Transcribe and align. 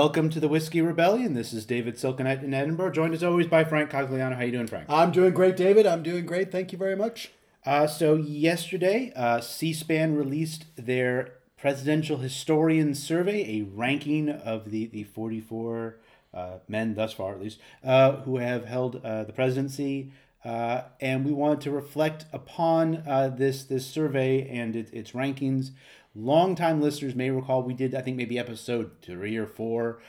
Welcome 0.00 0.30
to 0.30 0.38
the 0.38 0.46
Whiskey 0.46 0.80
Rebellion. 0.80 1.34
This 1.34 1.52
is 1.52 1.66
David 1.66 1.96
Silkenat 1.96 2.44
in 2.44 2.54
Edinburgh, 2.54 2.92
joined 2.92 3.14
as 3.14 3.24
always 3.24 3.48
by 3.48 3.64
Frank 3.64 3.90
Cogliano. 3.90 4.32
How 4.32 4.42
are 4.42 4.44
you 4.44 4.52
doing, 4.52 4.68
Frank? 4.68 4.86
I'm 4.88 5.10
doing 5.10 5.34
great, 5.34 5.56
David. 5.56 5.88
I'm 5.88 6.04
doing 6.04 6.24
great. 6.24 6.52
Thank 6.52 6.70
you 6.70 6.78
very 6.78 6.94
much. 6.94 7.32
Uh, 7.66 7.88
so 7.88 8.14
yesterday, 8.14 9.12
uh, 9.16 9.40
C-SPAN 9.40 10.14
released 10.14 10.66
their 10.76 11.32
presidential 11.56 12.18
historian 12.18 12.94
survey, 12.94 13.58
a 13.58 13.62
ranking 13.62 14.28
of 14.28 14.70
the 14.70 14.86
the 14.86 15.02
44 15.02 15.96
uh, 16.32 16.58
men 16.68 16.94
thus 16.94 17.14
far, 17.14 17.32
at 17.32 17.40
least, 17.40 17.58
uh, 17.82 18.18
who 18.18 18.36
have 18.36 18.66
held 18.66 19.04
uh, 19.04 19.24
the 19.24 19.32
presidency. 19.32 20.12
Uh, 20.44 20.82
and 21.00 21.24
we 21.24 21.32
wanted 21.32 21.60
to 21.62 21.72
reflect 21.72 22.24
upon 22.32 23.02
this 23.36 23.64
this 23.64 23.84
survey 23.84 24.48
and 24.48 24.76
it, 24.76 24.94
its 24.94 25.10
rankings. 25.10 25.72
Longtime 26.18 26.82
listeners 26.82 27.14
may 27.14 27.30
recall 27.30 27.62
we 27.62 27.74
did, 27.74 27.94
I 27.94 28.00
think, 28.00 28.16
maybe 28.16 28.40
episode 28.40 28.90
three 29.02 29.36
or 29.36 29.46
four, 29.46 30.00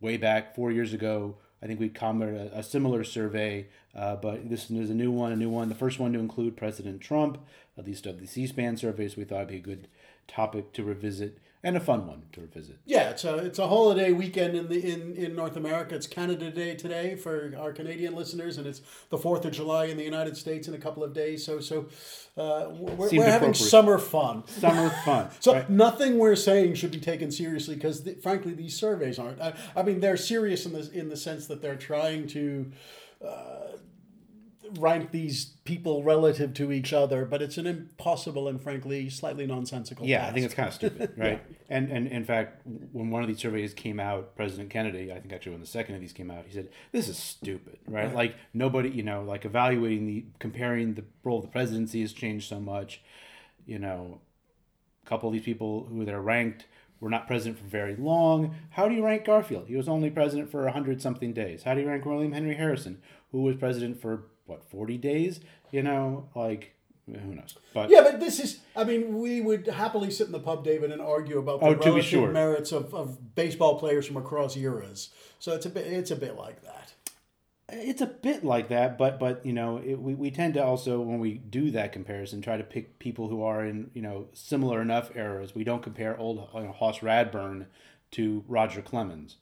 way 0.00 0.16
back 0.16 0.54
four 0.54 0.70
years 0.70 0.92
ago. 0.92 1.38
I 1.60 1.66
think 1.66 1.80
we 1.80 1.88
commented 1.88 2.52
a, 2.52 2.58
a 2.58 2.62
similar 2.62 3.02
survey, 3.02 3.66
uh, 3.92 4.14
but 4.14 4.48
this 4.48 4.70
is 4.70 4.90
a 4.90 4.94
new 4.94 5.10
one, 5.10 5.32
a 5.32 5.36
new 5.36 5.50
one. 5.50 5.68
The 5.68 5.74
first 5.74 5.98
one 5.98 6.12
to 6.12 6.20
include 6.20 6.56
President 6.56 7.00
Trump, 7.00 7.38
at 7.76 7.84
least 7.84 8.06
of 8.06 8.20
the 8.20 8.26
C-SPAN 8.26 8.76
surveys. 8.76 9.16
We 9.16 9.24
thought 9.24 9.38
it'd 9.38 9.48
be 9.48 9.56
a 9.56 9.60
good 9.60 9.88
topic 10.28 10.72
to 10.74 10.84
revisit 10.84 11.38
and 11.66 11.76
a 11.76 11.80
fun 11.80 12.06
one 12.06 12.22
to 12.32 12.42
revisit. 12.42 12.78
Yeah, 12.84 13.10
it's 13.10 13.24
a 13.24 13.38
it's 13.38 13.58
a 13.58 13.66
holiday 13.66 14.12
weekend 14.12 14.54
in 14.54 14.68
the 14.68 14.92
in, 14.92 15.16
in 15.16 15.34
North 15.34 15.56
America. 15.56 15.96
It's 15.96 16.06
Canada 16.06 16.48
Day 16.48 16.76
today 16.76 17.16
for 17.16 17.52
our 17.58 17.72
Canadian 17.72 18.14
listeners, 18.14 18.56
and 18.56 18.68
it's 18.68 18.82
the 19.10 19.18
Fourth 19.18 19.44
of 19.44 19.50
July 19.50 19.86
in 19.86 19.96
the 19.96 20.04
United 20.04 20.36
States 20.36 20.68
in 20.68 20.74
a 20.74 20.78
couple 20.78 21.02
of 21.02 21.12
days. 21.12 21.44
So 21.44 21.58
so 21.58 21.88
uh, 22.36 22.68
we're, 22.70 23.10
we're 23.10 23.24
having 23.24 23.52
summer 23.52 23.98
fun. 23.98 24.46
Summer 24.46 24.90
fun. 25.04 25.28
so 25.40 25.54
right? 25.54 25.68
nothing 25.68 26.18
we're 26.18 26.36
saying 26.36 26.74
should 26.74 26.92
be 26.92 27.00
taken 27.00 27.32
seriously 27.32 27.74
because 27.74 28.04
the, 28.04 28.14
frankly 28.14 28.54
these 28.54 28.76
surveys 28.76 29.18
aren't. 29.18 29.40
I, 29.40 29.54
I, 29.74 29.82
mean 29.82 29.98
they're 29.98 30.16
serious 30.16 30.66
in 30.66 30.72
the 30.72 30.88
in 30.92 31.08
the 31.08 31.16
sense 31.16 31.48
that 31.48 31.60
they're 31.60 31.74
trying 31.74 32.28
to. 32.28 32.70
Uh, 33.26 33.78
rank 34.78 35.10
these 35.10 35.56
people 35.64 36.02
relative 36.02 36.54
to 36.54 36.72
each 36.72 36.92
other, 36.92 37.24
but 37.24 37.42
it's 37.42 37.58
an 37.58 37.66
impossible 37.66 38.48
and 38.48 38.60
frankly 38.60 39.08
slightly 39.10 39.46
nonsensical. 39.46 40.06
Yeah, 40.06 40.18
task. 40.18 40.30
I 40.30 40.34
think 40.34 40.46
it's 40.46 40.54
kind 40.54 40.68
of 40.68 40.74
stupid, 40.74 41.12
right? 41.16 41.42
yeah. 41.48 41.56
And 41.68 41.90
and 41.90 42.08
in 42.08 42.24
fact, 42.24 42.62
when 42.92 43.10
one 43.10 43.22
of 43.22 43.28
these 43.28 43.38
surveys 43.38 43.74
came 43.74 44.00
out, 44.00 44.36
President 44.36 44.70
Kennedy, 44.70 45.12
I 45.12 45.20
think 45.20 45.32
actually 45.32 45.52
when 45.52 45.60
the 45.60 45.66
second 45.66 45.94
of 45.94 46.00
these 46.00 46.12
came 46.12 46.30
out, 46.30 46.44
he 46.46 46.52
said, 46.52 46.68
"This 46.92 47.08
is 47.08 47.18
stupid, 47.18 47.78
right? 47.86 48.06
right. 48.06 48.14
Like 48.14 48.36
nobody, 48.54 48.90
you 48.90 49.02
know, 49.02 49.22
like 49.22 49.44
evaluating 49.44 50.06
the 50.06 50.24
comparing 50.38 50.94
the 50.94 51.04
role 51.24 51.38
of 51.38 51.44
the 51.44 51.50
presidency 51.50 52.00
has 52.02 52.12
changed 52.12 52.48
so 52.48 52.60
much. 52.60 53.02
You 53.66 53.78
know, 53.78 54.20
a 55.04 55.08
couple 55.08 55.28
of 55.28 55.32
these 55.32 55.44
people 55.44 55.86
who 55.90 56.04
they're 56.04 56.20
ranked." 56.20 56.66
were 57.00 57.10
not 57.10 57.26
president 57.26 57.58
for 57.58 57.66
very 57.66 57.94
long. 57.94 58.54
How 58.70 58.88
do 58.88 58.94
you 58.94 59.04
rank 59.04 59.26
Garfield? 59.26 59.68
He 59.68 59.76
was 59.76 59.86
only 59.86 60.10
president 60.10 60.50
for 60.50 60.64
100 60.64 61.02
something 61.02 61.32
days. 61.32 61.62
How 61.62 61.74
do 61.74 61.82
you 61.82 61.88
rank 61.88 62.06
William 62.06 62.32
Henry 62.32 62.54
Harrison, 62.54 63.02
who 63.32 63.42
was 63.42 63.56
president 63.56 64.00
for 64.00 64.24
what 64.46 64.64
40 64.64 64.98
days? 64.98 65.40
You 65.70 65.82
know 65.82 66.28
like 66.34 66.76
who 67.06 67.34
knows? 67.34 67.56
But 67.72 67.90
yeah 67.90 68.02
but 68.02 68.18
this 68.18 68.40
is 68.40 68.60
i 68.74 68.82
mean 68.82 69.18
we 69.20 69.40
would 69.40 69.66
happily 69.66 70.10
sit 70.10 70.26
in 70.26 70.32
the 70.32 70.40
pub 70.40 70.64
david 70.64 70.90
and 70.90 71.00
argue 71.00 71.38
about 71.38 71.60
the 71.60 71.66
oh, 71.66 71.74
relative 71.74 72.04
sure. 72.04 72.32
merits 72.32 72.72
of, 72.72 72.92
of 72.94 73.34
baseball 73.34 73.78
players 73.78 74.06
from 74.06 74.16
across 74.16 74.56
eras. 74.56 75.10
So 75.38 75.54
it's 75.54 75.66
a 75.66 75.70
bit 75.70 75.86
it's 75.86 76.10
a 76.10 76.16
bit 76.16 76.36
like 76.36 76.62
that. 76.62 76.92
It's 77.68 78.00
a 78.00 78.06
bit 78.06 78.44
like 78.44 78.68
that 78.68 78.98
but 78.98 79.20
but 79.20 79.46
you 79.46 79.52
know 79.52 79.78
it, 79.78 80.00
we, 80.00 80.14
we 80.14 80.30
tend 80.30 80.54
to 80.54 80.64
also 80.64 81.00
when 81.00 81.20
we 81.20 81.34
do 81.34 81.70
that 81.72 81.92
comparison 81.92 82.42
try 82.42 82.56
to 82.56 82.64
pick 82.64 82.98
people 82.98 83.28
who 83.28 83.42
are 83.42 83.64
in 83.64 83.90
you 83.94 84.02
know 84.02 84.26
similar 84.32 84.82
enough 84.82 85.14
eras. 85.14 85.54
We 85.54 85.64
don't 85.64 85.82
compare 85.82 86.18
old 86.18 86.48
you 86.54 86.62
know, 86.62 86.72
hoss 86.72 87.00
Radbourn 87.00 87.66
to 88.12 88.44
roger 88.48 88.82
clemens. 88.82 89.36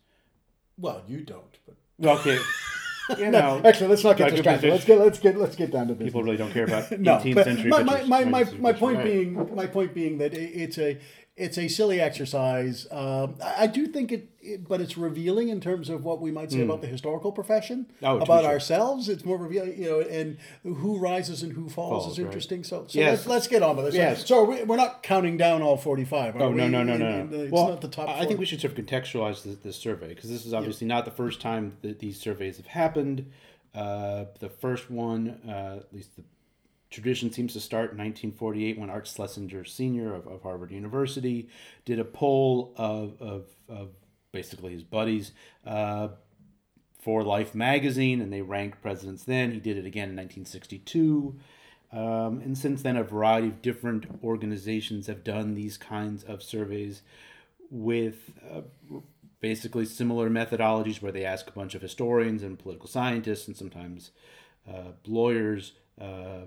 Well 0.77 1.03
you 1.07 1.21
don't 1.23 1.59
but 1.67 1.77
okay 2.07 2.39
you 3.19 3.31
know, 3.31 3.59
no, 3.59 3.69
actually, 3.69 3.89
let's 3.89 4.05
not 4.05 4.17
get 4.17 4.31
distracted. 4.31 4.71
Let's 4.71 4.85
get 4.85 4.99
let's 4.99 5.19
get 5.19 5.37
let's 5.37 5.57
get 5.57 5.71
down 5.71 5.89
to 5.89 5.95
business. 5.95 6.09
People 6.09 6.23
really 6.23 6.37
don't 6.37 6.53
care 6.53 6.65
about 6.65 6.85
18th 6.85 6.99
no, 7.35 7.43
century. 7.43 7.71
My, 7.71 7.83
my, 7.83 8.05
my, 8.05 8.25
my, 8.25 8.45
my 8.59 8.73
point 8.73 8.99
right. 8.99 9.05
being 9.05 9.55
my 9.55 9.67
point 9.67 9.95
being 9.95 10.19
that 10.19 10.33
it's 10.35 10.79
a 10.79 10.99
it's 11.37 11.59
a 11.59 11.67
silly 11.67 12.01
exercise. 12.01 12.87
Um, 12.93 13.37
I 13.43 13.67
do 13.67 13.89
think 13.89 14.13
it, 14.13 14.29
it, 14.41 14.69
but 14.69 14.81
it's 14.81 14.97
revealing 14.97 15.49
in 15.49 15.61
terms 15.61 15.89
of 15.89 16.05
what 16.05 16.21
we 16.21 16.31
might 16.31 16.53
say 16.53 16.59
mm. 16.59 16.65
about 16.65 16.81
the 16.81 16.87
historical 16.87 17.33
profession, 17.33 17.87
oh, 18.05 18.19
about 18.19 18.43
sure. 18.43 18.53
ourselves. 18.53 19.09
It's 19.09 19.25
more 19.25 19.37
revealing, 19.37 19.83
you 19.83 19.91
know, 19.91 20.01
and 20.01 20.39
who 20.63 20.97
rises 20.97 21.43
and 21.43 21.53
who 21.53 21.69
falls, 21.69 22.05
falls 22.05 22.19
is 22.19 22.25
interesting. 22.25 22.59
Right. 22.59 22.67
So, 22.67 22.85
so 22.87 22.99
yes. 22.99 23.11
let's, 23.11 23.27
let's 23.27 23.49
get 23.49 23.65
on 23.65 23.77
with 23.77 23.87
this. 23.87 23.95
Yes. 23.97 24.27
So 24.27 24.65
we're 24.65 24.77
not 24.77 25.03
counting 25.03 25.37
down 25.37 25.61
all 25.61 25.77
forty-five. 25.77 26.37
Oh 26.37 26.53
no, 26.53 26.69
no, 26.69 26.85
no, 26.85 26.97
no. 26.97 27.25
no. 27.25 27.37
It's 27.41 27.53
well, 27.53 27.71
not 27.71 27.81
the 27.81 27.89
top. 27.89 28.09
I 28.09 28.27
think 28.27 28.39
we 28.39 28.47
should 28.47 28.61
sort 28.61 28.79
of 28.79 28.85
contextualize 28.85 29.43
this, 29.43 29.57
this 29.57 29.77
survey 29.77 30.09
because 30.09 30.31
this 30.31 30.47
is 30.47 30.55
obviously 30.55 30.87
yeah. 30.87 30.95
not 30.95 31.05
the 31.05 31.11
first 31.11 31.41
time 31.41 31.77
that 31.83 31.99
these 31.99 32.21
surveys 32.21 32.59
have 32.59 32.67
happened. 32.67 33.31
Uh, 33.75 34.27
the 34.39 34.49
first 34.49 34.89
one, 34.89 35.41
uh, 35.49 35.79
at 35.81 35.93
least 35.93 36.15
the 36.15 36.23
tradition 36.95 37.33
seems 37.33 37.53
to 37.53 37.61
start 37.61 37.91
in 37.91 37.99
1948 37.99 38.79
when 38.79 38.89
Art 38.89 39.09
Schlesinger 39.09 39.65
Sr. 39.65 40.15
of, 40.15 40.29
of 40.29 40.43
Harvard 40.43 40.71
University 40.71 41.49
did 41.85 41.99
a 41.99 42.05
poll 42.05 42.73
of, 42.77 43.21
of, 43.21 43.47
of 43.69 43.89
basically 44.33 44.73
his 44.73 44.85
buddies 44.85 45.33
uh, 45.67 46.09
for 47.01 47.25
Life 47.25 47.55
magazine, 47.55 48.21
and 48.21 48.33
they 48.33 48.43
ranked 48.43 48.81
presidents 48.81 49.25
then. 49.25 49.51
He 49.51 49.59
did 49.59 49.77
it 49.77 49.87
again 49.87 50.11
in 50.11 50.17
1962. 50.17 51.35
Um, 51.93 52.41
and 52.41 52.57
since 52.57 52.83
then, 52.83 52.97
a 52.97 53.03
variety 53.03 53.49
of 53.49 53.61
different 53.61 54.07
organizations 54.23 55.09
have 55.09 55.25
done 55.25 55.55
these 55.55 55.77
kinds 55.77 56.23
of 56.23 56.43
surveys 56.43 57.03
with 57.71 58.31
uh, 58.51 58.63
basically 59.41 59.85
similar 59.85 60.31
methodologies 60.31 61.03
where 61.03 61.13
they 61.13 61.25
ask 61.25 61.49
a 61.49 61.53
bunch 61.53 61.75
of 61.75 61.83
historians 61.83 62.43
and 62.43 62.59
political 62.59 62.89
scientists 62.89 63.49
and 63.49 63.57
sometimes 63.57 64.13
uh, 64.69 64.93
lawyers 65.07 65.73
uh, 66.01 66.47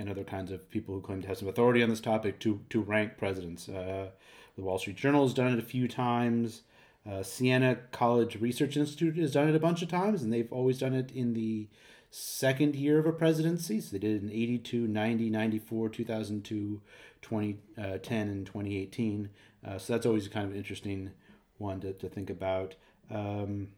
and 0.00 0.08
other 0.08 0.24
kinds 0.24 0.50
of 0.50 0.68
people 0.70 0.94
who 0.94 1.00
claim 1.00 1.20
to 1.22 1.28
have 1.28 1.38
some 1.38 1.48
authority 1.48 1.82
on 1.82 1.90
this 1.90 2.00
topic 2.00 2.40
to, 2.40 2.60
to 2.70 2.80
rank 2.80 3.18
presidents. 3.18 3.68
Uh, 3.68 4.08
the 4.56 4.62
Wall 4.62 4.78
Street 4.78 4.96
Journal 4.96 5.24
has 5.24 5.34
done 5.34 5.52
it 5.52 5.58
a 5.58 5.62
few 5.62 5.86
times. 5.86 6.62
Uh, 7.08 7.22
Siena 7.22 7.76
College 7.92 8.40
Research 8.40 8.76
Institute 8.76 9.16
has 9.16 9.32
done 9.32 9.48
it 9.48 9.54
a 9.54 9.60
bunch 9.60 9.82
of 9.82 9.88
times, 9.88 10.22
and 10.22 10.32
they've 10.32 10.52
always 10.52 10.78
done 10.78 10.94
it 10.94 11.10
in 11.12 11.34
the 11.34 11.68
second 12.10 12.74
year 12.74 12.98
of 12.98 13.06
a 13.06 13.12
presidency. 13.12 13.80
So 13.80 13.92
they 13.92 13.98
did 13.98 14.16
it 14.16 14.22
in 14.22 14.30
82, 14.30 14.86
90, 14.86 15.30
94, 15.30 15.88
2002, 15.90 16.80
2010, 17.22 18.28
uh, 18.28 18.30
and 18.30 18.46
2018. 18.46 19.28
Uh, 19.66 19.78
so 19.78 19.92
that's 19.92 20.06
always 20.06 20.26
kind 20.28 20.46
of 20.46 20.52
an 20.52 20.58
interesting 20.58 21.10
one 21.58 21.80
to, 21.80 21.92
to 21.92 22.08
think 22.08 22.30
about. 22.30 22.74
Um, 23.10 23.68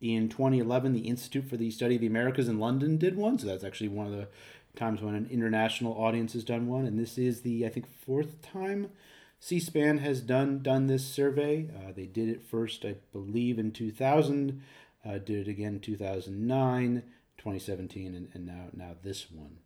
in 0.00 0.28
2011, 0.28 0.92
the 0.92 1.00
Institute 1.00 1.48
for 1.48 1.56
the 1.56 1.70
Study 1.70 1.96
of 1.96 2.00
the 2.00 2.06
Americas 2.06 2.48
in 2.48 2.58
London 2.58 2.96
did 2.96 3.16
one. 3.16 3.38
So 3.38 3.46
that's 3.46 3.64
actually 3.64 3.88
one 3.88 4.06
of 4.06 4.12
the 4.12 4.28
times 4.76 5.02
when 5.02 5.14
an 5.14 5.28
international 5.30 5.92
audience 5.94 6.32
has 6.32 6.44
done 6.44 6.66
one. 6.66 6.86
And 6.86 6.98
this 6.98 7.18
is 7.18 7.42
the, 7.42 7.66
I 7.66 7.68
think, 7.68 7.86
fourth 7.86 8.40
time 8.40 8.90
C-SPAN 9.40 9.98
has 9.98 10.20
done 10.20 10.62
done 10.62 10.86
this 10.86 11.04
survey. 11.04 11.70
Uh, 11.74 11.92
they 11.96 12.06
did 12.06 12.28
it 12.28 12.42
first, 12.42 12.84
I 12.84 12.96
believe, 13.12 13.58
in 13.58 13.72
2000, 13.72 14.62
uh, 15.04 15.12
did 15.12 15.48
it 15.48 15.50
again 15.50 15.80
2009, 15.80 17.02
2017, 17.38 18.14
and, 18.14 18.28
and 18.34 18.46
now, 18.46 18.66
now 18.74 18.94
this 19.02 19.30
one. 19.30 19.56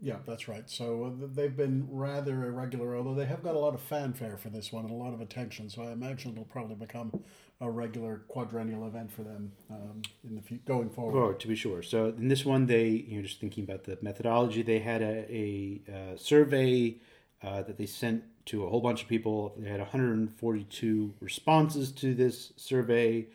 Yeah, 0.00 0.16
that's 0.26 0.48
right. 0.48 0.68
So 0.68 1.04
uh, 1.04 1.26
they've 1.32 1.56
been 1.56 1.86
rather 1.88 2.44
irregular, 2.44 2.96
although 2.96 3.14
they 3.14 3.26
have 3.26 3.44
got 3.44 3.54
a 3.54 3.60
lot 3.60 3.74
of 3.74 3.80
fanfare 3.80 4.36
for 4.36 4.48
this 4.48 4.72
one 4.72 4.84
and 4.84 4.92
a 4.92 4.96
lot 4.96 5.14
of 5.14 5.20
attention. 5.20 5.70
So 5.70 5.84
I 5.84 5.92
imagine 5.92 6.32
it'll 6.32 6.44
probably 6.44 6.74
become 6.74 7.22
a 7.62 7.70
regular 7.70 8.22
quadrennial 8.26 8.86
event 8.88 9.10
for 9.10 9.22
them 9.22 9.52
um, 9.70 10.02
in 10.28 10.34
the 10.34 10.42
future, 10.42 10.64
going 10.66 10.90
forward. 10.90 11.18
Oh, 11.18 11.32
to 11.32 11.48
be 11.48 11.54
sure. 11.54 11.80
So 11.80 12.06
in 12.06 12.26
this 12.26 12.44
one, 12.44 12.66
they 12.66 12.88
you 12.88 13.16
know 13.16 13.22
just 13.22 13.40
thinking 13.40 13.62
about 13.62 13.84
the 13.84 13.96
methodology, 14.02 14.62
they 14.62 14.80
had 14.80 15.00
a, 15.00 15.32
a, 15.32 15.80
a 15.90 16.18
survey 16.18 16.96
uh, 17.42 17.62
that 17.62 17.78
they 17.78 17.86
sent 17.86 18.24
to 18.46 18.64
a 18.64 18.68
whole 18.68 18.80
bunch 18.80 19.02
of 19.02 19.08
people. 19.08 19.54
They 19.56 19.70
had 19.70 19.78
142 19.78 21.14
responses 21.20 21.92
to 21.92 22.14
this 22.14 22.52
survey. 22.56 23.28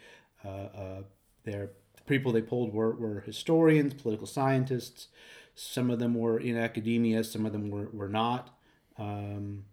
Uh, 0.43 0.49
uh, 0.49 1.01
their 1.45 1.71
the 1.95 2.03
people 2.05 2.33
they 2.33 2.41
polled 2.41 2.73
were, 2.73 2.91
were 2.91 3.21
historians, 3.21 3.93
political 3.93 4.27
scientists. 4.27 5.07
Some 5.55 5.89
of 5.89 5.99
them 5.99 6.13
were 6.13 6.37
in 6.37 6.57
academia, 6.57 7.23
some 7.23 7.45
of 7.45 7.53
them 7.53 7.71
were, 7.71 7.87
were 7.93 8.09
not. 8.09 8.55
Um, 8.99 9.63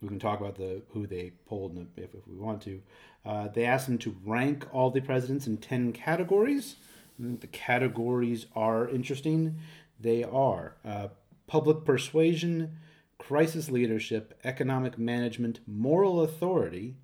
we 0.00 0.08
can 0.08 0.18
talk 0.18 0.40
about 0.40 0.56
the 0.56 0.82
who 0.90 1.06
they 1.06 1.32
polled 1.46 1.76
if, 1.96 2.14
if 2.14 2.26
we 2.26 2.36
want 2.36 2.62
to. 2.62 2.80
Uh, 3.24 3.48
they 3.48 3.64
asked 3.64 3.86
them 3.86 3.98
to 3.98 4.16
rank 4.24 4.66
all 4.72 4.90
the 4.90 5.00
presidents 5.00 5.46
in 5.46 5.56
10 5.56 5.92
categories. 5.92 6.76
the 7.18 7.46
categories 7.48 8.46
are 8.54 8.88
interesting. 8.88 9.58
They 10.00 10.22
are 10.22 10.76
uh, 10.84 11.08
public 11.46 11.84
persuasion, 11.84 12.76
crisis 13.18 13.70
leadership, 13.70 14.38
economic 14.44 14.98
management, 14.98 15.60
moral 15.66 16.22
authority, 16.22 16.94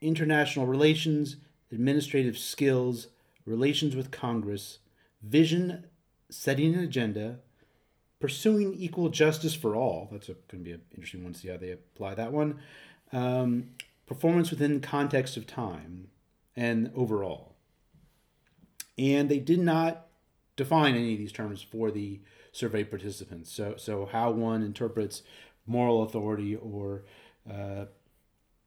international 0.00 0.66
relations, 0.66 1.36
administrative 1.70 2.36
skills, 2.36 3.08
relations 3.44 3.94
with 3.94 4.10
Congress, 4.10 4.78
vision, 5.22 5.84
setting 6.30 6.74
an 6.74 6.80
agenda, 6.80 7.38
pursuing 8.20 8.74
equal 8.74 9.08
justice 9.08 9.54
for 9.54 9.76
all. 9.76 10.08
That's 10.10 10.26
going 10.28 10.38
to 10.50 10.56
be 10.56 10.72
an 10.72 10.82
interesting 10.92 11.22
one 11.22 11.32
to 11.32 11.38
see 11.38 11.48
how 11.48 11.56
they 11.56 11.72
apply 11.72 12.14
that 12.14 12.32
one. 12.32 12.60
um, 13.12 13.70
performance 14.06 14.50
within 14.50 14.80
context 14.80 15.36
of 15.36 15.46
time 15.46 16.08
and 16.56 16.90
overall. 16.94 17.54
And 18.96 19.28
they 19.28 19.38
did 19.38 19.60
not 19.60 20.06
define 20.56 20.94
any 20.94 21.12
of 21.12 21.18
these 21.18 21.32
terms 21.32 21.62
for 21.62 21.90
the 21.90 22.20
survey 22.52 22.84
participants. 22.84 23.52
So, 23.52 23.74
so 23.76 24.06
how 24.06 24.30
one 24.30 24.62
interprets 24.62 25.22
moral 25.66 26.02
authority 26.02 26.56
or 26.56 27.04
uh, 27.48 27.84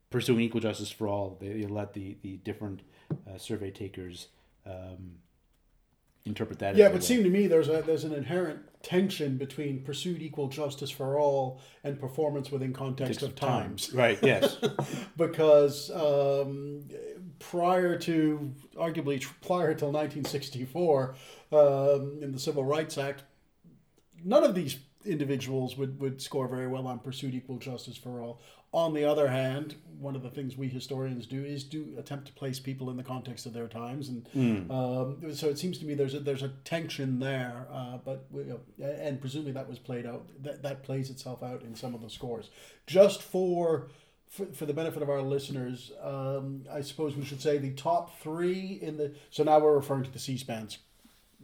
pursuing 0.09 0.42
equal 0.42 0.62
justice 0.62 0.92
for 0.92 1.07
all, 1.07 1.38
they, 1.42 1.50
they 1.50 1.65
let 1.65 1.94
the, 1.94 2.18
the 2.21 2.38
different 2.38 2.81
uh, 3.12 3.38
survey 3.38 3.71
takers 3.71 4.27
um, 4.65 5.15
interpret 6.25 6.59
that. 6.59 6.75
Yeah, 6.75 6.89
but 6.89 6.97
it 6.97 7.03
seemed 7.03 7.23
to 7.23 7.29
me 7.29 7.47
there's 7.47 7.69
a 7.69 7.81
there's 7.81 8.03
an 8.03 8.13
inherent 8.13 8.62
tension 8.83 9.38
between 9.38 9.83
pursued 9.83 10.21
equal 10.21 10.47
justice 10.47 10.89
for 10.89 11.19
all 11.19 11.62
and 11.83 12.00
performance 12.00 12.51
within 12.51 12.73
context 12.73 13.21
of 13.21 13.35
times. 13.35 13.88
times. 13.88 13.94
Right. 14.01 14.19
Yes. 14.21 14.57
because 15.18 15.91
um, 15.91 16.83
prior 17.39 17.97
to 18.00 18.51
arguably 18.75 19.25
prior 19.41 19.73
till 19.73 19.91
1964 19.91 21.15
um, 21.51 22.19
in 22.21 22.31
the 22.31 22.39
Civil 22.39 22.63
Rights 22.63 22.97
Act, 22.97 23.24
none 24.24 24.44
of 24.44 24.56
these 24.56 24.77
individuals 25.06 25.77
would, 25.77 26.00
would 26.00 26.21
score 26.21 26.47
very 26.47 26.67
well 26.67 26.88
on 26.88 27.00
pursued 27.00 27.33
equal 27.33 27.57
justice 27.57 27.97
for 27.97 28.21
all. 28.21 28.41
On 28.73 28.94
the 28.94 29.03
other 29.03 29.27
hand, 29.27 29.75
one 30.00 30.15
of 30.15 30.23
the 30.23 30.29
things 30.29 30.57
we 30.57 30.68
historians 30.68 31.27
do 31.27 31.44
is 31.44 31.63
do 31.63 31.94
attempt 31.97 32.27
to 32.27 32.33
place 32.33 32.59
people 32.59 32.89
in 32.89 32.97
the 32.97 33.03
context 33.03 33.45
of 33.45 33.53
their 33.53 33.68
times, 33.68 34.09
and 34.09 34.27
mm. 34.33 34.71
um, 34.71 35.35
so 35.35 35.50
it 35.50 35.59
seems 35.59 35.77
to 35.79 35.85
me 35.85 35.94
there's 35.94 36.13
a, 36.13 36.19
there's 36.19 36.41
a 36.41 36.50
tension 36.63 37.19
there. 37.19 37.68
Uh, 37.71 37.97
but 38.03 38.25
you 38.33 38.62
know, 38.79 38.85
and 38.88 39.19
presumably 39.19 39.51
that 39.51 39.68
was 39.69 39.77
played 39.77 40.06
out 40.06 40.25
that 40.41 40.63
that 40.63 40.83
plays 40.83 41.09
itself 41.09 41.44
out 41.44 41.62
in 41.63 41.75
some 41.75 41.94
of 41.94 42.01
the 42.01 42.09
scores. 42.09 42.50
Just 42.88 43.21
for 43.21 43.89
for, 44.27 44.45
for 44.47 44.65
the 44.65 44.74
benefit 44.74 45.03
of 45.03 45.09
our 45.09 45.21
listeners, 45.21 45.91
um, 46.01 46.63
I 46.71 46.81
suppose 46.81 47.15
we 47.15 47.25
should 47.25 47.41
say 47.41 47.57
the 47.57 47.71
top 47.71 48.19
three 48.21 48.79
in 48.81 48.97
the. 48.97 49.13
So 49.29 49.44
now 49.44 49.59
we're 49.59 49.75
referring 49.75 50.03
to 50.03 50.12
the 50.12 50.19
C-SPAN's 50.19 50.77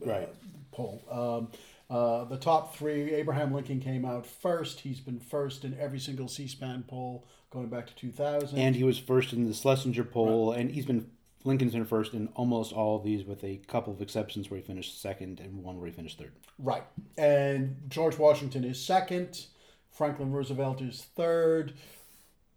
uh, 0.01 0.09
right 0.09 0.29
poll. 0.71 1.03
Um, 1.11 1.49
uh, 1.89 2.25
the 2.25 2.37
top 2.37 2.75
three, 2.75 3.13
Abraham 3.13 3.53
Lincoln 3.53 3.79
came 3.79 4.03
out 4.03 4.25
first. 4.25 4.81
He's 4.81 4.99
been 4.99 5.19
first 5.19 5.63
in 5.63 5.77
every 5.79 5.99
single 5.99 6.27
C-SPAN 6.27 6.85
poll 6.87 7.25
going 7.49 7.67
back 7.67 7.87
to 7.87 7.95
2000. 7.95 8.57
And 8.57 8.75
he 8.75 8.83
was 8.83 8.99
first 8.99 9.31
in 9.31 9.47
the 9.47 9.53
Schlesinger 9.53 10.03
poll, 10.03 10.51
right. 10.51 10.59
and 10.59 10.71
he's 10.71 10.85
been 10.85 11.09
Lincoln's 11.43 11.73
been 11.73 11.85
first 11.85 12.13
in 12.13 12.27
almost 12.35 12.73
all 12.73 12.97
of 12.97 13.03
these, 13.03 13.23
with 13.23 13.41
a 13.43 13.57
couple 13.67 13.93
of 13.93 14.01
exceptions 14.01 14.49
where 14.49 14.59
he 14.59 14.65
finished 14.65 15.01
second 15.01 15.39
and 15.39 15.63
one 15.63 15.77
where 15.77 15.87
he 15.87 15.93
finished 15.93 16.17
third. 16.17 16.33
Right, 16.59 16.83
and 17.17 17.77
George 17.87 18.17
Washington 18.17 18.65
is 18.65 18.83
second. 18.83 19.45
Franklin 19.89 20.31
Roosevelt 20.31 20.81
is 20.81 21.07
third. 21.15 21.73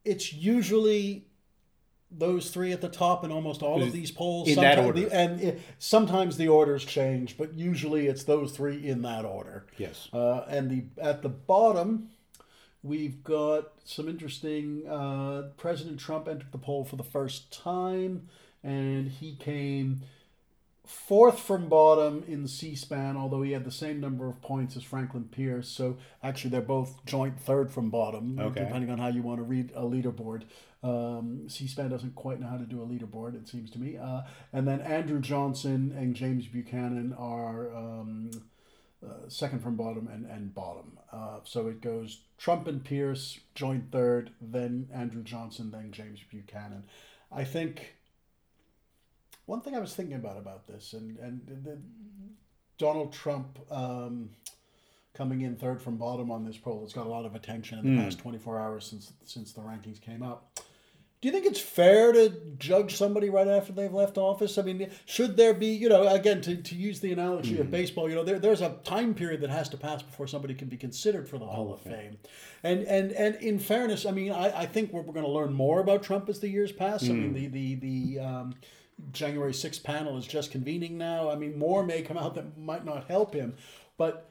It's 0.04 0.32
usually 0.32 1.26
those 2.10 2.50
three 2.50 2.72
at 2.72 2.80
the 2.80 2.88
top 2.88 3.24
in 3.24 3.30
almost 3.30 3.62
all 3.62 3.82
of 3.82 3.92
these 3.92 4.10
polls. 4.10 4.48
In 4.48 4.56
sometimes 4.56 4.76
that 4.76 4.84
order. 4.84 5.00
The, 5.00 5.14
and 5.14 5.40
it, 5.40 5.60
sometimes 5.78 6.36
the 6.36 6.48
orders 6.48 6.84
change, 6.84 7.36
but 7.38 7.54
usually 7.54 8.06
it's 8.06 8.24
those 8.24 8.52
three 8.52 8.86
in 8.86 9.02
that 9.02 9.24
order. 9.24 9.66
Yes. 9.76 10.08
Uh, 10.12 10.44
and 10.48 10.70
the 10.70 11.02
at 11.02 11.22
the 11.22 11.28
bottom, 11.28 12.10
we've 12.82 13.22
got 13.22 13.72
some 13.84 14.08
interesting. 14.08 14.86
Uh, 14.88 15.50
President 15.56 16.00
Trump 16.00 16.26
entered 16.26 16.52
the 16.52 16.58
poll 16.58 16.84
for 16.84 16.96
the 16.96 17.04
first 17.04 17.52
time, 17.52 18.28
and 18.62 19.08
he 19.08 19.36
came 19.36 20.02
fourth 20.90 21.38
from 21.38 21.68
bottom 21.68 22.24
in 22.26 22.48
C-SPAN, 22.48 23.16
although 23.16 23.42
he 23.42 23.52
had 23.52 23.64
the 23.64 23.70
same 23.70 24.00
number 24.00 24.28
of 24.28 24.42
points 24.42 24.76
as 24.76 24.82
Franklin 24.82 25.28
Pierce. 25.30 25.68
So 25.68 25.98
actually, 26.20 26.50
they're 26.50 26.60
both 26.60 27.04
joint 27.06 27.38
third 27.38 27.70
from 27.70 27.90
bottom, 27.90 28.40
okay. 28.40 28.64
depending 28.64 28.90
on 28.90 28.98
how 28.98 29.06
you 29.06 29.22
want 29.22 29.38
to 29.38 29.44
read 29.44 29.70
a 29.76 29.82
leaderboard. 29.82 30.42
Um, 30.82 31.48
C-SPAN 31.48 31.90
doesn't 31.90 32.14
quite 32.14 32.40
know 32.40 32.46
how 32.46 32.56
to 32.56 32.64
do 32.64 32.82
a 32.82 32.86
leaderboard, 32.86 33.34
it 33.34 33.48
seems 33.48 33.70
to 33.72 33.78
me. 33.78 33.98
Uh, 33.98 34.22
and 34.52 34.66
then 34.66 34.80
Andrew 34.80 35.20
Johnson 35.20 35.94
and 35.96 36.14
James 36.14 36.46
Buchanan 36.46 37.14
are 37.18 37.74
um, 37.74 38.30
uh, 39.06 39.28
second 39.28 39.62
from 39.62 39.76
bottom 39.76 40.08
and, 40.08 40.26
and 40.26 40.54
bottom. 40.54 40.98
Uh, 41.12 41.38
so 41.44 41.66
it 41.68 41.80
goes 41.80 42.20
Trump 42.38 42.66
and 42.66 42.84
Pierce 42.84 43.40
joint 43.54 43.90
third, 43.90 44.30
then 44.40 44.88
Andrew 44.92 45.22
Johnson, 45.22 45.70
then 45.70 45.90
James 45.92 46.20
Buchanan. 46.30 46.84
I 47.32 47.44
think 47.44 47.96
one 49.46 49.60
thing 49.60 49.74
I 49.74 49.80
was 49.80 49.94
thinking 49.94 50.16
about 50.16 50.36
about 50.36 50.66
this, 50.66 50.92
and 50.92 51.18
and 51.18 51.40
the, 51.64 51.78
Donald 52.78 53.12
Trump 53.12 53.58
um, 53.70 54.30
coming 55.12 55.42
in 55.42 55.56
third 55.56 55.82
from 55.82 55.96
bottom 55.96 56.30
on 56.30 56.44
this 56.44 56.56
poll 56.56 56.82
has 56.82 56.92
got 56.92 57.06
a 57.06 57.10
lot 57.10 57.24
of 57.24 57.34
attention 57.34 57.78
in 57.78 57.96
the 57.96 58.00
mm. 58.00 58.04
past 58.04 58.18
24 58.18 58.60
hours 58.60 58.86
since 58.86 59.12
since 59.24 59.52
the 59.52 59.60
rankings 59.60 60.00
came 60.00 60.22
up. 60.22 60.60
Do 61.20 61.28
you 61.28 61.32
think 61.32 61.44
it's 61.44 61.61
fair 61.61 62.12
to 62.12 62.31
judge 62.58 62.96
somebody 62.96 63.28
right 63.28 63.46
after 63.46 63.72
they've 63.72 63.93
left 63.93 64.17
office? 64.17 64.56
I 64.56 64.62
mean, 64.62 64.90
should 65.05 65.37
there 65.37 65.52
be, 65.52 65.67
you 65.67 65.90
know, 65.90 66.08
again, 66.08 66.40
to, 66.43 66.56
to 66.56 66.75
use 66.75 67.00
the 67.00 67.12
analogy 67.12 67.56
mm 67.56 67.61
of 67.61 67.70
baseball, 67.70 68.08
you 68.08 68.14
know, 68.14 68.25
there, 68.25 68.38
there's 68.38 68.62
a 68.62 68.78
time 68.84 69.12
period 69.12 69.43
that 69.43 69.50
has 69.50 69.69
to 69.70 69.76
pass 69.76 70.00
before 70.00 70.26
somebody 70.26 70.55
can 70.55 70.69
be 70.69 70.78
considered 70.78 71.28
for 71.28 71.37
the 71.37 71.44
Hall 71.44 71.75
of 71.75 71.81
Fame. 71.81 72.17
And 72.62 72.84
and 72.84 73.12
and 73.12 73.34
in 73.37 73.58
fairness, 73.58 74.06
I 74.06 74.12
mean, 74.12 74.32
I, 74.32 74.61
I 74.61 74.67
think 74.67 74.93
we're, 74.93 75.02
we're 75.02 75.12
going 75.12 75.26
to 75.26 75.31
learn 75.31 75.52
more 75.52 75.81
about 75.81 76.02
Trump 76.02 76.31
as 76.31 76.40
the 76.40 76.49
years 76.49 76.72
pass. 76.72 77.02
Mm. 77.02 77.11
I 77.11 77.12
mean, 77.12 77.28
hmm. 77.28 77.34
the, 77.34 77.46
the, 77.49 77.75
the, 77.75 78.20
um, 78.20 78.55
January 79.12 79.52
6th 79.52 79.82
panel 79.82 80.16
is 80.16 80.26
just 80.26 80.50
convening 80.50 80.96
now. 80.96 81.31
I 81.31 81.37
mean, 81.37 81.58
more 81.58 81.84
may 81.84 82.02
come 82.02 82.19
out 82.19 82.34
that 82.34 82.58
might 82.58 82.84
not 82.84 83.08
help 83.08 83.34
him. 83.34 83.55
But 83.96 84.31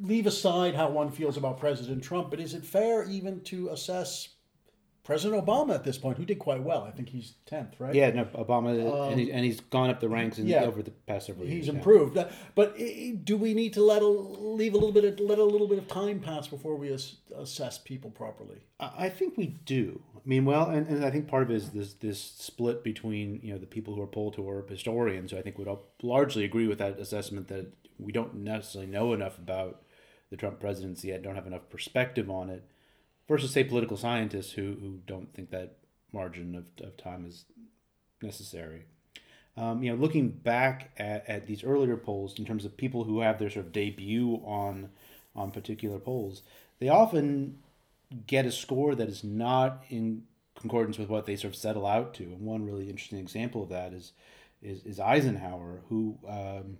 leave 0.00 0.26
aside 0.26 0.74
how 0.74 0.90
one 0.90 1.10
feels 1.10 1.36
about 1.36 1.58
President 1.58 2.02
Trump, 2.02 2.30
but 2.30 2.40
is 2.40 2.54
it 2.54 2.64
fair 2.64 3.04
even 3.04 3.40
to 3.42 3.68
assess 3.68 4.28
President 5.02 5.44
Obama 5.44 5.74
at 5.74 5.82
this 5.82 5.96
point, 5.96 6.18
who 6.18 6.24
did 6.24 6.38
quite 6.38 6.62
well? 6.62 6.84
I 6.84 6.90
think 6.90 7.08
he's 7.08 7.34
tenth, 7.46 7.74
right? 7.78 7.94
Yeah, 7.94 8.10
no, 8.10 8.24
Obama, 8.26 8.70
um, 8.86 9.12
and, 9.12 9.20
he, 9.20 9.32
and, 9.32 9.44
he's 9.44 9.60
gone 9.60 9.88
up 9.88 9.98
the 9.98 10.08
ranks 10.08 10.38
in, 10.38 10.46
yeah, 10.46 10.64
over 10.64 10.82
the 10.82 10.90
past 10.90 11.26
several 11.26 11.46
years. 11.46 11.66
He's 11.66 11.74
improved, 11.74 12.16
yeah. 12.16 12.30
but 12.54 12.76
do 13.24 13.36
we 13.36 13.54
need 13.54 13.72
to 13.74 13.82
let 13.82 14.02
a 14.02 14.06
leave 14.06 14.74
a 14.74 14.76
little 14.76 14.92
bit 14.92 15.04
of, 15.04 15.18
let 15.20 15.38
a 15.38 15.44
little 15.44 15.68
bit 15.68 15.78
of 15.78 15.88
time 15.88 16.20
pass 16.20 16.48
before 16.48 16.76
we 16.76 16.90
assess 17.36 17.78
people 17.78 18.10
properly? 18.10 18.58
I 18.78 19.08
think 19.08 19.36
we 19.36 19.46
do. 19.46 20.02
I 20.14 20.20
mean, 20.26 20.44
well, 20.44 20.68
and, 20.68 20.86
and 20.86 21.04
I 21.04 21.10
think 21.10 21.28
part 21.28 21.44
of 21.44 21.50
it 21.50 21.54
is 21.54 21.70
this 21.70 21.94
this 21.94 22.20
split 22.20 22.84
between 22.84 23.40
you 23.42 23.54
know 23.54 23.58
the 23.58 23.66
people 23.66 23.94
who 23.94 24.02
are 24.02 24.06
polled 24.06 24.36
who 24.36 24.48
are 24.48 24.66
historians. 24.68 25.32
Who 25.32 25.38
I 25.38 25.42
think 25.42 25.56
would 25.58 25.68
largely 26.02 26.44
agree 26.44 26.66
with 26.66 26.78
that 26.78 26.98
assessment 26.98 27.48
that 27.48 27.72
we 27.98 28.12
don't 28.12 28.34
necessarily 28.36 28.90
know 28.90 29.14
enough 29.14 29.38
about 29.38 29.82
the 30.30 30.36
Trump 30.36 30.60
presidency 30.60 31.08
yet, 31.08 31.22
don't 31.22 31.34
have 31.34 31.46
enough 31.46 31.68
perspective 31.68 32.30
on 32.30 32.50
it, 32.50 32.64
versus 33.30 33.52
say 33.52 33.62
political 33.62 33.96
scientists 33.96 34.52
who 34.52 34.76
who 34.80 34.98
don't 35.06 35.32
think 35.32 35.50
that 35.50 35.76
margin 36.12 36.56
of, 36.56 36.64
of 36.84 36.96
time 36.96 37.24
is 37.24 37.44
necessary. 38.20 38.82
Um, 39.56 39.82
you 39.82 39.90
know, 39.90 39.96
looking 39.96 40.30
back 40.30 40.90
at, 40.98 41.28
at 41.28 41.46
these 41.46 41.62
earlier 41.62 41.96
polls 41.96 42.38
in 42.38 42.44
terms 42.44 42.64
of 42.64 42.76
people 42.76 43.04
who 43.04 43.20
have 43.20 43.38
their 43.38 43.48
sort 43.48 43.66
of 43.66 43.72
debut 43.72 44.42
on 44.44 44.90
on 45.36 45.52
particular 45.52 46.00
polls, 46.00 46.42
they 46.80 46.88
often 46.88 47.58
get 48.26 48.46
a 48.46 48.50
score 48.50 48.96
that 48.96 49.08
is 49.08 49.22
not 49.22 49.84
in 49.88 50.24
concordance 50.58 50.98
with 50.98 51.08
what 51.08 51.26
they 51.26 51.36
sort 51.36 51.54
of 51.54 51.60
settle 51.60 51.86
out 51.86 52.12
to. 52.14 52.24
And 52.24 52.40
one 52.40 52.66
really 52.66 52.90
interesting 52.90 53.20
example 53.20 53.62
of 53.62 53.68
that 53.68 53.92
is 53.92 54.12
is, 54.60 54.84
is 54.84 54.98
Eisenhower, 54.98 55.82
who 55.88 56.18
um, 56.28 56.78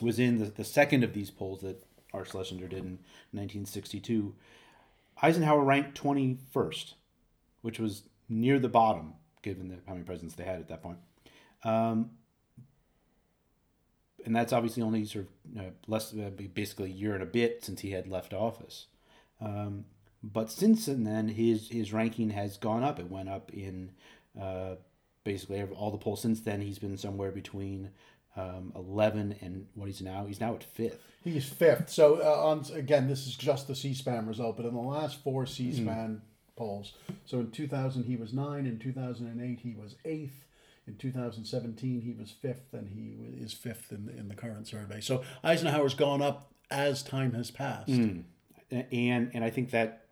was 0.00 0.18
in 0.18 0.38
the, 0.38 0.46
the 0.46 0.64
second 0.64 1.04
of 1.04 1.14
these 1.14 1.30
polls 1.30 1.60
that 1.60 1.82
Art 2.12 2.28
Schlesinger 2.28 2.66
did 2.66 2.80
in 2.80 2.98
1962. 3.32 4.34
Eisenhower 5.22 5.62
ranked 5.62 6.00
21st, 6.00 6.94
which 7.62 7.78
was 7.78 8.02
near 8.28 8.58
the 8.58 8.68
bottom, 8.68 9.14
given 9.42 9.68
the, 9.68 9.76
how 9.86 9.94
many 9.94 10.04
presidents 10.04 10.34
they 10.34 10.44
had 10.44 10.60
at 10.60 10.68
that 10.68 10.82
point. 10.82 10.98
Um, 11.64 12.10
and 14.24 14.34
that's 14.34 14.52
obviously 14.52 14.82
only 14.82 15.04
sort 15.04 15.26
of 15.54 15.60
uh, 15.60 15.70
less, 15.86 16.12
uh, 16.12 16.30
basically 16.52 16.90
a 16.90 16.94
year 16.94 17.14
and 17.14 17.22
a 17.22 17.26
bit 17.26 17.64
since 17.64 17.80
he 17.80 17.92
had 17.92 18.08
left 18.08 18.34
office. 18.34 18.86
Um, 19.40 19.84
but 20.22 20.50
since 20.50 20.86
then, 20.86 21.28
his 21.28 21.68
his 21.68 21.92
ranking 21.92 22.30
has 22.30 22.56
gone 22.56 22.82
up. 22.82 22.98
It 22.98 23.10
went 23.10 23.28
up 23.28 23.52
in 23.52 23.92
uh, 24.40 24.76
basically 25.24 25.62
all 25.62 25.90
the 25.90 25.98
polls 25.98 26.22
since 26.22 26.40
then. 26.40 26.60
He's 26.60 26.78
been 26.78 26.96
somewhere 26.96 27.30
between 27.30 27.90
um, 28.36 28.72
11 28.76 29.36
and 29.40 29.66
what 29.74 29.86
he's 29.86 30.02
now. 30.02 30.26
He's 30.26 30.40
now 30.40 30.54
at 30.54 30.62
fifth. 30.62 31.02
He's 31.24 31.48
fifth. 31.48 31.90
So 31.90 32.20
uh, 32.22 32.48
on 32.48 32.64
again, 32.74 33.08
this 33.08 33.26
is 33.26 33.34
just 33.34 33.66
the 33.66 33.74
C-SPAN 33.74 34.26
result, 34.26 34.56
but 34.56 34.66
in 34.66 34.74
the 34.74 34.80
last 34.80 35.22
four 35.22 35.46
C-SPAN 35.46 36.20
mm. 36.22 36.56
polls, 36.56 36.92
so 37.24 37.40
in 37.40 37.50
2000 37.50 38.04
he 38.04 38.16
was 38.16 38.32
nine. 38.32 38.66
In 38.66 38.78
2008 38.78 39.60
he 39.60 39.74
was 39.74 39.96
eighth. 40.04 40.44
In 40.86 40.94
2017 40.96 42.02
he 42.02 42.12
was 42.12 42.30
fifth, 42.30 42.72
and 42.72 42.88
he 42.88 43.42
is 43.42 43.52
fifth 43.52 43.90
in 43.90 44.06
the, 44.06 44.16
in 44.16 44.28
the 44.28 44.36
current 44.36 44.68
survey. 44.68 45.00
So 45.00 45.24
Eisenhower's 45.42 45.94
gone 45.94 46.22
up 46.22 46.52
as 46.70 47.02
time 47.02 47.32
has 47.32 47.50
passed. 47.50 47.88
Mm. 47.88 48.24
And 48.70 49.30
and 49.32 49.44
I 49.44 49.50
think 49.50 49.70
that 49.70 50.06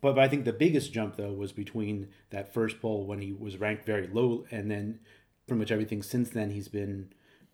but, 0.00 0.16
but 0.16 0.24
I 0.24 0.28
think 0.28 0.44
the 0.44 0.52
biggest 0.52 0.92
jump 0.92 1.16
though 1.16 1.32
was 1.32 1.52
between 1.52 2.08
that 2.30 2.52
first 2.52 2.80
poll 2.80 3.06
when 3.06 3.20
he 3.20 3.32
was 3.32 3.56
ranked 3.56 3.86
very 3.86 4.06
low, 4.06 4.44
and 4.50 4.70
then 4.70 5.00
pretty 5.46 5.60
much 5.60 5.72
everything 5.72 6.02
since 6.02 6.30
then 6.30 6.50
he's 6.50 6.68
been 6.68 7.12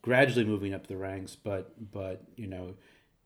gradually 0.08 0.46
moving 0.46 0.72
up 0.72 0.86
the 0.86 0.96
ranks. 0.96 1.36
But 1.36 1.92
but 1.92 2.22
you 2.36 2.46
know 2.46 2.74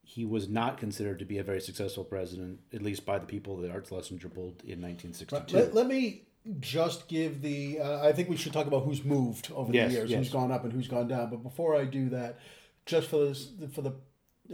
he 0.03 0.25
was 0.25 0.49
not 0.49 0.79
considered 0.79 1.21
to 1.21 1.25
be 1.25 1.39
a 1.39 1.45
very 1.45 1.61
successful 1.61 2.05
president, 2.05 2.59
at 2.75 2.83
least 2.83 3.07
by 3.07 3.19
the 3.19 3.27
people 3.27 3.57
that 3.59 3.71
Art 3.71 3.87
Schlesinger 3.87 4.29
pulled 4.29 4.61
in 4.65 4.83
1962. 4.83 5.57
Let, 5.57 5.75
let, 5.75 5.87
me 5.87 6.23
just 6.59 7.09
give 7.09 7.41
the. 7.41 7.81
Uh, 7.81 8.07
I 8.07 8.13
think 8.13 8.29
we 8.29 8.37
should 8.37 8.53
talk 8.53 8.67
about 8.67 8.85
who's 8.85 9.05
moved 9.05 9.51
over 9.55 9.73
yes, 9.73 9.89
the 9.89 9.95
years, 9.99 10.11
yes. 10.11 10.19
who's 10.19 10.31
gone 10.31 10.51
up 10.51 10.65
and 10.65 10.73
who's 10.73 10.89
gone 10.89 11.07
down. 11.07 11.31
But 11.31 11.45
before 11.45 11.77
I 11.77 11.85
do 11.85 12.09
that, 12.11 12.41
just 12.85 13.09
for 13.09 13.19
this, 13.19 13.49
for 13.73 13.83
the 13.83 13.95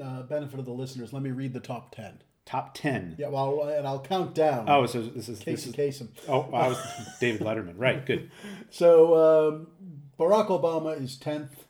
uh, 0.01 0.23
benefit 0.25 0.59
of 0.59 0.67
the 0.67 0.73
listeners, 0.73 1.15
let 1.15 1.23
me 1.23 1.31
read 1.31 1.55
the 1.55 1.61
top 1.61 1.95
ten. 1.95 2.21
Top 2.45 2.75
ten. 2.75 3.17
Yeah, 3.19 3.29
well, 3.29 3.63
and 3.63 3.87
I'll 3.87 4.01
count 4.01 4.35
down. 4.35 4.69
Oh, 4.69 4.85
so 4.85 5.01
this 5.03 5.31
is 5.31 5.39
Casey 5.39 5.71
this 5.71 6.01
is, 6.01 6.03
Kasem. 6.03 6.09
Oh, 6.29 6.43
I 6.53 6.69
was 6.69 6.79
David 7.21 7.41
Letterman. 7.41 7.75
Right, 7.77 8.05
good. 8.05 8.31
So 8.71 9.49
um, 9.49 9.69
Barack 10.19 10.49
Obama 10.49 11.03
is 11.03 11.17
tenth 11.17 11.65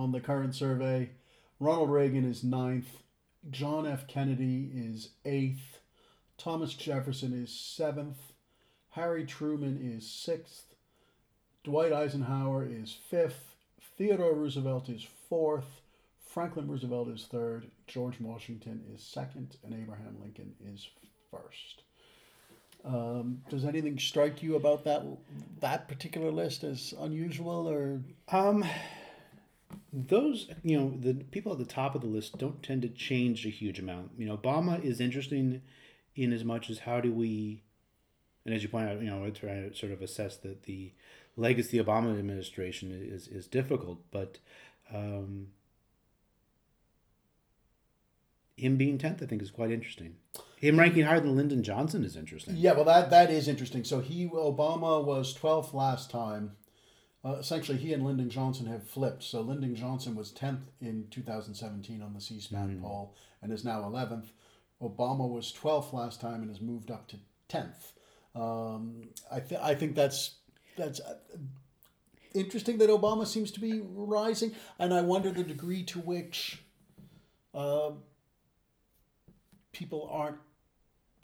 on 0.00 0.12
the 0.12 0.20
current 0.20 0.54
survey. 0.54 1.10
Ronald 1.58 1.90
Reagan 1.90 2.28
is 2.28 2.42
ninth. 2.42 3.02
John 3.50 3.86
F. 3.86 4.06
Kennedy 4.06 4.70
is 4.74 5.10
eighth. 5.26 5.80
Thomas 6.38 6.72
Jefferson 6.74 7.34
is 7.34 7.52
seventh. 7.52 8.32
Harry 8.90 9.24
Truman 9.26 9.78
is 9.80 10.10
sixth. 10.10 10.74
Dwight 11.64 11.92
Eisenhower 11.92 12.66
is 12.66 12.92
fifth. 12.92 13.56
Theodore 13.98 14.34
Roosevelt 14.34 14.88
is 14.88 15.06
fourth. 15.28 15.82
Franklin 16.24 16.66
Roosevelt 16.66 17.08
is 17.08 17.26
third. 17.30 17.70
George 17.86 18.18
Washington 18.20 18.82
is 18.94 19.02
second. 19.02 19.56
And 19.62 19.74
Abraham 19.74 20.16
Lincoln 20.22 20.54
is 20.64 20.88
first. 21.30 21.82
Um, 22.84 23.42
does 23.50 23.66
anything 23.66 23.98
strike 23.98 24.42
you 24.42 24.56
about 24.56 24.84
that 24.84 25.02
that 25.60 25.88
particular 25.88 26.30
list 26.30 26.64
as 26.64 26.94
unusual 26.98 27.68
or? 27.68 28.00
Um, 28.32 28.64
those 29.92 30.48
you 30.62 30.78
know 30.78 30.94
the 30.98 31.14
people 31.14 31.52
at 31.52 31.58
the 31.58 31.64
top 31.64 31.94
of 31.94 32.00
the 32.00 32.06
list 32.06 32.38
don't 32.38 32.62
tend 32.62 32.82
to 32.82 32.88
change 32.88 33.46
a 33.46 33.50
huge 33.50 33.78
amount. 33.78 34.12
You 34.16 34.26
know, 34.26 34.36
Obama 34.36 34.82
is 34.82 35.00
interesting 35.00 35.62
in 36.16 36.32
as 36.32 36.44
much 36.44 36.70
as 36.70 36.80
how 36.80 37.00
do 37.00 37.12
we, 37.12 37.62
and 38.44 38.54
as 38.54 38.62
you 38.62 38.68
point 38.68 38.88
out, 38.88 39.00
you 39.00 39.10
know, 39.10 39.28
trying 39.30 39.70
to 39.70 39.76
sort 39.76 39.92
of 39.92 40.02
assess 40.02 40.36
that 40.38 40.64
the 40.64 40.92
legacy 41.36 41.78
Obama 41.78 42.18
administration 42.18 42.90
is 42.92 43.28
is 43.28 43.46
difficult, 43.46 43.98
but 44.10 44.38
um, 44.92 45.48
him 48.56 48.76
being 48.76 48.98
tenth, 48.98 49.22
I 49.22 49.26
think, 49.26 49.42
is 49.42 49.50
quite 49.50 49.70
interesting. 49.70 50.16
Him 50.56 50.78
ranking 50.78 51.04
higher 51.04 51.20
than 51.20 51.36
Lyndon 51.36 51.62
Johnson 51.62 52.04
is 52.04 52.16
interesting. 52.16 52.56
Yeah, 52.56 52.72
well, 52.72 52.84
that 52.84 53.10
that 53.10 53.30
is 53.30 53.48
interesting. 53.48 53.84
So 53.84 54.00
he 54.00 54.28
Obama 54.28 55.02
was 55.02 55.32
twelfth 55.32 55.72
last 55.72 56.10
time. 56.10 56.52
Uh, 57.24 57.36
essentially, 57.38 57.76
he 57.76 57.92
and 57.92 58.04
Lyndon 58.04 58.30
Johnson 58.30 58.66
have 58.66 58.86
flipped. 58.86 59.22
So 59.22 59.40
Lyndon 59.42 59.74
Johnson 59.74 60.14
was 60.14 60.32
10th 60.32 60.62
in 60.80 61.06
2017 61.10 62.00
on 62.00 62.14
the 62.14 62.20
C 62.20 62.40
SPAN 62.40 62.78
mm. 62.78 62.82
poll 62.82 63.14
and 63.42 63.52
is 63.52 63.64
now 63.64 63.82
11th. 63.82 64.28
Obama 64.82 65.28
was 65.28 65.52
12th 65.52 65.92
last 65.92 66.20
time 66.20 66.40
and 66.40 66.48
has 66.48 66.60
moved 66.60 66.90
up 66.90 67.06
to 67.08 67.16
10th. 67.50 67.92
Um, 68.34 69.08
I, 69.30 69.40
th- 69.40 69.60
I 69.60 69.74
think 69.74 69.94
that's 69.94 70.36
that's 70.76 71.00
uh, 71.00 71.16
interesting 72.34 72.78
that 72.78 72.88
Obama 72.88 73.26
seems 73.26 73.50
to 73.52 73.60
be 73.60 73.80
rising, 73.82 74.54
and 74.78 74.94
I 74.94 75.02
wonder 75.02 75.30
the 75.30 75.42
degree 75.42 75.82
to 75.84 75.98
which 75.98 76.62
uh, 77.54 77.90
people 79.72 80.08
aren't 80.10 80.38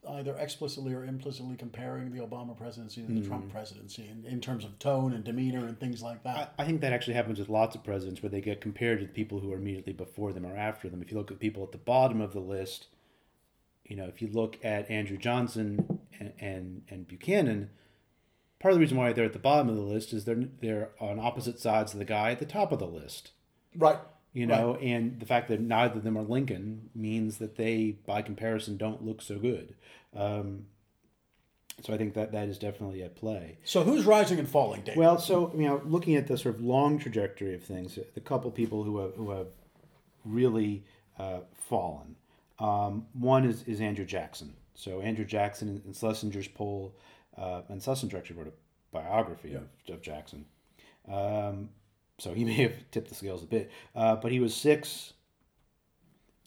either 0.09 0.35
explicitly 0.39 0.93
or 0.95 1.05
implicitly 1.05 1.57
comparing 1.57 2.13
the 2.13 2.21
Obama 2.25 2.57
presidency 2.57 3.03
to 3.03 3.13
the 3.13 3.21
mm. 3.21 3.27
Trump 3.27 3.51
presidency 3.51 4.09
in, 4.09 4.25
in 4.31 4.41
terms 4.41 4.65
of 4.65 4.79
tone 4.79 5.13
and 5.13 5.25
demeanor 5.25 5.67
and 5.67 5.79
things 5.79 6.03
like 6.03 6.23
that. 6.25 6.55
I, 6.59 6.63
I, 6.63 6.67
think 6.67 6.81
that 6.81 6.93
actually 6.93 7.15
happens 7.15 7.39
with 7.39 7.49
lots 7.49 7.75
of 7.75 7.85
presidents 7.85 8.23
where 8.23 8.31
they 8.31 8.41
get 8.41 8.61
compared 8.61 9.01
to 9.01 9.07
the 9.07 9.13
people 9.13 9.41
who 9.41 9.53
are 9.53 9.57
immediately 9.57 9.93
before 9.93 10.33
them 10.33 10.47
or 10.47 10.57
after 10.57 10.89
them. 10.89 11.03
If 11.03 11.11
you 11.11 11.19
look 11.19 11.31
at 11.31 11.39
people 11.39 11.63
at 11.63 11.73
the 11.73 11.79
bottom 11.79 12.21
of 12.21 12.33
the 12.33 12.41
list, 12.41 12.87
you 13.85 13.97
know, 13.97 14.07
if 14.07 14.21
you 14.21 14.29
look 14.29 14.59
at 14.65 14.91
Andrew 14.91 15.17
Johnson 15.17 16.01
and, 16.19 16.33
and, 16.41 16.83
and 16.89 17.09
Buchanan, 17.09 17.71
part 18.59 18.73
of 18.73 18.77
the 18.77 18.81
reason 18.81 18.97
why 18.97 19.13
they're 19.13 19.25
at 19.25 19.33
the 19.33 19.39
bottom 19.39 19.69
of 19.69 19.77
the 19.77 19.83
list 19.83 20.13
is 20.13 20.25
they're 20.25 20.49
they're 20.61 20.91
on 21.01 21.19
opposite 21.19 21.61
sides 21.61 21.93
of 21.93 21.99
the 21.99 22.05
guy 22.05 22.31
at 22.33 22.39
the 22.39 22.47
top 22.47 22.73
of 22.73 22.79
the 22.79 22.87
list. 22.87 23.33
Right. 23.77 23.99
You 24.37 24.45
know, 24.45 24.75
right. 24.75 24.83
and 24.83 25.19
the 25.19 25.25
fact 25.25 25.49
that 25.49 25.63
neither 25.63 25.97
of 25.97 26.05
them 26.05 26.19
are 26.19 26.23
Lincoln 26.23 26.91
means 26.95 27.39
that 27.39 27.57
they, 27.57 27.97
by 28.05 28.21
comparison, 28.21 28.77
don't 28.77 29.03
look 29.03 29.23
so 29.23 29.39
good. 29.39 29.75
Um, 30.15 30.67
so 31.81 31.95
I 31.95 31.97
think 31.97 32.13
that 32.13 32.33
that 32.33 32.47
is 32.47 32.59
definitely 32.59 33.03
at 33.03 33.17
play. 33.17 33.57
So 33.65 33.83
who's 33.83 34.05
rising 34.05 34.39
and 34.39 34.47
falling, 34.47 34.83
Dave? 34.83 34.95
Well, 34.95 35.19
so 35.19 35.51
you 35.57 35.67
know, 35.67 35.81
looking 35.87 36.17
at 36.17 36.27
the 36.27 36.37
sort 36.37 36.57
of 36.57 36.61
long 36.61 36.99
trajectory 36.99 37.55
of 37.55 37.63
things, 37.63 37.99
the 38.15 38.21
couple 38.21 38.51
people 38.51 38.85
who 38.85 38.99
have 38.99 39.15
who 39.15 39.31
have 39.31 39.47
really 40.27 40.85
uh, 41.19 41.41
fallen. 41.55 42.17
Um, 42.59 43.07
one 43.15 43.47
is 43.47 43.63
is 43.63 43.81
Andrew 43.81 44.05
Jackson. 44.05 44.53
So 44.75 45.01
Andrew 45.01 45.25
Jackson 45.25 45.81
in, 45.87 45.95
Schlesinger's 45.95 46.49
poll, 46.49 46.95
uh, 47.39 47.63
and 47.71 47.83
Schlesinger 47.83 48.19
actually 48.19 48.37
wrote 48.37 48.49
a 48.49 48.93
biography 48.93 49.53
yeah. 49.53 49.61
of, 49.89 49.95
of 49.95 50.03
Jackson. 50.03 50.45
Um, 51.11 51.71
so 52.19 52.33
he 52.35 52.45
may 52.51 52.55
have 52.55 52.75
tipped 52.91 53.09
the 53.09 53.15
scales 53.15 53.43
a 53.43 53.47
bit, 53.47 53.71
uh, 53.95 54.17
but 54.17 54.33
he 54.33 54.41
was 54.41 54.55
six. 54.55 55.13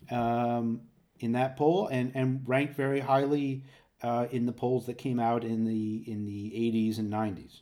Um, 0.09 0.81
in 1.19 1.33
that 1.33 1.57
poll 1.57 1.87
and, 1.87 2.11
and 2.15 2.41
ranked 2.45 2.75
very 2.75 2.99
highly 2.99 3.63
uh, 4.01 4.27
in 4.31 4.45
the 4.45 4.51
polls 4.51 4.85
that 4.85 4.97
came 4.97 5.19
out 5.19 5.43
in 5.43 5.65
the 5.65 6.03
in 6.07 6.25
the 6.25 6.51
80s 6.51 6.97
and 6.97 7.11
90s. 7.11 7.61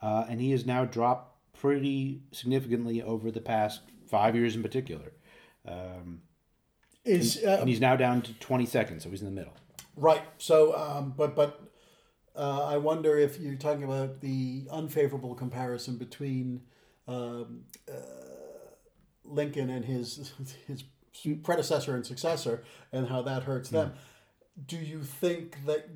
Uh, 0.00 0.24
and 0.28 0.40
he 0.40 0.50
has 0.50 0.66
now 0.66 0.84
dropped 0.84 1.34
pretty 1.58 2.22
significantly 2.32 3.02
over 3.02 3.30
the 3.30 3.40
past 3.40 3.82
five 4.06 4.34
years 4.34 4.56
in 4.56 4.62
particular. 4.62 5.12
Um, 5.66 6.22
is 7.04 7.36
and, 7.36 7.46
uh, 7.46 7.56
and, 7.60 7.68
he's 7.68 7.80
now 7.80 7.96
down 7.96 8.22
to 8.22 8.32
20 8.34 8.66
seconds, 8.66 9.04
so 9.04 9.10
he's 9.10 9.20
in 9.20 9.26
the 9.26 9.32
middle. 9.32 9.54
Right. 9.96 10.22
So, 10.38 10.76
um, 10.76 11.14
but 11.16 11.36
but 11.36 11.60
uh, 12.34 12.64
I 12.64 12.78
wonder 12.78 13.18
if 13.18 13.38
you're 13.38 13.56
talking 13.56 13.84
about 13.84 14.20
the 14.20 14.66
unfavorable 14.70 15.34
comparison 15.34 15.96
between 15.96 16.62
um, 17.06 17.64
uh, 17.90 17.94
Lincoln 19.24 19.70
and 19.70 19.84
his 19.84 20.32
his 20.66 20.84
predecessor 21.42 21.94
and 21.94 22.04
successor 22.04 22.64
and 22.92 23.08
how 23.08 23.22
that 23.22 23.44
hurts 23.44 23.70
them. 23.70 23.90
Mm. 23.90 24.66
Do 24.66 24.76
you 24.76 25.02
think 25.02 25.64
that 25.66 25.88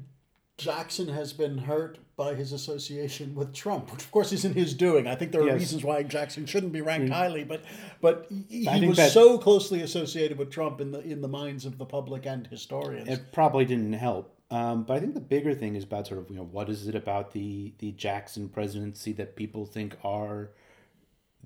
Jackson 0.59 1.09
has 1.09 1.33
been 1.33 1.57
hurt 1.59 1.99
by 2.17 2.35
his 2.35 2.53
association 2.53 3.37
with 3.37 3.55
Trump, 3.55 3.93
which 3.93 4.03
of 4.03 4.11
course 4.11 4.33
isn't 4.33 4.55
his 4.55 4.75
doing. 4.75 5.07
I 5.07 5.15
think 5.15 5.31
there 5.31 5.43
are 5.43 5.47
yes. 5.47 5.61
reasons 5.61 5.85
why 5.85 6.03
Jackson 6.03 6.47
shouldn't 6.47 6.73
be 6.73 6.81
ranked 6.81 7.11
mm. 7.11 7.13
highly, 7.13 7.45
but 7.45 7.63
but 8.01 8.27
he, 8.29 8.65
he 8.65 8.87
was 8.89 8.97
that, 8.97 9.13
so 9.13 9.39
closely 9.39 9.83
associated 9.83 10.37
with 10.37 10.51
Trump 10.51 10.81
in 10.81 10.91
the 10.91 11.01
in 11.01 11.21
the 11.21 11.29
minds 11.29 11.65
of 11.65 11.79
the 11.79 11.87
public 11.87 12.27
and 12.27 12.49
historians. 12.49 13.09
It 13.09 13.33
probably 13.33 13.65
didn't 13.65 13.93
help. 13.93 14.35
Um, 14.51 14.83
but 14.83 14.95
I 14.95 15.01
think 15.01 15.15
the 15.15 15.21
bigger 15.21 15.55
thing 15.55 15.77
is 15.77 15.85
about 15.85 16.09
sort 16.09 16.19
of 16.19 16.29
you 16.29 16.37
know 16.37 16.45
what 16.45 16.69
is 16.69 16.89
it 16.89 16.97
about 16.97 17.33
the 17.33 17.73
the 17.79 17.93
Jackson 17.93 18.49
presidency 18.49 19.13
that 19.13 19.37
people 19.37 19.65
think 19.65 19.97
are 20.03 20.51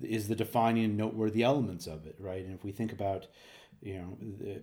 is 0.01 0.27
the 0.27 0.35
defining 0.35 0.83
and 0.83 0.97
noteworthy 0.97 1.43
elements 1.43 1.87
of 1.87 2.05
it, 2.05 2.15
right? 2.19 2.43
And 2.43 2.53
if 2.53 2.63
we 2.63 2.71
think 2.71 2.91
about 2.91 3.27
you 3.81 3.95
know, 3.95 4.17
the, 4.39 4.61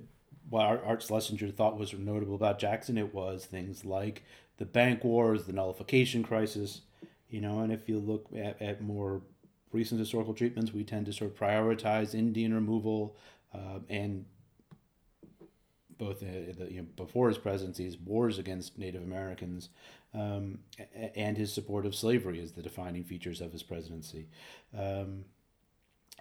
what 0.49 0.65
Art 0.65 1.03
Schlesinger 1.03 1.51
thought 1.51 1.79
was 1.79 1.93
notable 1.93 2.35
about 2.35 2.59
Jackson, 2.59 2.99
it 2.99 3.15
was 3.15 3.45
things 3.45 3.85
like 3.85 4.25
the 4.57 4.65
bank 4.65 5.05
wars, 5.05 5.45
the 5.45 5.53
nullification 5.53 6.23
crisis, 6.23 6.83
you 7.29 7.41
know, 7.41 7.61
and 7.61 7.73
if 7.73 7.89
you 7.89 7.99
look 7.99 8.27
at, 8.37 8.61
at 8.61 8.83
more 8.83 9.23
recent 9.73 10.01
historical 10.01 10.35
treatments, 10.35 10.73
we 10.73 10.83
tend 10.83 11.07
to 11.07 11.13
sort 11.13 11.31
of 11.31 11.39
prioritize 11.39 12.15
Indian 12.15 12.53
removal 12.53 13.17
uh, 13.55 13.79
and 13.89 14.25
both 16.01 16.23
uh, 16.23 16.27
the, 16.59 16.73
you 16.73 16.81
know, 16.81 16.87
before 16.97 17.29
his 17.29 17.39
presidency, 17.39 17.97
wars 18.05 18.39
against 18.39 18.79
Native 18.79 19.03
Americans 19.03 19.69
um, 20.15 20.59
and 21.15 21.37
his 21.37 21.53
support 21.53 21.87
of 21.87 21.95
slavery 21.95 22.41
as 22.41 22.53
the 22.53 22.63
defining 22.63 23.05
features 23.05 23.41
of 23.41 23.53
his 23.53 23.63
presidency. 23.63 24.27
Um, 24.77 25.27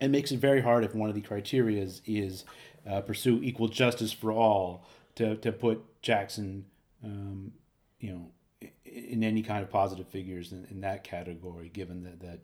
it 0.01 0.09
makes 0.09 0.31
it 0.31 0.39
very 0.39 0.61
hard 0.61 0.83
if 0.83 0.93
one 0.93 1.09
of 1.09 1.15
the 1.15 1.21
criteria 1.21 1.81
is, 1.81 2.01
is 2.05 2.43
uh, 2.87 3.01
pursue 3.01 3.39
equal 3.41 3.69
justice 3.69 4.11
for 4.11 4.31
all 4.31 4.85
to, 5.15 5.37
to 5.37 5.51
put 5.51 5.81
Jackson, 6.01 6.65
um, 7.03 7.53
you 7.99 8.11
know, 8.11 8.69
in 8.85 9.23
any 9.23 9.41
kind 9.41 9.63
of 9.63 9.69
positive 9.69 10.07
figures 10.09 10.51
in, 10.51 10.67
in 10.69 10.81
that 10.81 11.03
category, 11.03 11.69
given 11.69 12.03
that, 12.03 12.19
that 12.19 12.39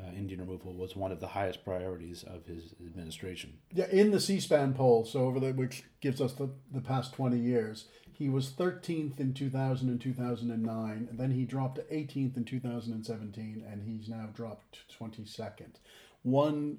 uh, 0.00 0.12
Indian 0.16 0.40
removal 0.40 0.72
was 0.72 0.96
one 0.96 1.12
of 1.12 1.20
the 1.20 1.28
highest 1.28 1.64
priorities 1.64 2.22
of 2.24 2.46
his 2.46 2.74
administration. 2.84 3.58
Yeah, 3.72 3.88
in 3.90 4.10
the 4.10 4.20
C-SPAN 4.20 4.74
poll, 4.74 5.04
so 5.04 5.20
over 5.20 5.40
the 5.40 5.52
which 5.52 5.84
gives 6.00 6.20
us 6.20 6.32
the, 6.32 6.50
the 6.72 6.80
past 6.80 7.12
20 7.14 7.38
years, 7.38 7.86
he 8.12 8.28
was 8.28 8.50
13th 8.50 9.18
in 9.18 9.32
2000 9.32 9.88
and 9.88 10.00
2009, 10.00 11.08
and 11.10 11.18
then 11.18 11.30
he 11.30 11.44
dropped 11.44 11.76
to 11.76 11.82
18th 11.84 12.36
in 12.36 12.44
2017, 12.44 13.64
and 13.66 13.82
he's 13.82 14.08
now 14.08 14.28
dropped 14.34 14.78
to 14.88 14.96
22nd. 14.96 15.76
One, 16.22 16.78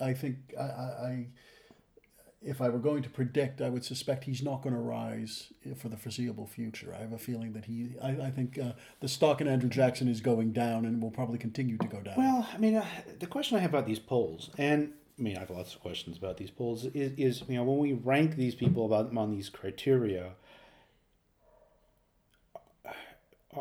I 0.00 0.12
think, 0.12 0.36
I, 0.58 0.62
I 0.62 1.26
if 2.44 2.60
I 2.60 2.68
were 2.68 2.78
going 2.78 3.02
to 3.02 3.08
predict, 3.08 3.60
I 3.60 3.70
would 3.70 3.84
suspect 3.84 4.24
he's 4.24 4.42
not 4.42 4.62
going 4.62 4.74
to 4.74 4.80
rise 4.80 5.52
for 5.76 5.88
the 5.88 5.96
foreseeable 5.96 6.46
future. 6.46 6.94
I 6.96 7.00
have 7.00 7.12
a 7.12 7.18
feeling 7.18 7.52
that 7.54 7.64
he, 7.64 7.94
I, 8.02 8.10
I 8.26 8.30
think 8.30 8.58
uh, 8.58 8.72
the 9.00 9.08
stock 9.08 9.40
in 9.40 9.48
Andrew 9.48 9.70
Jackson 9.70 10.08
is 10.08 10.20
going 10.20 10.52
down 10.52 10.84
and 10.84 11.02
will 11.02 11.10
probably 11.10 11.38
continue 11.38 11.78
to 11.78 11.86
go 11.86 12.00
down. 12.00 12.14
Well, 12.16 12.48
I 12.52 12.58
mean, 12.58 12.76
uh, 12.76 12.86
the 13.18 13.26
question 13.26 13.56
I 13.56 13.60
have 13.60 13.70
about 13.70 13.86
these 13.86 13.98
polls, 13.98 14.50
and 14.58 14.92
I 15.18 15.22
mean, 15.22 15.36
I 15.36 15.40
have 15.40 15.50
lots 15.50 15.74
of 15.74 15.80
questions 15.80 16.18
about 16.18 16.36
these 16.36 16.50
polls. 16.50 16.84
Is, 16.86 17.12
is 17.16 17.42
you 17.48 17.56
know 17.56 17.64
when 17.64 17.78
we 17.78 17.92
rank 17.92 18.36
these 18.36 18.54
people 18.54 18.84
about 18.84 19.16
on 19.16 19.30
these 19.30 19.48
criteria, 19.48 20.32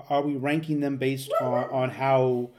are 0.10 0.22
we 0.22 0.36
ranking 0.36 0.80
them 0.82 0.98
based 0.98 1.32
on, 1.40 1.70
on 1.70 1.90
how 1.92 2.50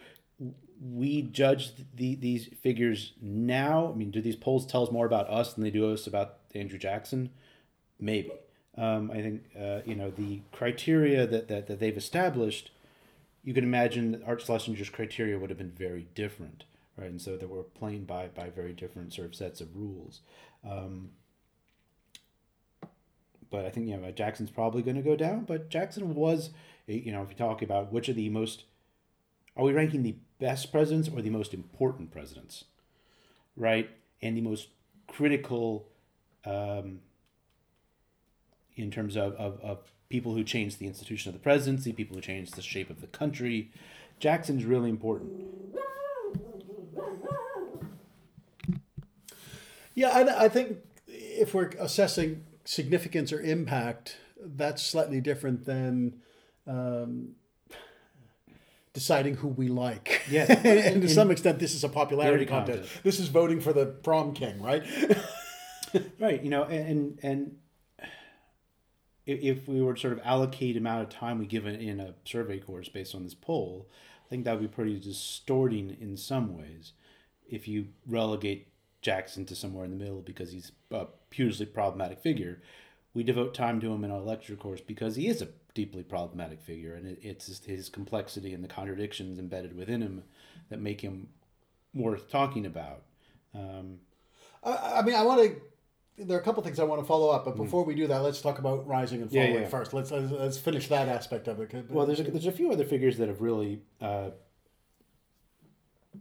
we 0.93 1.23
judge 1.23 1.73
the, 1.95 2.15
these 2.15 2.49
figures 2.61 3.13
now? 3.21 3.91
I 3.93 3.97
mean, 3.97 4.11
do 4.11 4.21
these 4.21 4.37
polls 4.37 4.67
tell 4.67 4.83
us 4.83 4.91
more 4.91 5.07
about 5.07 5.29
us 5.31 5.55
than 5.55 5.65
they 5.65 5.71
do 5.71 5.91
us 5.91 6.07
about 6.07 6.39
Andrew 6.55 6.79
Jackson? 6.79 7.31
Maybe. 7.99 8.33
Um, 8.77 9.11
I 9.11 9.23
think 9.23 9.45
uh, 9.59 9.81
you 9.87 9.95
know 9.95 10.11
the 10.11 10.41
criteria 10.53 11.27
that, 11.27 11.49
that, 11.49 11.69
that 11.69 11.81
they've 11.81 11.97
established. 11.97 12.71
You 13.45 13.55
can 13.55 13.65
imagine 13.65 14.13
that 14.13 14.23
Art 14.27 14.43
Schlesinger's 14.43 14.91
criteria 14.91 15.39
would 15.39 15.51
have 15.51 15.59
been 15.59 15.71
very 15.71 16.09
different, 16.15 16.65
right? 16.97 17.11
And 17.11 17.21
so 17.21 17.37
they 17.37 17.47
were 17.47 17.63
playing 17.63 18.05
by 18.05 18.29
by 18.29 18.51
very 18.51 18.73
different 18.73 19.13
sort 19.13 19.29
of 19.29 19.35
sets 19.35 19.61
of 19.61 19.77
rules. 19.77 20.21
Um, 20.69 21.11
but 23.51 23.65
I 23.65 23.71
think 23.71 23.87
you 23.87 23.97
know 23.97 24.11
Jackson's 24.11 24.51
probably 24.51 24.83
going 24.83 24.97
to 24.97 25.03
go 25.03 25.15
down. 25.15 25.45
But 25.45 25.71
Jackson 25.71 26.15
was, 26.15 26.51
you 26.89 27.13
know, 27.13 27.23
if 27.23 27.31
you 27.31 27.37
talk 27.37 27.63
about 27.63 27.93
which 27.93 28.09
are 28.09 28.13
the 28.13 28.29
most, 28.29 28.65
are 29.57 29.65
we 29.65 29.73
ranking 29.73 30.03
the 30.03 30.17
best 30.39 30.73
presidents 30.73 31.09
or 31.09 31.23
the 31.23 31.31
most 31.31 31.55
important 31.55 32.11
presidents, 32.11 32.65
right? 33.57 33.91
And 34.23 34.37
the 34.37 34.41
most 34.41 34.69
critical 35.07 35.87
um, 36.45 37.01
in 38.77 38.91
terms 38.91 39.17
of, 39.17 39.35
of, 39.35 39.61
of 39.61 39.93
people 40.09 40.35
who 40.35 40.45
changed 40.45 40.79
the 40.79 40.87
institution 40.87 41.29
of 41.29 41.35
the 41.35 41.41
presidency, 41.41 41.93
people 41.93 42.17
who 42.17 42.23
changed 42.23 42.55
the 42.55 42.63
shape 42.63 42.91
of 42.91 43.01
the 43.01 43.07
country. 43.07 43.71
Jackson's 44.21 44.65
really 44.65 44.91
important. 44.91 45.33
Yeah, 49.95 50.09
I, 50.09 50.45
I 50.45 50.49
think 50.49 50.79
if 51.07 51.55
we're 51.55 51.71
assessing 51.79 52.45
significance 52.65 53.33
or 53.33 53.41
impact, 53.41 54.17
that's 54.41 54.83
slightly 54.83 55.21
different 55.21 55.65
than 55.65 56.21
um, 56.67 57.37
deciding 58.95 59.35
who 59.35 59.49
we 59.49 59.69
like. 59.69 60.23
Yes. 60.31 60.49
and 60.65 61.03
to 61.03 61.09
some 61.09 61.31
extent, 61.31 61.59
this 61.59 61.75
is 61.75 61.85
a 61.85 61.89
popularity 61.89 62.47
contest. 62.47 62.79
contest. 62.79 63.03
This 63.03 63.21
is 63.21 63.29
voting 63.29 63.61
for 63.61 63.75
the 63.75 63.85
prom 63.87 64.33
king, 64.33 64.63
right? 64.63 64.83
right. 66.19 66.43
You 66.43 66.49
know, 66.49 66.65
and 66.65 67.19
and 67.23 67.57
if 69.27 69.69
we 69.69 69.83
were 69.83 69.95
to 69.95 70.01
sort 70.01 70.13
of 70.15 70.21
allocate 70.25 70.77
amount 70.77 71.03
of 71.03 71.09
time 71.09 71.39
we 71.39 71.47
give 71.47 71.67
in 71.67 72.01
a 72.01 72.15
survey 72.25 72.59
course 72.59 72.89
based 72.89 73.15
on 73.15 73.25
this 73.25 73.35
poll, 73.35 73.89
I 74.25 74.29
think 74.31 74.45
that 74.45 74.53
would 74.53 74.71
be 74.71 74.75
pretty 74.75 74.99
distorting 74.99 75.97
in 76.01 76.17
some 76.17 76.57
ways. 76.57 76.93
If 77.47 77.69
you 77.69 77.89
relegate 78.07 78.69
Jackson 79.03 79.45
to 79.47 79.57
somewhere 79.57 79.85
in 79.85 79.91
the 79.91 80.03
middle 80.03 80.23
because 80.23 80.53
he's 80.53 80.73
a 80.91 81.07
hugely 81.31 81.67
problematic 81.67 82.21
figure, 82.21 82.63
we 83.15 83.23
devote 83.23 83.55
time 83.55 83.81
to 83.81 83.93
him 83.93 84.05
in 84.05 84.11
our 84.11 84.21
lecture 84.21 84.57
course 84.57 84.81
because 84.81 85.17
he 85.17 85.29
is 85.29 85.41
a 85.41 85.49
deeply 85.75 86.03
problematic 86.03 86.61
figure, 86.61 86.95
and 86.95 87.17
it's 87.23 87.65
his 87.65 87.89
complexity 87.89 88.53
and 88.53 88.63
the 88.63 88.69
contradictions 88.69 89.39
embedded 89.39 89.77
within 89.77 90.03
him 90.03 90.25
that 90.69 90.81
make 90.81 91.01
him 91.01 91.29
worth 91.95 92.31
talking 92.31 92.67
about. 92.67 93.03
Um, 93.55 93.99
I, 94.63 94.97
I 94.97 95.03
mean, 95.03 95.15
I 95.15 95.23
want 95.23 95.43
to 95.43 95.61
there 96.17 96.37
are 96.37 96.41
a 96.41 96.45
couple 96.45 96.63
things 96.63 96.79
I 96.79 96.85
want 96.85 97.01
to 97.01 97.07
follow 97.07 97.31
up, 97.31 97.45
but 97.45 97.53
hmm. 97.53 97.65
before 97.65 97.85
we 97.85 97.95
do 97.95 98.07
that, 98.07 98.19
let's 98.23 98.41
talk 98.41 98.59
about 98.59 98.87
rising 98.87 99.23
and 99.23 99.31
falling 99.31 99.55
yeah, 99.55 99.61
yeah. 99.61 99.69
first. 99.69 99.93
Let's, 99.93 100.11
let's, 100.11 100.31
let's 100.31 100.59
finish 100.59 100.89
that 100.89 101.09
aspect 101.09 101.49
of 101.49 101.61
it. 101.61 101.91
Well, 101.91 102.07
there's 102.07 102.21
a, 102.21 102.25
there's 102.25 102.47
a 102.47 102.53
few 102.53 102.71
other 102.73 102.85
figures 102.85 103.19
that 103.19 103.29
have 103.29 103.41
really 103.41 103.81
uh, 104.01 104.31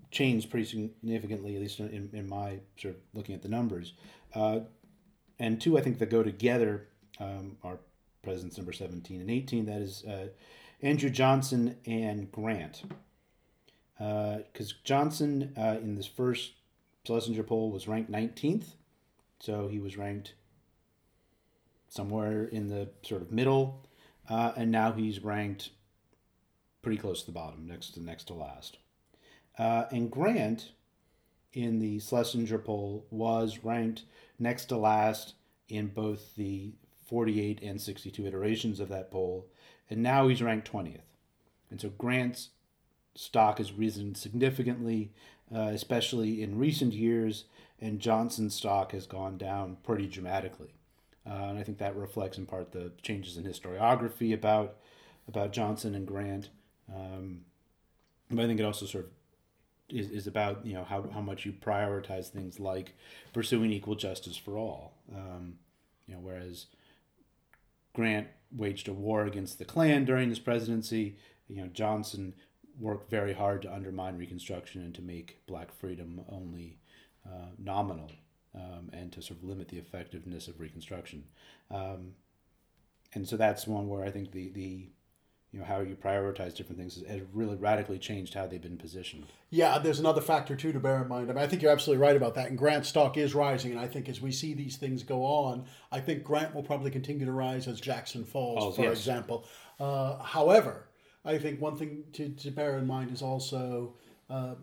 changed 0.09 0.49
pretty 0.49 0.65
significantly, 0.65 1.55
at 1.55 1.61
least 1.61 1.79
in, 1.79 2.09
in 2.13 2.27
my 2.27 2.59
sort 2.77 2.95
of 2.95 3.01
looking 3.13 3.35
at 3.35 3.43
the 3.43 3.49
numbers. 3.49 3.93
Uh, 4.33 4.61
and 5.43 5.61
two, 5.61 5.77
I 5.77 5.81
think 5.81 5.99
that 5.99 6.09
go 6.09 6.23
together 6.23 6.87
um, 7.19 7.57
are 7.63 7.79
presidents 8.23 8.57
number 8.57 8.73
17 8.73 9.21
and 9.21 9.29
18. 9.29 9.65
That 9.65 9.81
is 9.81 10.03
uh, 10.05 10.27
Andrew 10.81 11.09
Johnson 11.09 11.77
and 11.85 12.31
Grant. 12.31 12.83
Because 13.97 14.71
uh, 14.71 14.75
Johnson, 14.83 15.53
uh, 15.57 15.77
in 15.81 15.95
this 15.95 16.07
first 16.07 16.53
Schlesinger 17.05 17.43
poll, 17.43 17.71
was 17.71 17.87
ranked 17.87 18.11
19th 18.11 18.65
so 19.43 19.67
he 19.67 19.77
was 19.77 19.97
ranked 19.97 20.35
somewhere 21.89 22.45
in 22.45 22.69
the 22.69 22.87
sort 23.01 23.21
of 23.21 23.29
middle, 23.29 23.85
uh, 24.29 24.53
and 24.55 24.71
now 24.71 24.93
he's 24.93 25.21
ranked 25.21 25.71
pretty 26.81 26.97
close 26.97 27.19
to 27.19 27.25
the 27.25 27.33
bottom, 27.33 27.67
next 27.67 27.89
to 27.95 28.01
next 28.01 28.23
to 28.27 28.33
last. 28.33 28.77
Uh, 29.59 29.83
and 29.91 30.09
Grant, 30.09 30.71
in 31.51 31.79
the 31.79 31.99
Schlesinger 31.99 32.57
poll, 32.57 33.05
was 33.11 33.65
ranked 33.65 34.03
next 34.39 34.65
to 34.65 34.77
last 34.77 35.33
in 35.69 35.87
both 35.87 36.35
the 36.35 36.73
48 37.07 37.61
and 37.61 37.79
62 37.79 38.25
iterations 38.25 38.79
of 38.79 38.89
that 38.89 39.11
poll, 39.11 39.47
and 39.89 40.01
now 40.01 40.27
he's 40.27 40.41
ranked 40.41 40.71
20th. 40.71 41.01
And 41.69 41.79
so 41.79 41.89
Grant's 41.89 42.49
stock 43.15 43.57
has 43.57 43.71
risen 43.71 44.15
significantly, 44.15 45.11
uh, 45.53 45.71
especially 45.73 46.41
in 46.41 46.57
recent 46.57 46.93
years, 46.93 47.45
and 47.79 47.99
Johnson's 47.99 48.55
stock 48.55 48.91
has 48.91 49.05
gone 49.05 49.37
down 49.37 49.77
pretty 49.83 50.07
dramatically. 50.07 50.73
Uh, 51.25 51.45
and 51.49 51.57
I 51.57 51.63
think 51.63 51.77
that 51.77 51.95
reflects 51.95 52.37
in 52.37 52.45
part 52.45 52.71
the 52.71 52.91
changes 53.01 53.37
in 53.37 53.43
historiography 53.43 54.33
about 54.33 54.77
about 55.27 55.53
Johnson 55.53 55.95
and 55.95 56.05
Grant. 56.05 56.49
Um, 56.93 57.45
but 58.29 58.43
I 58.43 58.47
think 58.47 58.59
it 58.59 58.65
also 58.65 58.85
sort 58.85 59.05
of 59.05 59.11
is, 59.89 60.09
is 60.09 60.27
about 60.27 60.65
you 60.65 60.73
know 60.73 60.83
how, 60.83 61.05
how 61.13 61.21
much 61.21 61.45
you 61.45 61.53
prioritize 61.53 62.27
things 62.27 62.59
like 62.59 62.95
pursuing 63.33 63.71
equal 63.71 63.95
justice 63.95 64.37
for 64.37 64.57
all. 64.57 64.93
Um, 65.13 65.55
you 66.07 66.15
know, 66.15 66.19
whereas 66.21 66.67
Grant 67.93 68.27
waged 68.51 68.87
a 68.87 68.93
war 68.93 69.25
against 69.25 69.59
the 69.59 69.65
Klan 69.65 70.05
during 70.05 70.29
his 70.29 70.39
presidency, 70.39 71.15
you 71.47 71.61
know 71.61 71.67
Johnson 71.67 72.33
worked 72.79 73.09
very 73.09 73.33
hard 73.33 73.61
to 73.61 73.73
undermine 73.73 74.17
Reconstruction 74.17 74.81
and 74.81 74.95
to 74.95 75.01
make 75.01 75.45
black 75.45 75.71
freedom 75.73 76.21
only 76.29 76.79
uh, 77.25 77.49
nominal 77.57 78.11
um, 78.55 78.89
and 78.91 79.11
to 79.11 79.21
sort 79.21 79.39
of 79.39 79.45
limit 79.45 79.69
the 79.69 79.77
effectiveness 79.77 80.47
of 80.47 80.59
Reconstruction. 80.59 81.23
Um, 81.69 82.13
and 83.13 83.27
so 83.27 83.37
that's 83.37 83.67
one 83.67 83.87
where 83.87 84.03
I 84.03 84.09
think 84.09 84.31
the, 84.31 84.49
the 84.49 84.89
you 85.53 85.59
know 85.59 85.65
how 85.65 85.81
you 85.81 85.95
prioritize 85.95 86.55
different 86.55 86.79
things 86.79 87.01
has 87.07 87.21
really 87.31 87.55
radically 87.55 87.99
changed 87.99 88.33
how 88.33 88.47
they've 88.47 88.61
been 88.61 88.77
positioned. 88.77 89.25
Yeah, 89.51 89.77
there's 89.77 89.99
another 89.99 90.19
factor 90.19 90.55
too 90.55 90.73
to 90.73 90.79
bear 90.79 91.03
in 91.03 91.07
mind. 91.07 91.29
I 91.29 91.33
mean, 91.33 91.43
I 91.43 91.47
think 91.47 91.61
you're 91.61 91.71
absolutely 91.71 92.01
right 92.01 92.15
about 92.15 92.33
that. 92.35 92.49
And 92.49 92.57
Grant 92.57 92.87
stock 92.87 93.17
is 93.17 93.35
rising, 93.35 93.71
and 93.71 93.79
I 93.79 93.87
think 93.87 94.09
as 94.09 94.19
we 94.19 94.31
see 94.31 94.55
these 94.55 94.77
things 94.77 95.03
go 95.03 95.23
on, 95.23 95.65
I 95.91 95.99
think 95.99 96.23
Grant 96.23 96.55
will 96.55 96.63
probably 96.63 96.89
continue 96.89 97.25
to 97.27 97.31
rise 97.31 97.67
as 97.67 97.79
Jackson 97.79 98.25
falls, 98.25 98.63
oh, 98.63 98.71
for 98.71 98.81
yes. 98.81 98.97
example. 98.97 99.45
Uh, 99.79 100.17
however, 100.23 100.89
I 101.23 101.37
think 101.37 101.61
one 101.61 101.77
thing 101.77 102.05
to, 102.13 102.29
to 102.29 102.49
bear 102.49 102.79
in 102.79 102.87
mind 102.87 103.11
is 103.11 103.21
also 103.21 103.95
uh, 104.31 104.55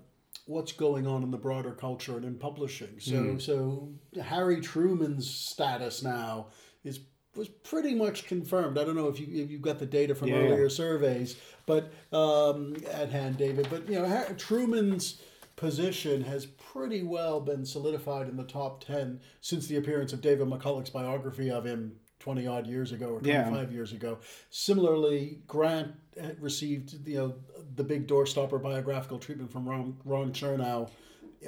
what's 0.46 0.72
going 0.72 1.07
on 1.07 1.22
in 1.22 1.31
the 1.31 1.38
broader 1.38 1.70
culture 1.70 2.16
and 2.16 2.24
in 2.24 2.35
publishing. 2.35 2.98
So 2.98 3.12
mm. 3.12 3.40
so 3.40 3.92
Harry 4.20 4.61
Truman's 4.61 5.31
status 5.31 6.03
now 6.03 6.48
is 6.83 7.00
was 7.37 7.49
pretty 7.49 7.95
much 7.95 8.27
confirmed. 8.27 8.79
I 8.79 8.85
don't 8.85 8.97
know 8.97 9.09
if 9.09 9.21
you 9.21 9.43
if 9.43 9.51
you've 9.51 9.62
got 9.62 9.79
the 9.79 9.87
data 9.87 10.14
from 10.14 10.29
yeah. 10.29 10.37
earlier 10.37 10.69
surveys, 10.69 11.37
but 11.66 11.93
um, 12.12 12.77
at 12.93 13.11
hand, 13.11 13.38
David. 13.38 13.69
But 13.71 13.88
you 13.88 14.01
know, 14.01 14.27
Truman's 14.37 15.21
position 15.57 16.23
has 16.25 16.47
pretty 16.47 17.03
well 17.03 17.40
been 17.40 17.64
solidified 17.64 18.29
in 18.29 18.37
the 18.37 18.45
top 18.45 18.85
ten 18.85 19.21
since 19.40 19.66
the 19.66 19.77
appearance 19.77 20.12
of 20.12 20.21
David 20.21 20.49
McCullough's 20.49 20.90
biography 20.90 21.51
of 21.51 21.64
him 21.64 21.97
20 22.21 22.47
odd 22.47 22.66
years 22.66 22.93
ago 22.93 23.07
or 23.14 23.21
25 23.21 23.25
yeah. 23.25 23.75
years 23.75 23.93
ago. 23.93 24.19
Similarly, 24.51 25.38
Grant 25.47 25.93
received 26.38 27.07
you 27.07 27.16
know 27.16 27.35
the 27.77 27.85
big 27.85 28.07
doorstopper 28.07 28.62
biographical 28.62 29.19
treatment 29.19 29.51
from 29.53 29.69
Ron, 29.69 29.97
Ron 30.05 30.33
Chernow 30.33 30.90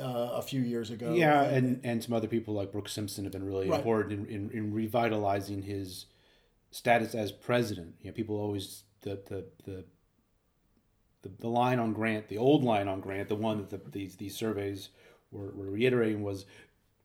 uh, 0.00 0.30
a 0.34 0.42
few 0.42 0.60
years 0.60 0.90
ago. 0.90 1.14
Yeah, 1.14 1.42
and, 1.42 1.80
and, 1.84 2.02
some 2.02 2.14
other 2.14 2.28
people 2.28 2.54
like 2.54 2.72
Brooks 2.72 2.92
Simpson 2.92 3.24
have 3.24 3.32
been 3.32 3.44
really 3.44 3.68
right. 3.68 3.78
important 3.78 4.28
in, 4.28 4.34
in, 4.34 4.50
in, 4.50 4.72
revitalizing 4.72 5.62
his 5.62 6.06
status 6.70 7.14
as 7.14 7.30
president. 7.30 7.94
You 8.00 8.10
know, 8.10 8.14
people 8.14 8.36
always 8.36 8.84
the 9.02 9.20
the 9.26 9.44
the 9.64 9.84
the, 11.22 11.30
the 11.38 11.48
line 11.48 11.78
on 11.78 11.92
Grant, 11.92 12.28
the 12.28 12.38
old 12.38 12.64
line 12.64 12.88
on 12.88 13.00
Grant, 13.00 13.28
the 13.28 13.36
one 13.36 13.58
that 13.58 13.70
the, 13.70 13.90
these 13.90 14.16
these 14.16 14.34
surveys 14.34 14.88
were, 15.30 15.50
were 15.50 15.70
reiterating 15.70 16.22
was 16.22 16.46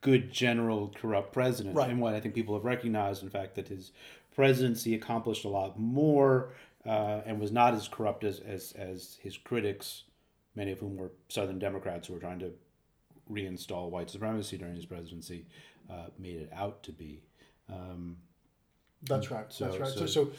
good 0.02 0.32
general 0.32 0.93
corrupt 0.95 1.34
president. 1.34 1.76
Right. 1.76 1.89
And 1.89 2.00
what 2.00 2.13
I 2.13 2.19
think 2.19 2.36
people 2.36 2.56
have 2.56 2.65
recognized, 2.65 3.23
in 3.23 3.30
fact, 3.30 3.56
that 3.56 3.67
his 3.67 3.91
presidency 4.36 4.93
accomplished 4.95 5.43
a 5.45 5.50
lot 5.50 5.80
more 5.80 6.54
uh, 6.86 7.21
and 7.26 7.39
was 7.39 7.52
not 7.52 7.73
as 7.73 7.88
corrupt 7.88 8.23
as, 8.23 8.39
as, 8.39 8.71
as 8.73 9.17
his 9.21 9.36
critics, 9.36 10.04
many 10.56 10.71
of 10.71 10.80
whom 10.80 10.95
were 10.95 11.12
Southern 11.28 11.60
Democrats 11.60 12.08
who 12.08 12.13
were 12.13 12.19
trying 12.19 12.39
to 12.39 12.52
reinstall 13.32 13.90
white 13.90 14.10
supremacy 14.10 14.58
during 14.58 14.76
his 14.76 14.86
presidency, 14.86 15.46
uh, 15.90 16.08
made 16.18 16.42
it 16.42 16.52
out 16.54 16.84
to 16.84 16.92
be. 16.92 17.22
Um, 17.70 18.18
That's 19.04 19.32
right. 19.32 19.46
So, 19.50 19.66
That's 19.66 19.80
right. 19.80 19.90
So, 19.90 20.06
so, 20.06 20.32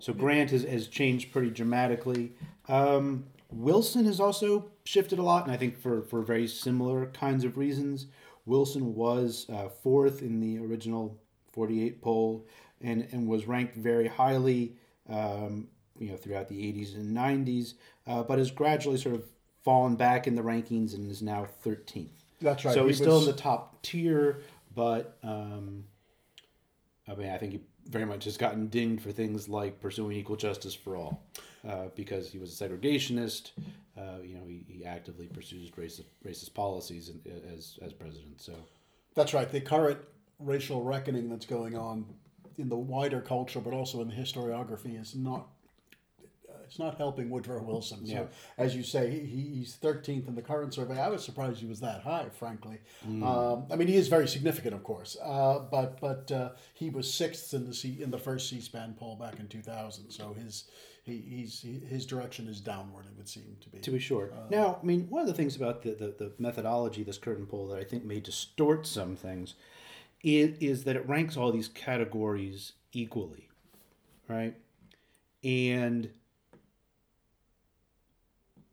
so 0.00 0.12
Grant 0.12 0.50
has, 0.50 0.62
has 0.64 0.88
changed 0.88 1.32
pretty 1.32 1.50
dramatically. 1.50 2.32
Um, 2.68 3.24
Wilson 3.50 4.04
has 4.04 4.20
also 4.20 4.70
shifted 4.84 5.18
a 5.18 5.22
lot, 5.22 5.44
and 5.44 5.52
I 5.52 5.56
think 5.56 5.80
for, 5.80 6.02
for 6.02 6.22
very 6.22 6.46
similar 6.46 7.06
kinds 7.06 7.44
of 7.44 7.56
reasons. 7.56 8.06
Wilson 8.46 8.94
was 8.94 9.46
uh, 9.52 9.68
fourth 9.68 10.22
in 10.22 10.40
the 10.40 10.58
original 10.58 11.18
48 11.52 12.00
poll 12.00 12.46
and, 12.80 13.06
and 13.12 13.28
was 13.28 13.46
ranked 13.46 13.74
very 13.74 14.06
highly 14.06 14.74
um, 15.08 15.68
you 15.98 16.10
know, 16.10 16.16
throughout 16.16 16.48
the 16.48 16.56
80s 16.56 16.94
and 16.94 17.16
90s, 17.16 17.74
uh, 18.06 18.22
but 18.22 18.38
has 18.38 18.50
gradually 18.50 18.98
sort 18.98 19.14
of 19.14 19.24
fallen 19.68 19.96
back 19.96 20.26
in 20.26 20.34
the 20.34 20.40
rankings 20.40 20.94
and 20.94 21.10
is 21.10 21.20
now 21.20 21.46
13th. 21.62 22.08
That's 22.40 22.64
right. 22.64 22.72
So 22.72 22.86
he's 22.86 22.96
he 22.96 23.04
still 23.04 23.18
in 23.18 23.26
the 23.26 23.34
top 23.34 23.82
tier, 23.82 24.40
but 24.74 25.18
um, 25.22 25.84
I 27.06 27.14
mean, 27.14 27.28
I 27.28 27.36
think 27.36 27.52
he 27.52 27.60
very 27.86 28.06
much 28.06 28.24
has 28.24 28.38
gotten 28.38 28.68
dinged 28.68 29.02
for 29.02 29.12
things 29.12 29.46
like 29.46 29.78
pursuing 29.78 30.16
equal 30.16 30.36
justice 30.36 30.72
for 30.72 30.96
all, 30.96 31.22
uh, 31.68 31.88
because 31.94 32.32
he 32.32 32.38
was 32.38 32.58
a 32.58 32.64
segregationist. 32.64 33.50
Uh, 33.94 34.22
you 34.24 34.36
know, 34.36 34.46
he, 34.46 34.64
he 34.66 34.86
actively 34.86 35.26
pursues 35.26 35.70
racist 35.72 36.04
racist 36.24 36.54
policies 36.54 37.10
in, 37.10 37.20
as 37.54 37.78
as 37.82 37.92
president. 37.92 38.40
So 38.40 38.54
that's 39.14 39.34
right. 39.34 39.52
The 39.52 39.60
current 39.60 39.98
racial 40.38 40.82
reckoning 40.82 41.28
that's 41.28 41.44
going 41.44 41.76
on 41.76 42.06
in 42.56 42.70
the 42.70 42.76
wider 42.76 43.20
culture, 43.20 43.60
but 43.60 43.74
also 43.74 44.00
in 44.00 44.08
the 44.08 44.14
historiography, 44.14 44.98
is 44.98 45.14
not 45.14 45.46
it's 46.68 46.78
not 46.78 46.98
helping 46.98 47.30
Woodrow 47.30 47.62
Wilson. 47.62 48.06
So, 48.06 48.12
yeah. 48.12 48.24
as 48.58 48.76
you 48.76 48.82
say, 48.82 49.10
he, 49.10 49.54
he's 49.56 49.78
13th 49.82 50.28
in 50.28 50.34
the 50.34 50.42
current 50.42 50.74
survey. 50.74 51.00
I 51.00 51.08
was 51.08 51.24
surprised 51.24 51.60
he 51.60 51.66
was 51.66 51.80
that 51.80 52.02
high, 52.02 52.26
frankly. 52.38 52.78
Mm. 53.08 53.24
Um, 53.24 53.66
I 53.70 53.76
mean, 53.76 53.88
he 53.88 53.96
is 53.96 54.08
very 54.08 54.28
significant, 54.28 54.74
of 54.74 54.84
course, 54.84 55.16
uh, 55.24 55.60
but 55.70 55.98
but 56.00 56.30
uh, 56.30 56.50
he 56.74 56.90
was 56.90 57.12
sixth 57.12 57.54
in 57.54 57.66
the 57.66 57.74
C, 57.74 57.98
in 58.02 58.10
the 58.10 58.18
first 58.18 58.50
C-SPAN 58.50 58.96
poll 58.98 59.16
back 59.16 59.40
in 59.40 59.48
2000. 59.48 60.10
So 60.10 60.34
his 60.34 60.64
he, 61.02 61.24
he's 61.26 61.60
he, 61.62 61.80
his 61.88 62.04
direction 62.04 62.48
is 62.48 62.60
downward. 62.60 63.06
It 63.06 63.16
would 63.16 63.28
seem 63.28 63.56
to 63.62 63.70
be. 63.70 63.78
To 63.78 63.90
be 63.90 63.98
sure. 63.98 64.30
Uh, 64.32 64.48
now, 64.50 64.78
I 64.82 64.84
mean, 64.84 65.06
one 65.08 65.22
of 65.22 65.26
the 65.26 65.34
things 65.34 65.56
about 65.56 65.82
the, 65.82 65.92
the, 65.92 66.14
the 66.18 66.32
methodology, 66.38 67.02
this 67.02 67.18
curtain 67.18 67.46
poll, 67.46 67.66
that 67.68 67.78
I 67.78 67.84
think 67.84 68.04
may 68.04 68.20
distort 68.20 68.86
some 68.86 69.16
things, 69.16 69.54
is, 70.22 70.58
is 70.60 70.84
that 70.84 70.96
it 70.96 71.08
ranks 71.08 71.36
all 71.36 71.50
these 71.50 71.68
categories 71.68 72.74
equally, 72.92 73.48
right? 74.28 74.54
And 75.42 76.10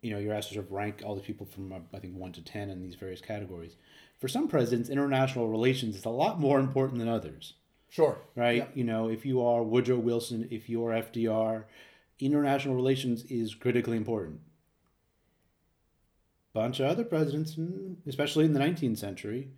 you 0.05 0.13
know, 0.13 0.19
you're 0.19 0.35
asked 0.35 0.49
to 0.49 0.53
sort 0.53 0.67
of 0.67 0.71
rank 0.71 1.01
all 1.03 1.15
the 1.15 1.21
people 1.21 1.47
from 1.47 1.73
uh, 1.73 1.79
I 1.91 1.99
think 1.99 2.15
one 2.15 2.31
to 2.33 2.41
ten 2.41 2.69
in 2.69 2.83
these 2.83 2.93
various 2.93 3.21
categories. 3.21 3.75
For 4.19 4.27
some 4.27 4.47
presidents, 4.47 4.87
international 4.87 5.47
relations 5.47 5.95
is 5.95 6.05
a 6.05 6.09
lot 6.09 6.39
more 6.39 6.59
important 6.59 6.99
than 6.99 7.09
others. 7.09 7.53
Sure. 7.89 8.19
Right. 8.35 8.57
Yep. 8.57 8.71
You 8.75 8.83
know, 8.83 9.09
if 9.09 9.25
you 9.25 9.43
are 9.43 9.63
Woodrow 9.63 9.97
Wilson, 9.97 10.47
if 10.51 10.69
you 10.69 10.85
are 10.85 10.91
FDR, 10.91 11.63
international 12.19 12.75
relations 12.75 13.23
is 13.25 13.55
critically 13.55 13.97
important. 13.97 14.41
Bunch 16.53 16.79
of 16.79 16.85
other 16.85 17.03
presidents, 17.03 17.55
mm, 17.55 17.95
especially 18.05 18.45
in 18.45 18.53
the 18.53 18.59
19th 18.59 18.99
century, 18.99 19.49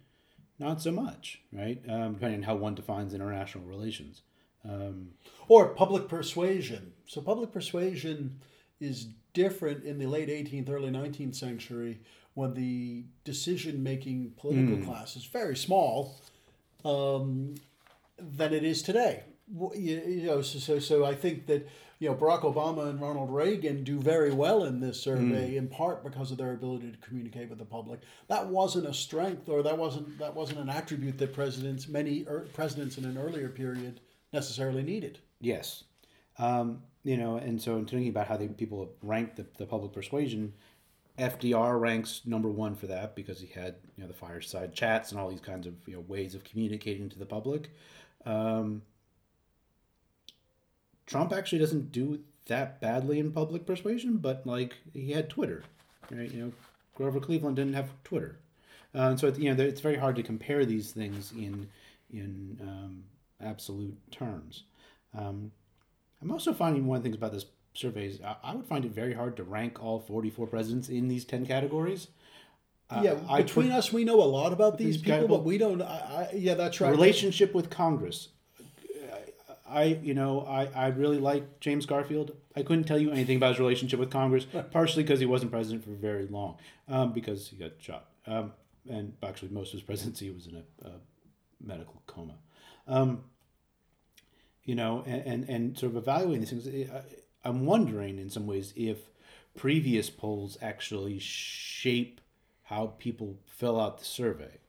not 0.60 0.82
so 0.82 0.92
much, 0.92 1.42
right? 1.52 1.82
Um, 1.90 2.14
depending 2.14 2.40
on 2.40 2.44
how 2.44 2.56
one 2.56 2.74
defines 2.74 3.14
international 3.14 3.66
relations. 3.66 4.22
Um, 4.68 5.10
or 5.48 5.70
public 5.70 6.08
persuasion. 6.08 6.94
So 7.06 7.22
public 7.22 7.52
persuasion 7.52 8.40
is 8.80 9.08
different 9.34 9.84
in 9.84 10.00
the 10.00 10.08
late 10.08 10.30
18th, 10.30 10.70
early 10.70 10.90
19th 10.90 11.36
century 11.36 12.00
when 12.34 12.54
the 12.54 13.04
decision 13.24 13.82
making 13.82 14.32
political 14.38 14.78
mm. 14.78 14.86
class 14.86 15.16
is 15.16 15.26
very 15.26 15.56
small 15.56 16.16
um, 16.86 17.56
than 18.20 18.54
it 18.54 18.64
is 18.64 18.84
today. 18.84 19.24
You, 19.52 20.02
you 20.06 20.28
know, 20.28 20.42
so, 20.42 20.60
so, 20.60 20.78
so 20.78 21.06
I 21.06 21.16
think 21.16 21.48
that 21.48 21.68
you 22.00 22.10
know 22.10 22.16
Barack 22.16 22.42
Obama 22.42 22.90
and 22.90 23.02
Ronald 23.02 23.34
Reagan 23.34 23.84
do 23.84 24.00
very 24.00 24.32
well 24.32 24.66
in 24.66 24.80
this 24.80 25.02
survey, 25.02 25.54
mm. 25.54 25.58
in 25.58 25.68
part 25.68 26.04
because 26.04 26.32
of 26.32 26.38
their 26.38 26.54
ability 26.54 26.92
to 26.92 26.98
communicate 26.98 27.50
with 27.50 27.58
the 27.58 27.66
public. 27.66 28.02
That 28.28 28.46
wasn't 28.48 28.88
a 28.88 28.94
strength, 28.94 29.50
or 29.50 29.64
that 29.64 29.78
wasn't 29.78 30.20
that 30.20 30.36
wasn't 30.36 30.60
an 30.60 30.70
attribute 30.70 31.18
that 31.18 31.34
presidents, 31.34 31.88
many 31.88 32.26
er, 32.30 32.48
presidents 32.54 32.98
in 32.98 33.06
an 33.06 33.18
earlier 33.18 33.50
period, 33.50 34.02
necessarily 34.34 34.84
needed. 34.84 35.18
Yes, 35.40 35.86
um, 36.38 36.84
you 37.08 37.16
know, 37.16 37.38
and 37.38 37.62
so 37.62 37.78
in 37.78 37.86
thinking 37.86 38.10
about 38.10 38.28
how 38.28 38.36
they, 38.36 38.50
people 38.50 38.92
rank 39.02 39.38
the, 39.38 39.46
the 39.58 39.66
public 39.66 39.94
persuasion, 39.94 40.52
FDR 41.18 41.80
ranks 41.80 42.22
number 42.26 42.50
one 42.50 42.76
for 42.76 42.88
that 42.88 43.16
because 43.16 43.40
he 43.40 43.48
had 43.48 43.76
you 43.96 44.04
know 44.04 44.10
the 44.10 44.14
fireside 44.14 44.74
chats 44.74 45.12
and 45.12 45.20
all 45.20 45.30
these 45.30 45.40
kinds 45.40 45.66
of 45.68 45.74
you 45.86 45.94
know 45.94 46.02
ways 46.02 46.36
of 46.36 46.44
communicating 46.44 47.08
to 47.08 47.18
the 47.18 47.26
public. 47.26 47.70
Um, 48.26 48.82
Trump 51.06 51.32
actually 51.32 51.60
doesn't 51.60 51.94
do 51.94 52.20
that 52.48 52.82
badly 52.82 53.20
in 53.20 53.32
public 53.32 53.66
persuasion, 53.66 54.18
but 54.18 54.46
like 54.46 54.76
he 54.94 55.14
had 55.14 55.30
Twitter, 55.30 55.64
right? 56.12 56.30
You 56.30 56.42
know, 56.42 56.52
Grover 56.94 57.22
Cleveland 57.22 57.56
didn't 57.56 57.76
have 57.76 57.90
Twitter, 58.04 58.38
uh, 58.94 59.04
and 59.04 59.20
so 59.20 59.30
you 59.30 59.54
know 59.54 59.64
it's 59.64 59.80
very 59.80 59.96
hard 59.96 60.18
to 60.18 60.24
compare 60.24 60.66
these 60.66 60.92
things 60.92 61.32
in 61.32 61.70
in 62.12 62.60
um, 62.62 63.06
absolute 63.40 63.98
terms. 64.12 64.64
Um, 65.18 65.54
I'm 66.22 66.32
also 66.32 66.54
finding 66.54 66.88
one 66.88 66.98
of 66.98 67.04
the 67.04 67.10
things 67.10 67.18
about 67.18 67.34
this 67.34 67.46
survey 67.74 68.08
is 68.08 68.20
I, 68.22 68.56
would 68.56 68.66
find 68.66 68.86
it 68.86 68.92
very 68.92 69.14
hard 69.14 69.38
to 69.38 69.44
rank 69.44 69.84
all 69.84 70.00
44 70.00 70.48
presidents 70.48 70.90
in 70.90 71.08
these 71.08 71.26
10 71.26 71.46
categories. 71.46 72.08
Yeah, 73.02 73.18
uh, 73.28 73.38
between 73.38 73.72
us, 73.72 73.92
we 73.92 74.06
know 74.06 74.22
a 74.22 74.24
lot 74.24 74.54
about 74.54 74.78
these, 74.78 74.96
these 74.96 75.02
people, 75.02 75.20
guys, 75.20 75.28
but 75.28 75.44
we 75.44 75.58
don't. 75.58 75.82
I, 75.82 75.86
I, 75.86 76.30
yeah, 76.34 76.54
that's 76.54 76.80
right. 76.80 76.90
Relationship 76.90 77.54
with 77.54 77.70
Congress. 77.70 78.30
I, 79.70 80.00
you 80.02 80.14
know, 80.14 80.46
I, 80.48 80.68
I 80.74 80.88
really 80.88 81.20
like 81.20 81.60
James 81.60 81.86
Garfield. 81.86 82.32
I 82.56 82.64
couldn't 82.64 82.86
tell 82.86 82.98
you 82.98 83.12
anything 83.12 83.38
about 83.38 83.50
his 83.50 83.60
relationship 83.60 84.00
with 84.00 84.10
Congress, 84.10 84.48
partially 84.72 85.04
because 85.04 85.20
he 85.20 85.26
wasn't 85.26 85.52
president 85.52 85.84
for 85.84 85.92
very 85.92 86.26
long, 86.28 86.58
um, 86.88 87.12
because 87.12 87.50
he 87.50 87.58
got 87.58 87.72
shot. 87.80 88.06
Um, 88.26 88.54
and 88.90 89.14
actually, 89.22 89.50
most 89.50 89.68
of 89.70 89.74
his 89.74 89.82
presidency 89.82 90.30
was 90.30 90.48
in 90.48 90.56
a, 90.56 90.88
a 90.88 90.92
medical 91.62 92.02
coma. 92.08 92.36
Um, 92.88 93.24
you 94.68 94.76
know, 94.76 95.02
and, 95.08 95.26
and, 95.26 95.50
and 95.50 95.78
sort 95.80 95.94
of 95.94 95.98
evaluating 95.98 96.42
these 96.42 96.52
things. 96.52 96.90
I'm 97.44 97.66
wondering 97.66 98.20
in 98.20 98.30
some 98.30 98.46
ways 98.46 98.74
if 98.76 98.98
previous 99.56 100.10
polls 100.10 100.58
actually 100.62 101.20
shape 101.20 102.20
how 102.64 102.94
people 103.00 103.40
fill 103.46 103.80
out 103.80 103.98
the 103.98 104.06
survey. 104.06 104.60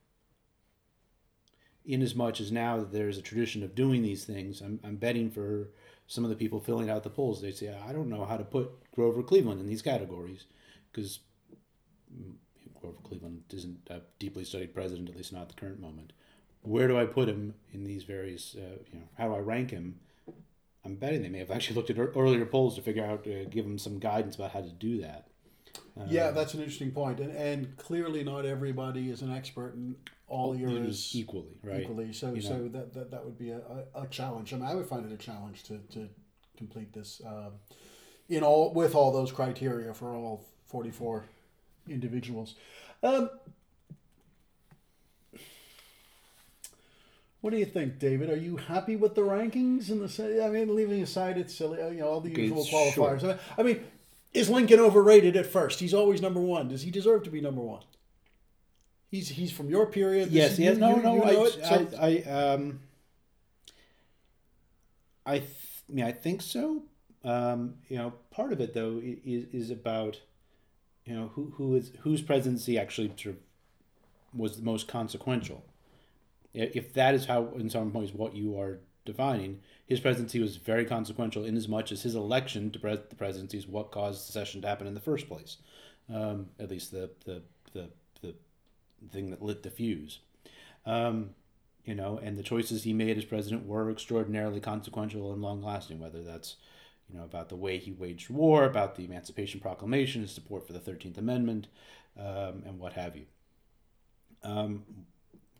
In 1.84 2.00
as 2.00 2.14
much 2.14 2.40
as 2.40 2.52
now 2.52 2.76
that 2.76 2.92
there's 2.92 3.18
a 3.18 3.22
tradition 3.22 3.64
of 3.64 3.74
doing 3.74 4.02
these 4.02 4.24
things, 4.24 4.60
I'm, 4.60 4.78
I'm 4.84 4.96
betting 4.96 5.30
for 5.32 5.70
some 6.06 6.22
of 6.22 6.30
the 6.30 6.36
people 6.36 6.60
filling 6.60 6.88
out 6.88 7.02
the 7.02 7.10
polls, 7.10 7.42
they 7.42 7.50
say, 7.50 7.76
I 7.76 7.92
don't 7.92 8.08
know 8.08 8.24
how 8.24 8.36
to 8.36 8.44
put 8.44 8.70
Grover 8.92 9.24
Cleveland 9.24 9.60
in 9.60 9.66
these 9.66 9.82
categories 9.82 10.44
because 10.92 11.18
Grover 12.80 12.98
Cleveland 13.02 13.42
isn't 13.52 13.80
a 13.90 14.02
deeply 14.20 14.44
studied 14.44 14.74
president, 14.74 15.08
at 15.08 15.16
least 15.16 15.32
not 15.32 15.42
at 15.42 15.48
the 15.48 15.54
current 15.54 15.80
moment 15.80 16.12
where 16.68 16.86
do 16.86 16.98
I 16.98 17.06
put 17.06 17.28
him 17.28 17.54
in 17.72 17.84
these 17.84 18.04
various, 18.04 18.54
uh, 18.56 18.78
you 18.92 18.98
know, 18.98 19.06
how 19.16 19.28
do 19.28 19.34
I 19.34 19.38
rank 19.38 19.70
him? 19.70 19.98
I'm 20.84 20.94
betting 20.94 21.22
they 21.22 21.28
may 21.28 21.38
have 21.38 21.50
actually 21.50 21.76
looked 21.76 21.90
at 21.90 21.98
earlier 21.98 22.46
polls 22.46 22.76
to 22.76 22.82
figure 22.82 23.04
out, 23.04 23.26
uh, 23.26 23.44
give 23.50 23.64
them 23.64 23.78
some 23.78 23.98
guidance 23.98 24.36
about 24.36 24.52
how 24.52 24.60
to 24.60 24.70
do 24.70 25.00
that. 25.00 25.28
Uh, 25.98 26.04
yeah, 26.08 26.30
that's 26.30 26.54
an 26.54 26.60
interesting 26.60 26.90
point, 26.90 27.20
and 27.20 27.32
and 27.36 27.76
clearly 27.76 28.22
not 28.22 28.44
everybody 28.44 29.10
is 29.10 29.22
an 29.22 29.32
expert 29.32 29.74
in 29.74 29.96
all 30.28 30.54
areas 30.54 31.10
equally, 31.14 31.58
right? 31.62 31.82
Equally, 31.82 32.12
so 32.12 32.32
you 32.32 32.40
so 32.40 32.68
that, 32.68 32.94
that 32.94 33.10
that 33.10 33.24
would 33.24 33.38
be 33.38 33.50
a, 33.50 33.60
a, 33.94 34.06
challenge. 34.06 34.52
I 34.52 34.56
mean, 34.56 34.66
I 34.66 34.74
would 34.74 34.86
find 34.86 35.04
it 35.04 35.12
a 35.12 35.16
challenge 35.16 35.64
to 35.64 35.78
to 35.92 36.08
complete 36.56 36.92
this 36.92 37.20
um, 37.26 37.52
in 38.28 38.42
all 38.42 38.72
with 38.72 38.94
all 38.94 39.12
those 39.12 39.32
criteria 39.32 39.92
for 39.92 40.14
all 40.14 40.44
44 40.68 41.24
individuals. 41.88 42.54
Um, 43.02 43.30
What 47.40 47.50
do 47.50 47.56
you 47.56 47.66
think, 47.66 47.98
David? 47.98 48.30
Are 48.30 48.36
you 48.36 48.56
happy 48.56 48.96
with 48.96 49.14
the 49.14 49.20
rankings 49.20 49.90
in 49.90 50.00
the? 50.00 50.44
I 50.44 50.48
mean, 50.48 50.74
leaving 50.74 51.02
aside 51.02 51.38
it's 51.38 51.54
silly, 51.54 51.78
you 51.78 52.00
know, 52.00 52.08
all 52.08 52.20
the 52.20 52.30
usual 52.30 52.64
qualifiers. 52.64 53.20
Sure. 53.20 53.38
I 53.56 53.62
mean, 53.62 53.84
is 54.32 54.50
Lincoln 54.50 54.80
overrated 54.80 55.36
at 55.36 55.46
first? 55.46 55.78
He's 55.78 55.94
always 55.94 56.20
number 56.20 56.40
one. 56.40 56.68
Does 56.68 56.82
he 56.82 56.90
deserve 56.90 57.22
to 57.24 57.30
be 57.30 57.40
number 57.40 57.60
one? 57.60 57.82
He's 59.10 59.28
he's 59.28 59.52
from 59.52 59.70
your 59.70 59.86
period. 59.86 60.30
Yes, 60.30 60.58
yes. 60.58 60.76
No, 60.76 60.96
you, 60.96 61.02
no. 61.02 61.14
You 61.14 61.20
know 61.20 61.44
I, 61.44 61.50
so, 61.50 61.88
I, 61.98 62.24
I, 62.26 62.52
um, 62.52 62.80
I, 65.24 65.38
th- 65.38 65.50
I 65.88 65.92
mean, 65.92 66.04
I 66.04 66.12
think 66.12 66.42
so. 66.42 66.82
Um, 67.24 67.74
you 67.88 67.98
know, 67.98 68.14
part 68.30 68.52
of 68.52 68.60
it 68.60 68.74
though 68.74 69.00
is 69.02 69.44
is 69.52 69.70
about, 69.70 70.20
you 71.06 71.14
know, 71.14 71.30
who 71.34 71.52
who 71.56 71.76
is 71.76 71.92
whose 72.00 72.20
presidency 72.20 72.78
actually 72.78 73.08
sort 73.16 73.36
of 73.36 73.36
was 74.34 74.56
the 74.56 74.62
most 74.62 74.88
consequential 74.88 75.64
if 76.54 76.92
that 76.94 77.14
is 77.14 77.26
how, 77.26 77.48
in 77.56 77.70
some 77.70 77.92
ways, 77.92 78.12
what 78.12 78.34
you 78.34 78.58
are 78.58 78.80
defining, 79.04 79.60
his 79.86 80.00
presidency 80.00 80.40
was 80.40 80.56
very 80.56 80.84
consequential 80.84 81.44
in 81.44 81.56
as 81.56 81.68
much 81.68 81.92
as 81.92 82.02
his 82.02 82.14
election 82.14 82.70
to 82.70 82.78
the 82.78 83.16
presidency 83.16 83.58
is 83.58 83.66
what 83.66 83.90
caused 83.90 84.26
secession 84.26 84.60
to 84.62 84.68
happen 84.68 84.86
in 84.86 84.94
the 84.94 85.00
first 85.00 85.28
place. 85.28 85.58
Um, 86.12 86.48
at 86.58 86.70
least 86.70 86.90
the, 86.90 87.10
the, 87.24 87.42
the, 87.72 87.90
the 88.22 88.34
thing 89.10 89.30
that 89.30 89.42
lit 89.42 89.62
the 89.62 89.70
fuse. 89.70 90.20
Um, 90.86 91.30
you 91.84 91.94
know, 91.94 92.18
and 92.22 92.36
the 92.36 92.42
choices 92.42 92.82
he 92.82 92.92
made 92.92 93.16
as 93.16 93.24
president 93.24 93.66
were 93.66 93.90
extraordinarily 93.90 94.60
consequential 94.60 95.32
and 95.32 95.40
long 95.40 95.62
lasting, 95.62 95.98
whether 95.98 96.22
that's, 96.22 96.56
you 97.08 97.18
know, 97.18 97.24
about 97.24 97.48
the 97.48 97.56
way 97.56 97.78
he 97.78 97.92
waged 97.92 98.28
war, 98.28 98.64
about 98.64 98.96
the 98.96 99.04
Emancipation 99.04 99.60
Proclamation, 99.60 100.20
his 100.22 100.32
support 100.32 100.66
for 100.66 100.74
the 100.74 100.80
Thirteenth 100.80 101.16
Amendment, 101.16 101.68
um, 102.18 102.62
and 102.66 102.78
what 102.78 102.92
have 102.92 103.16
you. 103.16 103.24
Um, 104.42 104.84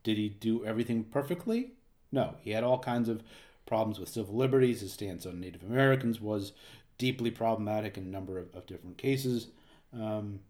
did 0.03 0.17
he 0.17 0.29
do 0.29 0.65
everything 0.65 1.05
perfectly? 1.05 1.73
No, 2.11 2.37
he 2.41 2.53
had 2.53 2.65
all 2.65 2.79
kinds 2.79 3.09
of 3.09 3.23
problems 3.67 3.99
with 3.99 4.09
civil 4.09 4.35
liberties. 4.35 4.81
His 4.81 4.93
stance 4.93 5.27
on 5.27 5.41
Native 5.41 5.63
Americans 5.63 6.21
was 6.21 6.53
deeply 6.97 7.31
problematic 7.31 7.97
in 7.97 8.05
a 8.05 8.09
number 8.09 8.39
of, 8.39 8.55
of 8.55 8.67
different 8.67 8.99
cases. 8.99 9.49
Um, 9.93 10.41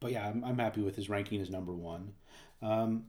but 0.00 0.12
yeah, 0.12 0.26
I'm, 0.28 0.44
I'm 0.44 0.58
happy 0.58 0.80
with 0.80 0.96
his 0.96 1.08
ranking 1.08 1.40
as 1.40 1.50
number 1.50 1.72
one. 1.72 2.12
Um, 2.62 3.04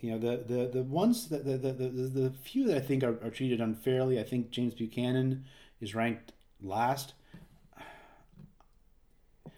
you 0.00 0.12
know, 0.12 0.18
the, 0.18 0.44
the, 0.46 0.68
the 0.68 0.82
ones 0.82 1.28
that 1.28 1.44
the, 1.44 1.56
the, 1.56 1.72
the, 1.72 1.88
the 1.88 2.30
few 2.30 2.66
that 2.68 2.76
I 2.76 2.80
think 2.80 3.02
are, 3.02 3.18
are 3.24 3.30
treated 3.30 3.60
unfairly, 3.60 4.20
I 4.20 4.22
think 4.22 4.50
James 4.50 4.74
Buchanan 4.74 5.44
is 5.80 5.94
ranked 5.94 6.32
last. 6.62 7.14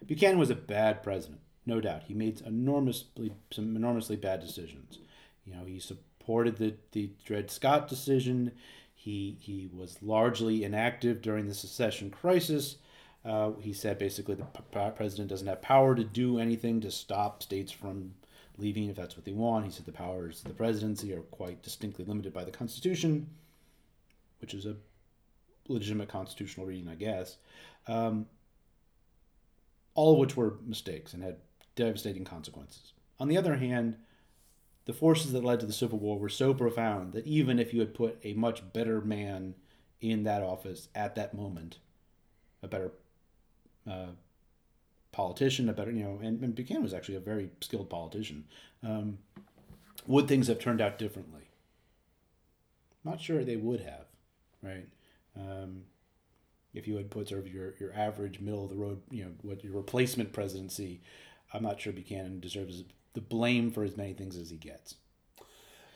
Buchanan 0.07 0.39
was 0.39 0.51
a 0.51 0.55
bad 0.55 1.03
president, 1.03 1.41
no 1.67 1.81
doubt. 1.81 2.05
He 2.05 2.15
made 2.15 2.41
enormously 2.43 3.33
some 3.51 3.77
enormously 3.77 4.17
bad 4.17 4.41
decisions. 4.41 4.99
You 5.45 5.55
know, 5.55 5.65
he 5.65 5.79
supported 5.79 6.57
the, 6.57 6.75
the 6.93 7.11
Dred 7.25 7.51
Scott 7.51 7.89
decision. 7.89 8.53
He 8.95 9.37
he 9.41 9.69
was 9.73 10.03
largely 10.03 10.65
inactive 10.65 11.23
during 11.23 11.49
the 11.49 11.55
secession 11.55 12.11
crisis. 12.11 12.77
Uh, 13.25 13.53
he 13.61 13.73
said 13.73 13.99
basically 13.99 14.35
the 14.35 14.45
p- 14.45 14.91
president 14.97 15.29
doesn't 15.29 15.47
have 15.47 15.61
power 15.61 15.95
to 15.95 16.05
do 16.05 16.39
anything 16.39 16.81
to 16.81 16.91
stop 16.91 17.43
states 17.43 17.71
from 17.71 18.15
leaving 18.57 18.89
if 18.89 18.97
that's 18.97 19.17
what 19.17 19.25
they 19.25 19.33
want. 19.33 19.65
He 19.67 19.71
said 19.71 19.85
the 19.85 19.93
powers 19.93 20.39
of 20.41 20.49
the 20.49 20.55
presidency 20.55 21.13
are 21.13 21.21
quite 21.21 21.63
distinctly 21.63 22.05
limited 22.05 22.33
by 22.33 22.45
the 22.45 22.51
Constitution, 22.51 23.27
which 24.41 24.55
is 24.55 24.65
a 24.65 24.77
legitimate 25.69 26.09
constitutional 26.09 26.67
reading, 26.67 26.89
I 26.89 26.95
guess. 26.95 27.37
Um, 27.87 28.27
all 29.95 30.13
of 30.15 30.19
which 30.19 30.37
were 30.37 30.57
mistakes 30.65 31.13
and 31.13 31.23
had 31.23 31.37
devastating 31.75 32.25
consequences. 32.25 32.93
On 33.19 33.29
the 33.29 33.37
other 33.37 33.57
hand, 33.57 33.97
the 34.87 34.93
forces 34.93 35.33
that 35.33 35.45
led 35.45 35.61
to 35.61 35.67
the 35.67 35.73
Civil 35.73 35.99
War 35.99 36.19
were 36.19 36.29
so 36.29 36.55
profound 36.55 37.13
that 37.13 37.27
even 37.27 37.59
if 37.59 37.73
you 37.73 37.81
had 37.81 37.95
put 37.95 38.19
a 38.25 38.33
much 38.35 38.73
better 38.73 39.01
man 39.01 39.55
in 40.01 40.25
that 40.25 40.43
office 40.43 40.89
at 40.95 41.15
that 41.15 41.35
moment, 41.35 41.79
a 42.63 42.69
better 42.69 42.93
uh, 43.89 44.13
politician, 45.13 45.69
a 45.69 45.73
better, 45.73 45.91
you 45.91 46.05
know, 46.05 46.19
and, 46.23 46.43
and, 46.43 46.55
Buchanan 46.55 46.83
was 46.83 46.95
actually 46.95 47.17
a 47.17 47.21
very 47.21 47.51
skilled 47.61 47.91
politician, 47.91 48.45
um, 48.83 49.19
would 50.07 50.29
things 50.29 50.49
have 50.49 50.59
turned 50.59 50.81
out 50.81 50.99
differently? 50.99 51.49
Not 53.05 53.21
sure 53.21 53.45
they 53.45 53.57
would 53.57 53.81
have, 53.81 54.07
right? 54.63 54.89
Um, 55.37 55.83
if 56.75 56.87
you 56.87 56.97
had 56.97 57.11
put 57.11 57.29
sort 57.29 57.41
of 57.41 57.53
your, 57.53 57.75
your 57.81 57.93
average 57.95 58.41
middle 58.41 58.65
of 58.65 58.71
the 58.71 58.77
road, 58.77 59.01
you 59.11 59.25
know, 59.25 59.31
what 59.43 59.65
your 59.65 59.73
replacement 59.75 60.33
presidency, 60.33 61.01
I'm 61.53 61.63
not 61.63 61.81
sure 61.81 61.93
Buchanan 61.93 62.41
deserves 62.41 62.85
the 63.15 63.21
blame 63.21 63.71
for 63.71 63.83
as 63.83 63.97
many 63.97 64.13
things 64.13 64.37
as 64.37 64.51
he 64.51 64.57
gets. 64.57 64.95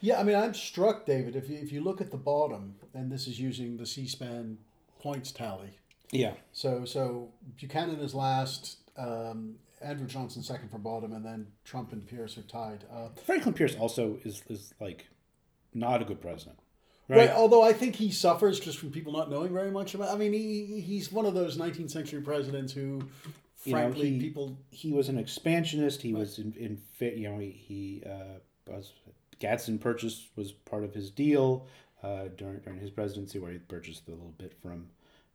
Yeah, 0.00 0.20
I 0.20 0.22
mean, 0.22 0.36
I'm 0.36 0.52
struck, 0.52 1.06
David. 1.06 1.36
If 1.36 1.48
you, 1.48 1.56
if 1.56 1.72
you 1.72 1.80
look 1.80 2.00
at 2.00 2.10
the 2.10 2.16
bottom, 2.16 2.74
and 2.92 3.10
this 3.10 3.26
is 3.26 3.40
using 3.40 3.76
the 3.76 3.86
C-SPAN 3.86 4.58
points 5.00 5.32
tally. 5.32 5.78
Yeah. 6.10 6.34
So 6.52 6.84
so 6.84 7.30
Buchanan 7.58 8.00
is 8.00 8.14
last, 8.14 8.78
um, 8.96 9.56
Andrew 9.80 10.06
Johnson 10.06 10.42
second 10.42 10.70
from 10.70 10.82
bottom, 10.82 11.12
and 11.12 11.24
then 11.24 11.46
Trump 11.64 11.92
and 11.92 12.06
Pierce 12.06 12.38
are 12.38 12.42
tied. 12.42 12.84
Uh, 12.92 13.08
Franklin 13.24 13.54
Pierce 13.54 13.76
also 13.76 14.18
is 14.24 14.42
is 14.48 14.74
like 14.80 15.06
not 15.72 16.02
a 16.02 16.04
good 16.04 16.20
president. 16.20 16.58
Right? 17.08 17.18
right? 17.18 17.30
Although 17.30 17.62
I 17.62 17.74
think 17.74 17.96
he 17.96 18.10
suffers 18.10 18.58
just 18.58 18.78
from 18.78 18.90
people 18.90 19.12
not 19.12 19.30
knowing 19.30 19.52
very 19.52 19.70
much 19.70 19.94
about. 19.94 20.14
I 20.14 20.16
mean, 20.16 20.32
he 20.32 20.80
he's 20.80 21.12
one 21.12 21.26
of 21.26 21.34
those 21.34 21.58
19th 21.58 21.90
century 21.90 22.22
presidents 22.22 22.72
who, 22.72 23.02
frankly, 23.70 24.10
know, 24.10 24.18
he, 24.18 24.20
people. 24.20 24.58
He 24.70 24.92
was 24.92 25.08
an 25.08 25.18
expansionist. 25.18 26.02
He 26.02 26.12
right. 26.12 26.20
was 26.20 26.38
in, 26.38 26.54
in 26.54 26.80
you 27.00 27.30
know 27.30 27.38
he, 27.38 27.50
he 27.50 28.02
uh, 28.06 28.38
was 28.70 28.92
Gadsden 29.38 29.78
Purchase 29.78 30.28
was 30.36 30.52
part 30.52 30.84
of 30.84 30.94
his 30.94 31.10
deal 31.10 31.66
uh, 32.02 32.28
during 32.36 32.58
during 32.58 32.80
his 32.80 32.90
presidency, 32.90 33.38
where 33.38 33.52
he 33.52 33.58
purchased 33.58 34.06
a 34.08 34.10
little 34.10 34.34
bit 34.38 34.54
from 34.62 34.88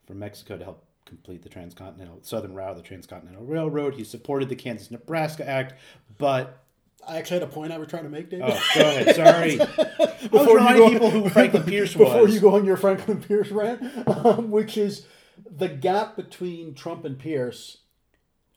from 0.06 0.20
Mexico 0.20 0.58
to 0.58 0.64
help 0.64 0.86
complete 1.06 1.42
the 1.42 1.50
transcontinental 1.50 2.20
southern 2.22 2.54
route 2.54 2.72
of 2.72 2.78
the 2.78 2.84
transcontinental 2.84 3.44
railroad. 3.44 3.96
He 3.96 4.04
supported 4.04 4.50
the 4.50 4.56
Kansas 4.56 4.92
Nebraska 4.92 5.48
Act, 5.48 5.74
but 6.18 6.64
I 7.08 7.18
actually 7.18 7.40
had 7.40 7.50
a 7.50 7.52
point 7.52 7.72
I 7.72 7.78
was 7.78 7.88
trying 7.88 8.04
to 8.04 8.10
make, 8.10 8.30
David. 8.30 8.46
Oh, 8.48 8.64
go 8.76 8.82
ahead. 8.82 9.16
Sorry. 9.16 9.58
before 10.30 10.60
i 10.60 10.74
you 10.74 10.78
go, 10.78 10.90
people 10.90 11.10
who 11.10 11.30
Franklin 11.30 11.64
Pierce 11.68 11.96
was. 11.96 12.10
Before 12.10 12.28
you 12.28 12.40
go 12.40 12.56
on 12.56 12.66
your 12.66 12.78
Franklin 12.78 13.22
Pierce 13.22 13.50
rant, 13.50 13.82
um, 14.08 14.52
which 14.52 14.78
is 14.78 15.06
the 15.50 15.70
gap 15.70 16.16
between 16.16 16.74
Trump 16.74 17.06
and 17.06 17.18
Pierce 17.18 17.78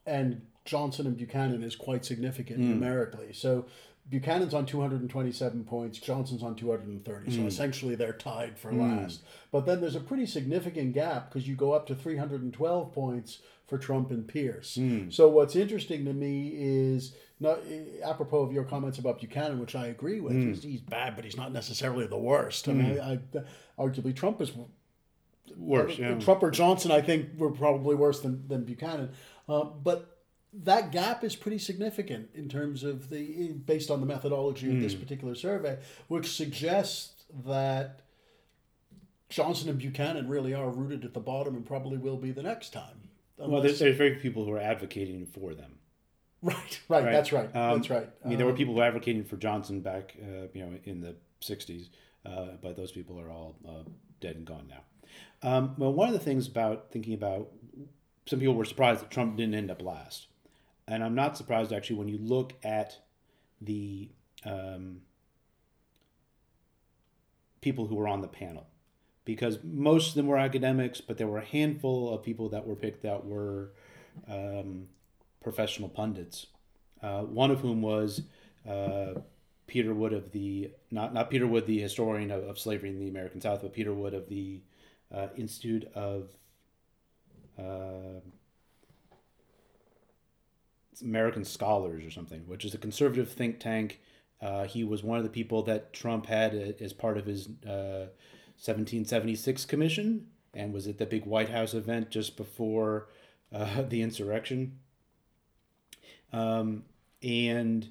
and 0.07 0.43
Johnson 0.65 1.07
and 1.07 1.17
Buchanan 1.17 1.63
is 1.63 1.77
quite 1.77 2.05
significant 2.05 2.61
mm. 2.61 2.69
numerically. 2.69 3.33
So 3.33 3.67
Buchanan's 4.09 4.55
on 4.55 4.67
227 4.67 5.65
points, 5.65 5.99
Johnson's 5.99 6.43
on 6.43 6.55
230. 6.55 7.31
Mm. 7.31 7.37
So 7.37 7.47
essentially 7.47 7.95
they're 7.95 8.13
tied 8.13 8.59
for 8.59 8.73
mm. 8.73 8.81
last. 8.81 9.23
But 9.51 9.67
then 9.67 9.81
there's 9.81 9.97
a 9.97 10.01
pretty 10.01 10.27
significant 10.27 10.93
gap 10.93 11.31
because 11.31 11.47
you 11.47 11.55
go 11.55 11.73
up 11.73 11.87
to 11.87 11.95
312 11.95 12.93
points 12.93 13.39
for 13.67 13.79
Trump 13.79 14.11
and 14.11 14.27
Pierce. 14.27 14.77
Mm. 14.77 15.13
So 15.13 15.29
what's 15.29 15.57
interesting 15.57 16.05
to 16.05 16.13
me 16.13 16.53
is 16.55 17.15
not 17.41 17.61
apropos 18.05 18.43
of 18.43 18.53
your 18.53 18.65
comments 18.65 18.99
about 18.99 19.19
Buchanan, 19.19 19.59
which 19.59 19.75
I 19.75 19.87
agree 19.87 20.21
with. 20.21 20.35
Mm. 20.35 20.49
He's, 20.49 20.63
he's, 20.63 20.81
bad, 20.81 21.17
but 21.17 21.25
he's 21.25 21.37
not 21.37 21.53
necessarily 21.53 22.07
the 22.07 22.19
worst. 22.19 22.69
I 22.69 22.73
mean, 22.73 23.01
I, 23.01 23.13
I, 23.15 23.19
arguably 23.79 24.15
Trump 24.15 24.41
is 24.41 24.53
worse. 25.57 25.99
Yeah. 25.99 26.19
Trump 26.19 26.43
or 26.43 26.51
Johnson, 26.51 26.91
I 26.91 27.01
think, 27.01 27.31
were 27.37 27.51
probably 27.51 27.95
worse 27.95 28.21
than 28.21 28.47
than 28.49 28.65
Buchanan. 28.65 29.11
Uh, 29.53 29.65
but 29.65 30.19
that 30.53 30.93
gap 30.93 31.25
is 31.25 31.37
pretty 31.37 31.59
significant 31.59 32.31
in 32.35 32.49
terms 32.49 32.83
of 32.85 33.11
the 33.11 33.53
based 33.53 33.91
on 33.91 34.01
the 34.01 34.07
methodology 34.07 34.69
of 34.69 34.75
mm. 34.75 34.83
this 34.83 34.95
particular 34.95 35.35
survey, 35.35 35.79
which 36.09 36.31
suggests 36.31 37.25
that 37.45 38.01
Johnson 39.29 39.69
and 39.69 39.79
Buchanan 39.79 40.29
really 40.29 40.55
are 40.55 40.71
rooted 40.71 41.05
at 41.05 41.15
the 41.15 41.21
bottom 41.21 41.55
and 41.55 41.67
probably 41.67 41.99
will 41.99 42.17
be 42.17 42.33
the 42.33 42.43
next 42.43 42.71
time. 42.71 43.09
Unless... 43.39 43.51
Well, 43.51 43.63
there's, 43.63 43.79
there's 43.79 43.97
very 43.97 44.13
few 44.15 44.21
people 44.21 44.45
who 44.45 44.53
are 44.53 44.61
advocating 44.61 45.27
for 45.27 45.55
them. 45.55 45.73
Right, 46.45 46.81
right, 46.89 47.05
right. 47.05 47.13
That's 47.13 47.31
right. 47.31 47.55
Um, 47.55 47.79
that's 47.79 47.89
right. 47.89 48.09
I 48.25 48.29
mean, 48.29 48.37
there 48.37 48.47
were 48.47 48.51
um, 48.51 48.59
people 48.59 48.75
who 48.75 48.81
were 48.81 48.87
advocating 48.87 49.23
for 49.23 49.37
Johnson 49.37 49.81
back, 49.81 50.17
uh, 50.21 50.49
you 50.53 50.67
know, 50.67 50.77
in 50.83 51.01
the 51.01 51.15
'60s, 51.41 51.89
uh, 52.27 52.57
but 52.61 52.77
those 52.77 52.91
people 52.91 53.21
are 53.21 53.31
all 53.31 53.55
uh, 53.65 53.89
dead 54.21 54.35
and 54.35 54.45
gone 54.45 54.67
now. 54.69 54.83
Um, 55.49 55.75
well, 55.79 55.93
one 55.93 56.09
of 56.09 56.15
the 56.15 56.21
things 56.21 56.49
about 56.49 56.91
thinking 56.91 57.15
about 57.15 57.53
some 58.33 58.41
people 58.41 58.55
were 58.55 58.65
surprised 58.65 59.03
that 59.03 59.11
Trump 59.11 59.37
didn't 59.37 59.55
end 59.55 59.71
up 59.71 59.83
last, 59.83 60.29
and 60.89 61.05
I'm 61.05 61.15
not 61.15 61.37
surprised 61.37 61.71
actually 61.71 61.97
when 61.97 62.09
you 62.09 62.17
look 62.17 62.55
at 62.65 62.97
the 63.61 64.09
um, 64.47 65.03
people 67.61 67.89
who 67.89 67.95
were 67.95 68.09
on 68.09 68.23
the 68.23 68.29
panel, 68.29 68.67
because 69.27 69.59
most 69.63 70.09
of 70.09 70.15
them 70.15 70.29
were 70.29 70.39
academics, 70.39 70.99
but 70.99 71.19
there 71.19 71.27
were 71.27 71.41
a 71.41 71.45
handful 71.45 72.09
of 72.15 72.23
people 72.23 72.49
that 72.49 72.67
were 72.67 72.75
picked 72.75 73.03
that 73.03 73.27
were 73.27 73.73
um, 74.27 74.89
professional 75.43 75.91
pundits, 75.91 76.47
uh, 77.03 77.21
one 77.25 77.51
of 77.51 77.61
whom 77.61 77.83
was 77.83 78.23
uh, 78.67 79.13
Peter 79.67 79.93
Wood 79.93 80.15
of 80.15 80.33
the 80.33 80.71
not 80.91 81.13
not 81.13 81.29
Peter 81.29 81.47
Wood, 81.47 81.67
the 81.67 81.83
historian 81.83 82.31
of, 82.31 82.45
of 82.45 82.59
slavery 82.59 82.89
in 82.89 82.99
the 82.99 83.11
American 83.11 83.43
South, 83.43 83.61
but 83.61 83.75
Peter 83.75 83.93
Wood 83.93 84.15
of 84.15 84.31
the 84.31 84.63
uh, 85.15 85.29
Institute 85.37 85.85
of 85.95 86.31
uh, 87.59 88.21
American 91.01 91.45
Scholars 91.45 92.05
or 92.05 92.11
something, 92.11 92.43
which 92.47 92.65
is 92.65 92.75
a 92.75 92.79
conservative 92.79 93.33
think 93.33 93.61
tank. 93.61 94.01
Uh, 94.41 94.65
he 94.65 94.85
was 94.85 95.03
one 95.03 95.19
of 95.19 95.25
the 95.25 95.31
people 95.31 95.63
that 95.63 95.93
Trump 95.93 96.27
had 96.27 96.55
as 96.81 96.93
part 96.93 97.17
of 97.17 97.27
his 97.27 97.47
1776 97.47 99.65
uh, 99.65 99.69
commission 99.69 100.27
and 100.55 100.73
was 100.73 100.87
at 100.87 100.99
the 100.99 101.07
big 101.07 101.25
White 101.25 101.49
House 101.49 101.75
event 101.75 102.11
just 102.11 102.37
before 102.37 103.09
the 103.53 104.03
insurrection. 104.03 104.79
Um, 106.33 106.85
and 107.23 107.89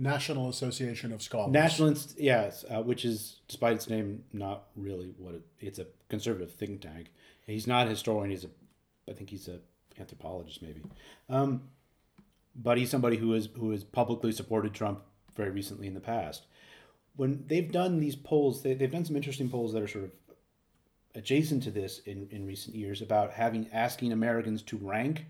National 0.00 0.48
Association 0.48 1.12
of 1.12 1.22
Scholars. 1.22 1.52
National, 1.52 1.94
yes, 2.16 2.64
uh, 2.70 2.82
which 2.82 3.04
is, 3.04 3.40
despite 3.48 3.74
its 3.74 3.88
name, 3.88 4.24
not 4.32 4.64
really 4.74 5.12
what 5.18 5.34
it, 5.34 5.42
it's 5.60 5.78
a 5.78 5.86
conservative 6.08 6.52
think 6.52 6.80
tank. 6.80 7.12
He's 7.46 7.66
not 7.66 7.86
a 7.86 7.90
historian. 7.90 8.30
He's 8.30 8.44
a, 8.44 8.50
I 9.10 9.12
think 9.12 9.30
he's 9.30 9.48
a 9.48 9.58
anthropologist 9.98 10.62
maybe, 10.62 10.80
um, 11.28 11.62
but 12.54 12.78
he's 12.78 12.90
somebody 12.90 13.16
who 13.16 13.34
is 13.34 13.48
who 13.56 13.70
has 13.70 13.84
publicly 13.84 14.32
supported 14.32 14.72
Trump 14.72 15.00
very 15.36 15.50
recently 15.50 15.86
in 15.86 15.94
the 15.94 16.00
past. 16.00 16.46
When 17.16 17.44
they've 17.46 17.70
done 17.70 18.00
these 18.00 18.16
polls, 18.16 18.62
they, 18.62 18.74
they've 18.74 18.90
done 18.90 19.04
some 19.04 19.16
interesting 19.16 19.50
polls 19.50 19.72
that 19.72 19.82
are 19.82 19.88
sort 19.88 20.04
of 20.04 20.10
adjacent 21.14 21.62
to 21.64 21.70
this 21.70 21.98
in, 22.00 22.28
in 22.30 22.46
recent 22.46 22.76
years 22.76 23.02
about 23.02 23.32
having 23.32 23.68
asking 23.72 24.12
Americans 24.12 24.62
to 24.62 24.76
rank 24.76 25.26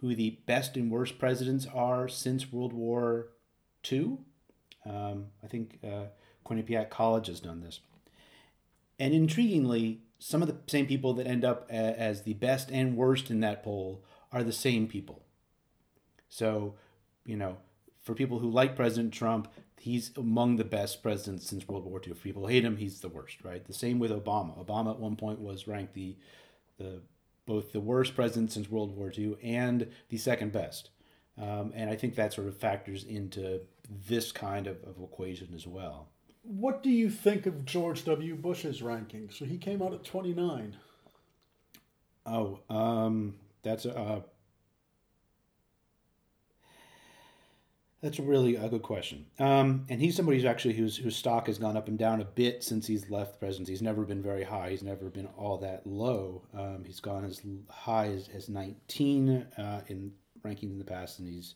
who 0.00 0.14
the 0.14 0.38
best 0.46 0.76
and 0.76 0.90
worst 0.90 1.18
presidents 1.18 1.66
are 1.72 2.08
since 2.08 2.52
World 2.52 2.72
War 2.72 3.28
II. 3.90 4.18
Um, 4.84 5.26
I 5.42 5.46
think 5.46 5.78
uh, 5.84 6.06
Quinnipiac 6.44 6.90
College 6.90 7.28
has 7.28 7.40
done 7.40 7.60
this. 7.60 7.80
and 8.98 9.12
intriguingly, 9.14 9.98
some 10.18 10.42
of 10.42 10.48
the 10.48 10.56
same 10.66 10.86
people 10.86 11.14
that 11.14 11.26
end 11.26 11.44
up 11.44 11.66
as 11.70 12.22
the 12.22 12.34
best 12.34 12.70
and 12.70 12.96
worst 12.96 13.30
in 13.30 13.40
that 13.40 13.62
poll 13.62 14.02
are 14.32 14.42
the 14.42 14.52
same 14.52 14.86
people. 14.86 15.22
So, 16.28 16.74
you 17.24 17.36
know, 17.36 17.58
for 18.02 18.14
people 18.14 18.38
who 18.38 18.50
like 18.50 18.76
President 18.76 19.12
Trump, 19.12 19.48
he's 19.78 20.10
among 20.16 20.56
the 20.56 20.64
best 20.64 21.02
presidents 21.02 21.48
since 21.48 21.68
World 21.68 21.84
War 21.84 22.00
II. 22.04 22.12
If 22.12 22.22
people 22.22 22.46
hate 22.46 22.64
him, 22.64 22.76
he's 22.76 23.00
the 23.00 23.08
worst, 23.08 23.44
right? 23.44 23.64
The 23.64 23.72
same 23.72 23.98
with 23.98 24.10
Obama. 24.10 24.64
Obama 24.64 24.90
at 24.90 25.00
one 25.00 25.16
point 25.16 25.40
was 25.40 25.68
ranked 25.68 25.94
the 25.94 26.16
the 26.78 27.00
both 27.46 27.72
the 27.72 27.80
worst 27.80 28.14
president 28.14 28.52
since 28.52 28.68
World 28.68 28.96
War 28.96 29.12
II 29.16 29.36
and 29.42 29.86
the 30.08 30.18
second 30.18 30.52
best. 30.52 30.90
Um, 31.40 31.72
and 31.74 31.88
I 31.88 31.96
think 31.96 32.16
that 32.16 32.32
sort 32.32 32.48
of 32.48 32.56
factors 32.56 33.04
into 33.04 33.60
this 34.08 34.32
kind 34.32 34.66
of, 34.66 34.82
of 34.84 35.00
equation 35.02 35.48
as 35.54 35.66
well. 35.66 36.08
What 36.46 36.82
do 36.82 36.90
you 36.90 37.10
think 37.10 37.46
of 37.46 37.64
George 37.64 38.04
W. 38.04 38.36
Bush's 38.36 38.82
ranking? 38.82 39.30
So 39.30 39.44
he 39.44 39.58
came 39.58 39.82
out 39.82 39.92
at 39.92 40.04
29. 40.04 40.76
Oh, 42.24 42.60
um, 42.70 43.34
that's 43.62 43.84
a. 43.84 43.98
Uh, 43.98 44.20
that's 48.02 48.20
really 48.20 48.54
a 48.56 48.68
good 48.68 48.82
question. 48.82 49.26
Um, 49.38 49.86
and 49.88 50.00
he's 50.00 50.14
somebody 50.14 50.38
who's 50.38 50.44
actually 50.44 50.74
whose 50.74 50.96
whose 50.96 51.16
stock 51.16 51.46
has 51.48 51.58
gone 51.58 51.76
up 51.76 51.88
and 51.88 51.98
down 51.98 52.20
a 52.20 52.24
bit 52.24 52.62
since 52.62 52.86
he's 52.86 53.10
left 53.10 53.32
the 53.32 53.38
presidency. 53.38 53.72
He's 53.72 53.82
never 53.82 54.04
been 54.04 54.22
very 54.22 54.44
high. 54.44 54.70
He's 54.70 54.82
never 54.82 55.08
been 55.08 55.26
all 55.36 55.58
that 55.58 55.86
low. 55.86 56.42
Um, 56.54 56.84
he's 56.84 57.00
gone 57.00 57.24
as 57.24 57.40
high 57.68 58.08
as, 58.08 58.28
as 58.28 58.48
19 58.48 59.46
uh, 59.58 59.80
in 59.88 60.12
rankings 60.44 60.70
in 60.70 60.78
the 60.78 60.84
past, 60.84 61.18
and 61.18 61.26
he's 61.26 61.54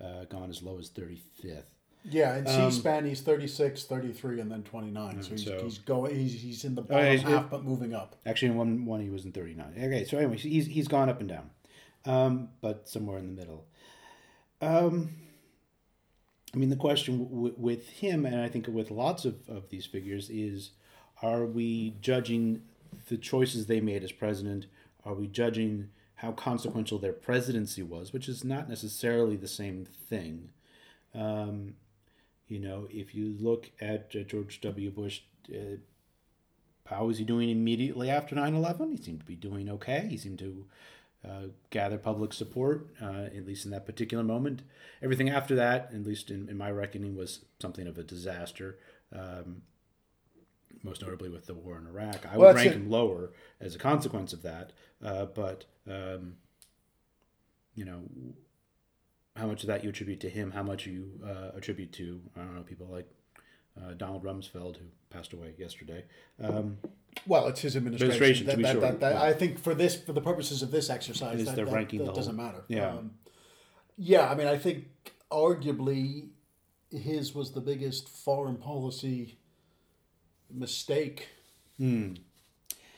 uh, 0.00 0.24
gone 0.24 0.50
as 0.50 0.62
low 0.62 0.78
as 0.78 0.90
35th. 0.90 1.71
Yeah, 2.04 2.34
and 2.34 2.48
C-SPAN 2.48 2.98
um, 2.98 3.04
he's 3.04 3.20
36, 3.20 3.84
33, 3.84 4.40
and 4.40 4.50
then 4.50 4.62
29. 4.64 5.22
So 5.22 5.30
he's, 5.30 5.44
so, 5.44 5.62
he's 5.62 5.78
going 5.78 6.14
he's, 6.14 6.40
he's 6.40 6.64
in 6.64 6.74
the 6.74 6.82
bottom 6.82 7.18
uh, 7.18 7.30
half, 7.30 7.50
but 7.50 7.64
moving 7.64 7.94
up. 7.94 8.16
Actually, 8.26 8.48
in 8.48 8.56
one 8.56 8.84
one 8.84 9.00
he 9.00 9.08
was 9.08 9.24
in 9.24 9.32
39. 9.32 9.74
Okay, 9.76 10.04
so 10.04 10.18
anyway, 10.18 10.36
he's 10.36 10.66
he's 10.66 10.88
gone 10.88 11.08
up 11.08 11.20
and 11.20 11.28
down, 11.28 11.50
um, 12.04 12.48
but 12.60 12.88
somewhere 12.88 13.18
in 13.18 13.26
the 13.26 13.40
middle. 13.40 13.66
Um, 14.60 15.10
I 16.54 16.56
mean, 16.56 16.70
the 16.70 16.76
question 16.76 17.24
w- 17.28 17.54
with 17.56 17.88
him, 17.88 18.26
and 18.26 18.40
I 18.40 18.48
think 18.48 18.66
with 18.68 18.90
lots 18.90 19.24
of, 19.24 19.36
of 19.48 19.68
these 19.70 19.86
figures, 19.86 20.28
is 20.28 20.70
are 21.22 21.46
we 21.46 21.94
judging 22.00 22.62
the 23.08 23.16
choices 23.16 23.66
they 23.66 23.80
made 23.80 24.02
as 24.02 24.12
president? 24.12 24.66
Are 25.04 25.14
we 25.14 25.28
judging 25.28 25.90
how 26.22 26.30
consequential 26.30 26.98
their 26.98 27.12
presidency 27.12 27.82
was, 27.82 28.12
which 28.12 28.28
is 28.28 28.44
not 28.44 28.68
necessarily 28.68 29.34
the 29.34 29.48
same 29.48 29.84
thing. 29.84 30.50
Um, 31.16 31.74
you 32.52 32.58
know, 32.58 32.86
if 32.90 33.14
you 33.14 33.34
look 33.40 33.70
at 33.80 34.14
uh, 34.14 34.24
George 34.24 34.60
W. 34.60 34.90
Bush, 34.90 35.22
uh, 35.50 35.76
how 36.84 37.06
was 37.06 37.16
he 37.16 37.24
doing 37.24 37.48
immediately 37.48 38.10
after 38.10 38.34
9 38.34 38.54
11? 38.54 38.90
He 38.90 39.02
seemed 39.02 39.20
to 39.20 39.24
be 39.24 39.36
doing 39.36 39.70
okay. 39.70 40.06
He 40.10 40.18
seemed 40.18 40.38
to 40.40 40.66
uh, 41.26 41.46
gather 41.70 41.96
public 41.96 42.34
support, 42.34 42.88
uh, 43.00 43.28
at 43.34 43.46
least 43.46 43.64
in 43.64 43.70
that 43.70 43.86
particular 43.86 44.22
moment. 44.22 44.60
Everything 45.02 45.30
after 45.30 45.54
that, 45.54 45.92
at 45.94 46.04
least 46.04 46.30
in, 46.30 46.50
in 46.50 46.58
my 46.58 46.70
reckoning, 46.70 47.16
was 47.16 47.46
something 47.58 47.86
of 47.86 47.96
a 47.96 48.02
disaster. 48.02 48.78
Um, 49.10 49.62
most 50.82 51.00
notably 51.00 51.30
with 51.30 51.46
the 51.46 51.54
war 51.54 51.78
in 51.78 51.86
Iraq. 51.86 52.26
I 52.26 52.36
well, 52.36 52.48
would 52.48 52.56
rank 52.56 52.72
it. 52.72 52.76
him 52.76 52.90
lower 52.90 53.30
as 53.60 53.74
a 53.74 53.78
consequence 53.78 54.34
of 54.34 54.42
that. 54.42 54.72
Uh, 55.02 55.24
but 55.24 55.64
um, 55.88 56.34
you 57.74 57.86
know, 57.86 58.02
how 59.36 59.46
much 59.46 59.62
of 59.62 59.68
that 59.68 59.82
you 59.82 59.90
attribute 59.90 60.20
to 60.20 60.28
him? 60.28 60.50
How 60.50 60.62
much 60.62 60.86
you 60.86 61.20
uh, 61.24 61.56
attribute 61.56 61.92
to 61.94 62.20
I 62.36 62.40
don't 62.40 62.56
know 62.56 62.62
people 62.62 62.86
like 62.90 63.08
uh, 63.76 63.94
Donald 63.94 64.24
Rumsfeld 64.24 64.76
who 64.76 64.84
passed 65.10 65.32
away 65.32 65.54
yesterday. 65.58 66.04
Um, 66.42 66.78
well, 67.26 67.46
it's 67.48 67.60
his 67.60 67.76
administration. 67.76 68.14
administration 68.14 68.46
that, 68.46 68.62
that, 68.62 68.72
sure. 68.72 68.80
that, 68.80 69.00
that, 69.00 69.14
yeah. 69.14 69.22
I 69.22 69.32
think 69.32 69.58
for 69.58 69.74
this, 69.74 69.96
for 69.96 70.12
the 70.12 70.20
purposes 70.20 70.62
of 70.62 70.70
this 70.70 70.90
exercise, 70.90 71.44
that, 71.44 71.66
ranking 71.70 72.04
that 72.04 72.14
doesn't 72.14 72.36
matter. 72.36 72.64
Yeah, 72.68 72.90
um, 72.90 73.12
yeah. 73.96 74.30
I 74.30 74.34
mean, 74.34 74.46
I 74.46 74.58
think 74.58 74.86
arguably 75.30 76.28
his 76.90 77.34
was 77.34 77.52
the 77.52 77.60
biggest 77.60 78.08
foreign 78.08 78.56
policy 78.56 79.38
mistake 80.50 81.28
mm. 81.80 82.18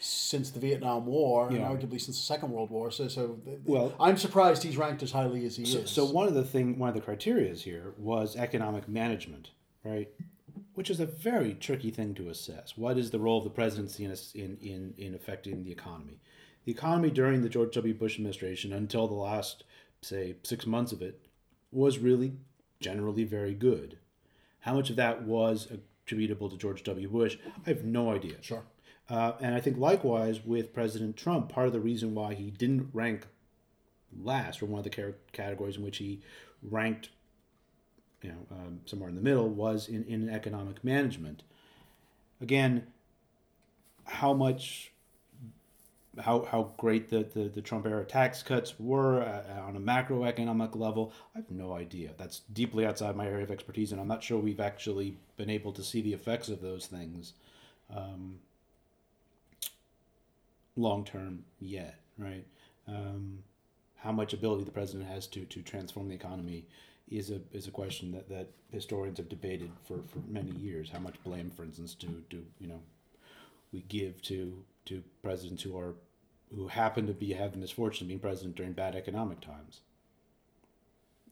Since 0.05 0.51
the 0.51 0.61
Vietnam 0.61 1.07
War 1.07 1.49
yeah. 1.51 1.59
and 1.59 1.64
arguably 1.64 2.01
since 2.01 2.19
the 2.19 2.25
Second 2.25 2.51
World 2.51 2.71
War. 2.71 2.90
So, 2.90 3.09
so 3.09 3.40
well, 3.64 3.95
I'm 3.99 4.17
surprised 4.17 4.62
he's 4.62 4.77
ranked 4.77 5.03
as 5.03 5.12
highly 5.12 5.47
as 5.47 5.57
he 5.57 5.64
so, 5.64 5.79
is. 5.79 5.90
So 5.90 6.05
one 6.05 6.29
of 6.29 6.35
the 6.35 6.45
thing, 6.45 6.79
one 6.79 6.90
of 6.90 6.95
the 6.95 7.01
criterias 7.01 7.62
here 7.62 7.95
was 7.97 8.37
economic 8.37 8.88
management, 8.88 9.51
right? 9.83 10.09
Which 10.75 10.90
is 10.90 11.01
a 11.01 11.07
very 11.07 11.55
tricky 11.55 11.90
thing 11.90 12.14
to 12.17 12.29
assess. 12.29 12.77
What 12.77 12.99
is 12.99 13.11
the 13.11 13.19
role 13.19 13.38
of 13.38 13.45
the 13.45 13.51
presidency 13.51 14.05
in 14.05 14.14
in 14.35 14.59
in, 14.61 14.95
in 14.99 15.14
affecting 15.14 15.64
the 15.64 15.73
economy? 15.73 16.21
The 16.64 16.73
economy 16.73 17.11
during 17.11 17.43
the 17.43 17.49
George 17.49 17.75
W. 17.75 17.95
Bush 17.95 18.17
administration, 18.17 18.73
until 18.73 19.07
the 19.07 19.14
last 19.14 19.64
say 20.03 20.37
six 20.43 20.67
months 20.67 20.93
of 20.93 21.01
it, 21.01 21.27
was 21.73 21.99
really 21.99 22.35
generally 22.81 23.25
very 23.25 23.55
good. 23.55 23.99
How 24.61 24.75
much 24.75 24.90
of 24.90 24.97
that 24.97 25.23
was 25.23 25.69
attributable 26.05 26.51
to 26.51 26.57
George 26.57 26.83
W. 26.83 27.09
Bush. 27.09 27.38
I 27.67 27.71
have 27.71 27.85
no 27.85 28.12
idea. 28.12 28.35
Sure. 28.43 28.64
Uh, 29.09 29.33
and 29.40 29.55
I 29.55 29.61
think 29.61 29.77
likewise 29.77 30.45
with 30.45 30.73
President 30.73 31.17
Trump, 31.17 31.51
part 31.51 31.67
of 31.67 31.73
the 31.73 31.81
reason 31.81 32.14
why 32.14 32.35
he 32.35 32.51
didn't 32.51 32.88
rank 32.93 33.27
last, 34.23 34.62
or 34.62 34.67
one 34.67 34.79
of 34.79 34.85
the 34.85 35.14
categories 35.33 35.77
in 35.77 35.83
which 35.83 35.99
he 35.99 36.21
ranked, 36.62 37.11
you 38.23 38.31
know, 38.31 38.47
um, 38.51 38.81
somewhere 38.87 39.09
in 39.09 39.14
the 39.14 39.21
middle, 39.21 39.49
was 39.49 39.88
in, 39.88 40.05
in 40.05 40.31
economic 40.31 40.83
management. 40.83 41.43
Again, 42.40 42.87
how 44.05 44.33
much 44.33 44.93
how, 46.21 46.47
how 46.51 46.71
great 46.77 47.11
the, 47.11 47.25
the, 47.35 47.49
the 47.49 47.61
Trump 47.61 47.87
era 47.87 48.05
tax 48.05 48.43
cuts 48.43 48.79
were 48.79 49.23
uh, 49.23 49.61
on 49.62 49.77
a 49.77 49.81
macroeconomic 49.81 50.77
level, 50.77 51.12
I 51.35 51.38
have 51.38 51.51
no 51.51 51.73
idea. 51.73 52.11
That's 52.17 52.40
deeply 52.53 52.87
outside 52.87 53.17
my 53.17 53.27
area 53.27 53.45
of 53.45 53.51
expertise, 53.51 53.93
and 53.93 54.01
I'm 54.01 54.09
not 54.09 54.23
sure 54.23 54.38
we've 54.38 54.61
actually 54.61 55.17
been 55.37 55.51
able 55.51 55.73
to 55.73 55.83
see 55.83 56.01
the 56.01 56.12
effects 56.12 56.49
of 56.49 56.61
those 56.61 56.87
things 56.87 57.33
um, 57.95 58.37
long 60.77 61.05
term 61.05 61.45
yet, 61.61 62.01
right? 62.19 62.47
Um, 62.87 63.39
how 63.97 64.13
much 64.13 64.33
ability 64.35 64.65
the 64.65 64.71
president 64.71 65.09
has 65.09 65.27
to, 65.29 65.45
to 65.47 65.63
transform 65.63 66.09
the 66.09 66.15
economy 66.15 66.67
is 67.11 67.31
a 67.31 67.41
is 67.53 67.67
a 67.67 67.71
question 67.71 68.13
that, 68.13 68.29
that 68.29 68.49
historians 68.71 69.19
have 69.19 69.29
debated 69.29 69.71
for, 69.87 69.99
for 70.09 70.19
many 70.29 70.51
years. 70.53 70.91
How 70.91 70.99
much 70.99 71.23
blame, 71.23 71.51
for 71.51 71.65
instance, 71.65 71.95
do 71.95 72.23
do 72.31 72.43
you 72.59 72.67
know 72.67 72.81
we 73.73 73.81
give 73.89 74.23
to 74.23 74.63
to 74.87 75.03
presidents 75.23 75.63
who 75.63 75.77
are 75.79 75.95
who 76.55 76.69
happen 76.69 77.07
to 77.07 77.13
be 77.13 77.33
have 77.33 77.53
the 77.53 77.59
misfortune 77.59 78.05
of 78.05 78.09
being 78.09 78.21
president 78.21 78.55
during 78.57 78.73
bad 78.73 78.95
economic 78.95 79.41
times. 79.41 79.81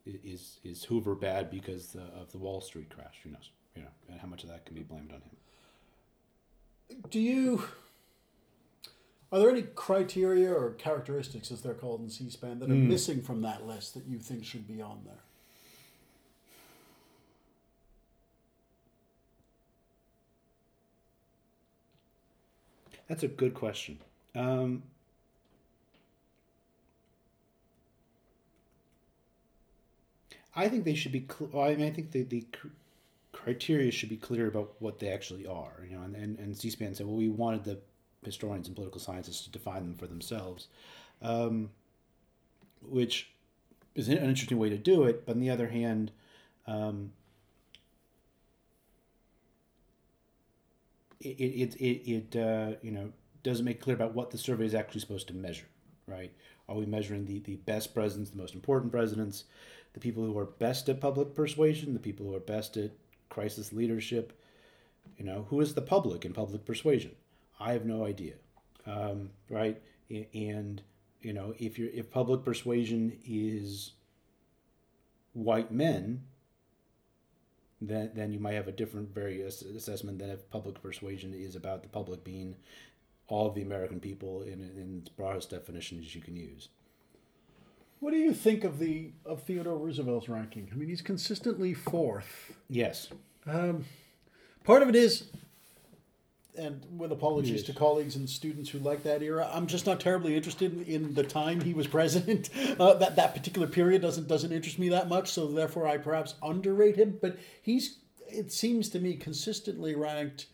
Is 0.04 0.58
is 0.64 0.84
Hoover 0.84 1.14
bad 1.14 1.50
because 1.50 1.94
of 1.94 2.32
the 2.32 2.38
Wall 2.38 2.60
Street 2.60 2.90
crash? 2.90 3.20
Who 3.22 3.30
knows? 3.30 3.50
You 3.76 3.82
know, 3.82 3.88
and 4.10 4.20
how 4.20 4.28
much 4.28 4.42
of 4.42 4.50
that 4.50 4.66
can 4.66 4.74
be 4.74 4.82
blamed 4.82 5.12
on 5.12 5.22
him. 5.22 5.36
Do 7.10 7.20
you? 7.20 7.64
Are 9.32 9.38
there 9.38 9.48
any 9.48 9.62
criteria 9.62 10.52
or 10.52 10.72
characteristics, 10.72 11.50
as 11.50 11.62
they're 11.62 11.72
called 11.72 12.02
in 12.02 12.10
C-SPAN, 12.10 12.58
that 12.58 12.70
are 12.70 12.74
mm. 12.74 12.86
missing 12.86 13.22
from 13.22 13.40
that 13.40 13.66
list 13.66 13.94
that 13.94 14.04
you 14.06 14.18
think 14.18 14.44
should 14.44 14.68
be 14.68 14.82
on 14.82 15.00
there? 15.06 15.14
That's 23.08 23.22
a 23.22 23.28
good 23.28 23.54
question. 23.54 23.98
Um, 24.34 24.82
I 30.54 30.68
think 30.68 30.84
they 30.84 30.94
should 30.94 31.12
be. 31.12 31.26
Cl- 31.26 31.58
I 31.58 31.74
mean, 31.74 31.86
I 31.86 31.90
think 31.90 32.10
the 32.12 32.22
the 32.22 32.46
criteria 33.32 33.90
should 33.90 34.08
be 34.08 34.16
clear 34.16 34.46
about 34.46 34.74
what 34.78 34.98
they 34.98 35.08
actually 35.08 35.46
are. 35.46 35.86
You 35.88 35.96
know, 35.96 36.02
and 36.02 36.14
and, 36.14 36.38
and 36.38 36.56
C-SPAN 36.56 36.94
said, 36.94 37.06
well, 37.06 37.16
we 37.16 37.28
wanted 37.28 37.64
the 37.64 37.78
historians 38.24 38.66
and 38.66 38.76
political 38.76 39.00
scientists 39.00 39.44
to 39.44 39.50
define 39.50 39.82
them 39.82 39.94
for 39.94 40.06
themselves, 40.06 40.68
um, 41.20 41.70
which 42.80 43.30
is 43.94 44.08
an 44.08 44.18
interesting 44.18 44.58
way 44.58 44.68
to 44.68 44.78
do 44.78 45.04
it. 45.04 45.26
But 45.26 45.32
on 45.36 45.40
the 45.40 45.50
other 45.50 45.68
hand, 45.68 46.12
um, 46.66 47.12
it 51.20 51.28
it 51.28 51.74
it, 51.76 52.10
it 52.10 52.36
uh, 52.36 52.76
you 52.82 52.90
know 52.90 53.12
doesn't 53.42 53.64
make 53.64 53.80
clear 53.80 53.96
about 53.96 54.14
what 54.14 54.30
the 54.30 54.38
survey 54.38 54.64
is 54.64 54.74
actually 54.74 55.00
supposed 55.00 55.28
to 55.28 55.34
measure, 55.34 55.66
right? 56.06 56.32
Are 56.68 56.76
we 56.76 56.86
measuring 56.86 57.26
the, 57.26 57.40
the 57.40 57.56
best 57.56 57.92
presidents, 57.92 58.30
the 58.30 58.38
most 58.38 58.54
important 58.54 58.92
presidents, 58.92 59.44
the 59.94 60.00
people 60.00 60.24
who 60.24 60.38
are 60.38 60.44
best 60.44 60.88
at 60.88 61.00
public 61.00 61.34
persuasion, 61.34 61.92
the 61.92 61.98
people 61.98 62.26
who 62.26 62.34
are 62.36 62.40
best 62.40 62.76
at 62.76 62.92
crisis 63.28 63.72
leadership? 63.72 64.32
You 65.18 65.24
know, 65.24 65.46
who 65.50 65.60
is 65.60 65.74
the 65.74 65.82
public 65.82 66.24
in 66.24 66.32
public 66.32 66.64
persuasion? 66.64 67.12
I 67.62 67.72
have 67.72 67.86
no 67.86 68.04
idea, 68.04 68.34
um, 68.86 69.30
right? 69.48 69.80
And 70.34 70.82
you 71.20 71.32
know, 71.32 71.54
if 71.58 71.78
you're 71.78 71.90
if 71.90 72.10
public 72.10 72.44
persuasion 72.44 73.16
is 73.24 73.92
white 75.32 75.70
men, 75.70 76.24
then 77.80 78.10
then 78.14 78.32
you 78.32 78.40
might 78.40 78.54
have 78.54 78.68
a 78.68 78.72
different 78.72 79.14
very 79.14 79.42
assessment 79.42 80.18
than 80.18 80.30
if 80.30 80.50
public 80.50 80.82
persuasion 80.82 81.32
is 81.34 81.54
about 81.54 81.82
the 81.82 81.88
public 81.88 82.24
being 82.24 82.56
all 83.28 83.46
of 83.46 83.54
the 83.54 83.62
American 83.62 84.00
people 84.00 84.42
in 84.42 84.60
in 84.60 84.98
its 85.00 85.08
broadest 85.08 85.50
definitions 85.50 86.14
you 86.14 86.20
can 86.20 86.36
use. 86.36 86.68
What 88.00 88.10
do 88.10 88.16
you 88.16 88.34
think 88.34 88.64
of 88.64 88.80
the 88.80 89.12
of 89.24 89.44
Theodore 89.44 89.78
Roosevelt's 89.78 90.28
ranking? 90.28 90.68
I 90.72 90.74
mean, 90.74 90.88
he's 90.88 91.02
consistently 91.02 91.72
fourth. 91.72 92.56
Yes. 92.68 93.08
Um, 93.46 93.84
part 94.64 94.82
of 94.82 94.88
it 94.88 94.96
is, 94.96 95.28
and 96.56 96.84
with 96.98 97.12
apologies 97.12 97.50
yes. 97.50 97.62
to 97.62 97.72
colleagues 97.72 98.16
and 98.16 98.28
students 98.28 98.70
who 98.70 98.78
like 98.78 99.02
that 99.04 99.22
era, 99.22 99.48
I'm 99.52 99.66
just 99.66 99.86
not 99.86 100.00
terribly 100.00 100.36
interested 100.36 100.86
in, 100.86 101.14
the 101.14 101.22
time 101.22 101.60
he 101.60 101.74
was 101.74 101.86
president. 101.88 102.50
Uh, 102.78 102.94
that 102.94 103.16
that 103.16 103.34
particular 103.34 103.66
period 103.66 104.02
doesn't 104.02 104.28
doesn't 104.28 104.52
interest 104.52 104.78
me 104.78 104.90
that 104.90 105.08
much, 105.08 105.30
so 105.30 105.46
therefore 105.46 105.86
I 105.86 105.98
perhaps 105.98 106.34
underrate 106.42 106.96
him. 106.96 107.18
But 107.20 107.38
he's, 107.62 107.98
it 108.28 108.52
seems 108.52 108.88
to 108.90 109.00
me, 109.00 109.14
consistently 109.14 109.94
ranked 109.94 110.46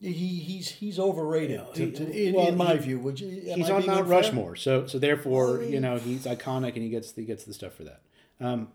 he 0.00 0.12
he's 0.12 0.68
he's 0.68 0.98
overrated 0.98 1.60
to, 1.74 1.90
to, 1.90 2.10
in, 2.10 2.34
well, 2.34 2.48
in, 2.48 2.56
my 2.56 2.72
he, 2.72 2.78
view. 2.78 2.98
Would 2.98 3.20
you? 3.20 3.54
He's 3.54 3.70
on 3.70 3.86
Mount 3.86 4.06
Rushmore, 4.06 4.56
so 4.56 4.86
so 4.86 4.98
therefore 4.98 5.62
you 5.62 5.80
know 5.80 5.98
he's 5.98 6.24
iconic 6.24 6.74
and 6.74 6.82
he 6.82 6.90
gets 6.90 7.14
he 7.14 7.24
gets 7.24 7.44
the 7.44 7.54
stuff 7.54 7.74
for 7.74 7.84
that. 7.84 8.02
Um, 8.40 8.68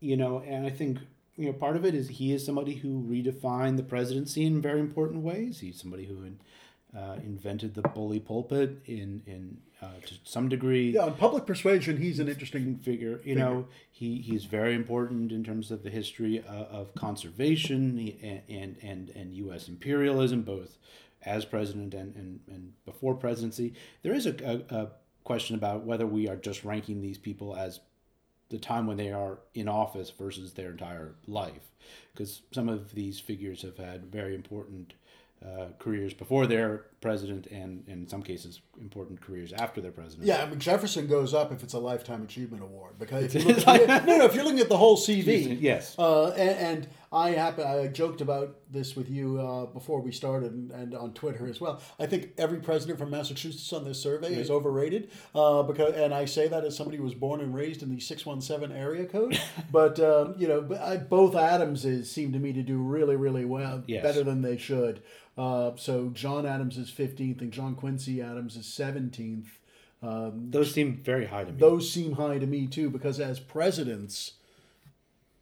you 0.00 0.16
know, 0.16 0.40
and 0.46 0.66
I 0.66 0.70
think 0.70 0.98
you 1.38 1.46
know 1.46 1.52
part 1.52 1.76
of 1.76 1.84
it 1.84 1.94
is 1.94 2.08
he 2.08 2.32
is 2.32 2.44
somebody 2.44 2.74
who 2.74 3.02
redefined 3.02 3.76
the 3.76 3.82
presidency 3.82 4.44
in 4.44 4.60
very 4.60 4.80
important 4.80 5.22
ways. 5.22 5.60
He's 5.60 5.80
somebody 5.80 6.04
who 6.04 6.24
uh, 6.96 7.16
invented 7.24 7.74
the 7.74 7.82
bully 7.82 8.18
pulpit 8.18 8.80
in 8.86 9.22
in 9.26 9.58
uh, 9.80 9.86
to 10.04 10.14
some 10.24 10.48
degree. 10.48 10.90
Yeah, 10.90 11.02
on 11.02 11.14
public 11.14 11.46
persuasion, 11.46 11.98
he's 11.98 12.18
an 12.18 12.28
interesting 12.28 12.76
figure. 12.78 13.10
You 13.10 13.16
figure. 13.18 13.34
know, 13.36 13.66
he 13.90 14.20
he's 14.20 14.44
very 14.44 14.74
important 14.74 15.30
in 15.30 15.44
terms 15.44 15.70
of 15.70 15.84
the 15.84 15.90
history 15.90 16.42
uh, 16.46 16.64
of 16.64 16.94
conservation 16.94 17.98
and, 18.22 18.42
and 18.48 18.76
and 18.82 19.10
and 19.10 19.34
U.S. 19.34 19.68
imperialism, 19.68 20.42
both 20.42 20.78
as 21.24 21.44
president 21.44 21.94
and 21.94 22.16
and, 22.16 22.40
and 22.48 22.72
before 22.84 23.14
presidency. 23.14 23.74
There 24.02 24.14
is 24.14 24.26
a, 24.26 24.64
a, 24.70 24.74
a 24.74 24.88
question 25.24 25.54
about 25.54 25.84
whether 25.84 26.06
we 26.06 26.28
are 26.28 26.36
just 26.36 26.64
ranking 26.64 27.02
these 27.02 27.18
people 27.18 27.54
as 27.54 27.80
the 28.50 28.58
time 28.58 28.86
when 28.86 28.96
they 28.96 29.12
are 29.12 29.38
in 29.54 29.68
office 29.68 30.10
versus 30.10 30.52
their 30.52 30.70
entire 30.70 31.14
life, 31.26 31.72
because 32.12 32.42
some 32.52 32.68
of 32.68 32.94
these 32.94 33.20
figures 33.20 33.62
have 33.62 33.76
had 33.76 34.06
very 34.06 34.34
important 34.34 34.94
uh, 35.44 35.66
careers 35.78 36.12
before 36.12 36.48
they're 36.48 36.86
president 37.00 37.46
and 37.46 37.84
in 37.86 38.08
some 38.08 38.20
cases 38.22 38.60
important 38.80 39.20
careers 39.20 39.52
after 39.52 39.80
they're 39.80 39.92
president. 39.92 40.26
Yeah, 40.26 40.42
I 40.42 40.46
mean 40.46 40.58
Jefferson 40.58 41.06
goes 41.06 41.32
up 41.32 41.52
if 41.52 41.62
it's 41.62 41.74
a 41.74 41.78
lifetime 41.78 42.22
achievement 42.22 42.64
award 42.64 42.98
because 42.98 43.36
if 43.36 43.44
you're 43.46 43.54
looking, 43.54 43.86
no, 43.86 44.16
no, 44.18 44.24
if 44.24 44.34
you're 44.34 44.42
looking 44.42 44.58
at 44.58 44.68
the 44.68 44.76
whole 44.76 44.96
CV, 44.96 45.56
yes. 45.60 45.96
Uh, 45.96 46.30
and, 46.30 46.50
and, 46.50 46.88
I 47.12 47.30
happen 47.30 47.66
I 47.66 47.86
joked 47.88 48.20
about 48.20 48.56
this 48.70 48.94
with 48.94 49.08
you 49.08 49.40
uh, 49.40 49.66
before 49.66 50.00
we 50.00 50.12
started 50.12 50.52
and, 50.52 50.70
and, 50.70 50.94
on 50.94 51.12
Twitter 51.14 51.46
as 51.46 51.60
well. 51.60 51.80
I 51.98 52.06
think 52.06 52.30
every 52.36 52.60
president 52.60 52.98
from 52.98 53.10
Massachusetts 53.10 53.72
on 53.72 53.84
this 53.84 54.02
survey 54.02 54.30
right. 54.30 54.38
is 54.38 54.50
overrated 54.50 55.10
uh, 55.34 55.62
because, 55.62 55.94
and 55.94 56.12
I 56.12 56.26
say 56.26 56.48
that 56.48 56.64
as 56.64 56.76
somebody 56.76 56.98
who 56.98 57.04
was 57.04 57.14
born 57.14 57.40
and 57.40 57.54
raised 57.54 57.82
in 57.82 57.94
the 57.94 58.00
six 58.00 58.26
one 58.26 58.40
seven 58.40 58.72
area 58.72 59.06
code. 59.06 59.40
but 59.72 59.98
um, 60.00 60.34
you 60.38 60.48
know, 60.48 60.78
I, 60.80 60.96
both 60.98 61.34
Adamses 61.34 62.10
seem 62.10 62.32
to 62.32 62.38
me 62.38 62.52
to 62.52 62.62
do 62.62 62.78
really 62.78 63.16
really 63.16 63.44
well, 63.44 63.82
yes. 63.86 64.02
better 64.02 64.22
than 64.22 64.42
they 64.42 64.56
should. 64.56 65.02
Uh, 65.38 65.70
so 65.76 66.08
John 66.08 66.44
Adams 66.44 66.76
is 66.76 66.90
15th 66.90 67.40
and 67.40 67.52
John 67.52 67.76
Quincy 67.76 68.20
Adams 68.20 68.56
is 68.56 68.66
17th. 68.66 69.46
Um, 70.02 70.50
those 70.50 70.72
seem 70.72 70.96
very 70.96 71.26
high 71.26 71.44
to 71.44 71.52
me. 71.52 71.58
Those 71.58 71.90
seem 71.90 72.12
high 72.12 72.38
to 72.38 72.46
me 72.46 72.66
too, 72.66 72.90
because 72.90 73.20
as 73.20 73.38
presidents, 73.40 74.32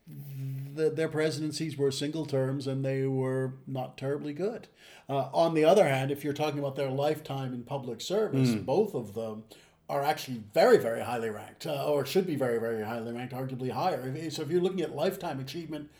the, 0.07 0.91
their 0.91 1.09
presidencies 1.09 1.77
were 1.77 1.91
single 1.91 2.27
terms 2.27 2.67
and 2.67 2.85
they 2.85 3.07
were 3.07 3.55
not 3.67 3.97
terribly 3.97 4.33
good. 4.33 4.69
Uh, 5.09 5.29
on 5.33 5.55
the 5.55 5.65
other 5.65 5.87
hand, 5.87 6.11
if 6.11 6.23
you're 6.23 6.33
talking 6.33 6.59
about 6.59 6.77
their 6.77 6.91
lifetime 6.91 7.53
in 7.53 7.63
public 7.63 8.01
service, 8.01 8.51
mm. 8.51 8.65
both 8.65 8.95
of 8.95 9.15
them 9.15 9.45
are 9.89 10.03
actually 10.03 10.43
very, 10.53 10.79
very 10.79 11.01
highly 11.01 11.31
ranked, 11.31 11.67
uh, 11.67 11.87
or 11.87 12.05
should 12.05 12.27
be 12.27 12.35
very, 12.35 12.59
very 12.59 12.85
highly 12.85 13.13
ranked, 13.13 13.33
arguably 13.33 13.71
higher. 13.71 14.31
So 14.31 14.43
if 14.43 14.51
you're 14.51 14.61
looking 14.61 14.81
at 14.81 14.95
lifetime 14.95 15.39
achievement, 15.39 15.91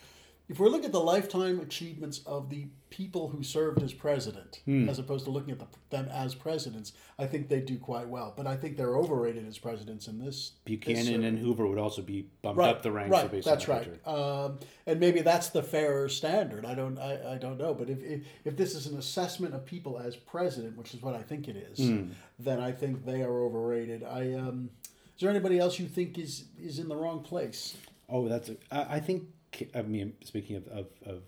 if 0.49 0.61
we're 0.61 0.69
looking 0.69 0.87
at 0.87 0.93
the 0.93 1.01
lifetime 1.01 1.61
achievements 1.61 2.21
of 2.25 2.51
the 2.51 2.69
people 2.89 3.29
who 3.29 3.43
served 3.43 3.83
as 3.83 3.93
president, 3.93 4.61
hmm. 4.65 4.89
as 4.89 5.01
opposed 5.01 5.25
to 5.25 5.31
looking 5.31 5.51
at 5.51 5.59
the, 5.59 5.67
them 5.91 6.09
as 6.13 6.37
presidents, 6.37 6.93
I 7.19 7.27
think 7.27 7.49
they 7.49 7.61
do 7.61 7.79
quite 7.79 8.09
well. 8.09 8.33
But 8.37 8.47
I 8.47 8.57
think 8.57 8.77
they're 8.77 8.97
overrated 8.97 9.47
as 9.47 9.59
presidents 9.59 10.07
in 10.07 10.19
this. 10.19 10.53
Buchanan 10.65 11.05
this 11.05 11.15
and 11.15 11.39
Hoover 11.39 11.67
would 11.67 11.79
also 11.79 12.01
be 12.01 12.29
bumped 12.43 12.59
right, 12.59 12.71
up 12.71 12.83
the 12.83 12.93
ranks. 12.93 13.11
Right, 13.11 13.43
that's 13.43 13.67
right. 13.67 14.07
Um, 14.07 14.61
and 14.87 15.01
maybe 15.01 15.21
that's 15.21 15.49
the 15.49 15.65
fairer 15.65 16.09
standard. 16.09 16.65
I 16.65 16.75
don't, 16.75 16.97
I, 16.99 17.35
I 17.35 17.39
don't 17.39 17.59
know. 17.59 17.75
But 17.75 17.91
if, 17.91 18.03
if, 18.03 18.23
if 18.45 18.57
this 18.57 18.77
is 18.77 18.87
an 18.87 18.97
assessment 18.99 19.53
of 19.53 19.65
people 19.65 19.99
as 19.99 20.15
president, 20.15 20.77
which 20.77 20.95
is 20.95 21.03
what 21.03 21.15
I 21.17 21.23
think 21.23 21.49
it 21.49 21.57
is, 21.57 21.79
hmm. 21.79 22.11
then 22.39 22.61
I 22.61 22.71
think 22.71 23.05
they 23.05 23.23
are 23.23 23.43
overrated. 23.43 24.05
I 24.05 24.35
um, 24.35 24.71
is 24.85 25.23
there 25.23 25.31
anybody 25.31 25.59
else 25.59 25.79
you 25.79 25.89
think 25.89 26.19
is 26.19 26.45
is 26.61 26.79
in 26.79 26.89
the 26.89 26.97
wrong 26.97 27.21
place? 27.21 27.77
Oh, 28.09 28.29
that's. 28.29 28.51
A, 28.51 28.57
I, 28.71 28.97
I 28.97 29.01
think. 29.01 29.25
I 29.75 29.83
mean, 29.83 30.15
speaking 30.25 30.57
of, 30.57 30.67
of, 30.69 30.87
of 31.05 31.23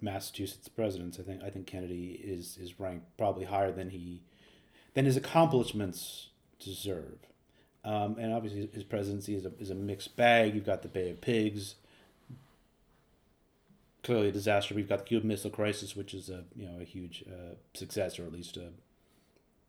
Massachusetts 0.00 0.68
presidents, 0.68 1.18
I 1.18 1.22
think 1.22 1.42
I 1.42 1.50
think 1.50 1.66
Kennedy 1.66 2.20
is 2.22 2.58
is 2.60 2.78
ranked 2.78 3.16
probably 3.16 3.44
higher 3.44 3.72
than 3.72 3.90
he 3.90 4.22
than 4.94 5.04
his 5.04 5.16
accomplishments 5.16 6.28
deserve. 6.58 7.18
Um, 7.84 8.16
and 8.18 8.32
obviously, 8.32 8.68
his 8.72 8.84
presidency 8.84 9.34
is 9.34 9.46
a, 9.46 9.52
is 9.58 9.70
a 9.70 9.74
mixed 9.74 10.16
bag. 10.16 10.54
You've 10.54 10.66
got 10.66 10.82
the 10.82 10.88
Bay 10.88 11.10
of 11.10 11.20
Pigs, 11.20 11.76
clearly 14.02 14.28
a 14.28 14.32
disaster. 14.32 14.74
We've 14.74 14.88
got 14.88 15.00
the 15.00 15.04
Cuban 15.04 15.28
Missile 15.28 15.50
Crisis, 15.50 15.96
which 15.96 16.12
is 16.12 16.28
a 16.28 16.44
you 16.54 16.66
know 16.66 16.80
a 16.80 16.84
huge 16.84 17.24
uh, 17.26 17.54
success, 17.74 18.18
or 18.18 18.24
at 18.24 18.32
least 18.32 18.56
a, 18.56 18.68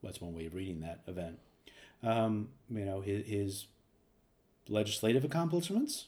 that's 0.03 0.19
one 0.21 0.35
way 0.35 0.45
of 0.45 0.55
reading 0.55 0.81
that 0.81 1.01
event. 1.07 1.39
Um, 2.03 2.49
you 2.69 2.85
know 2.85 3.01
his, 3.01 3.25
his 3.25 3.65
legislative 4.67 5.23
accomplishments 5.23 6.05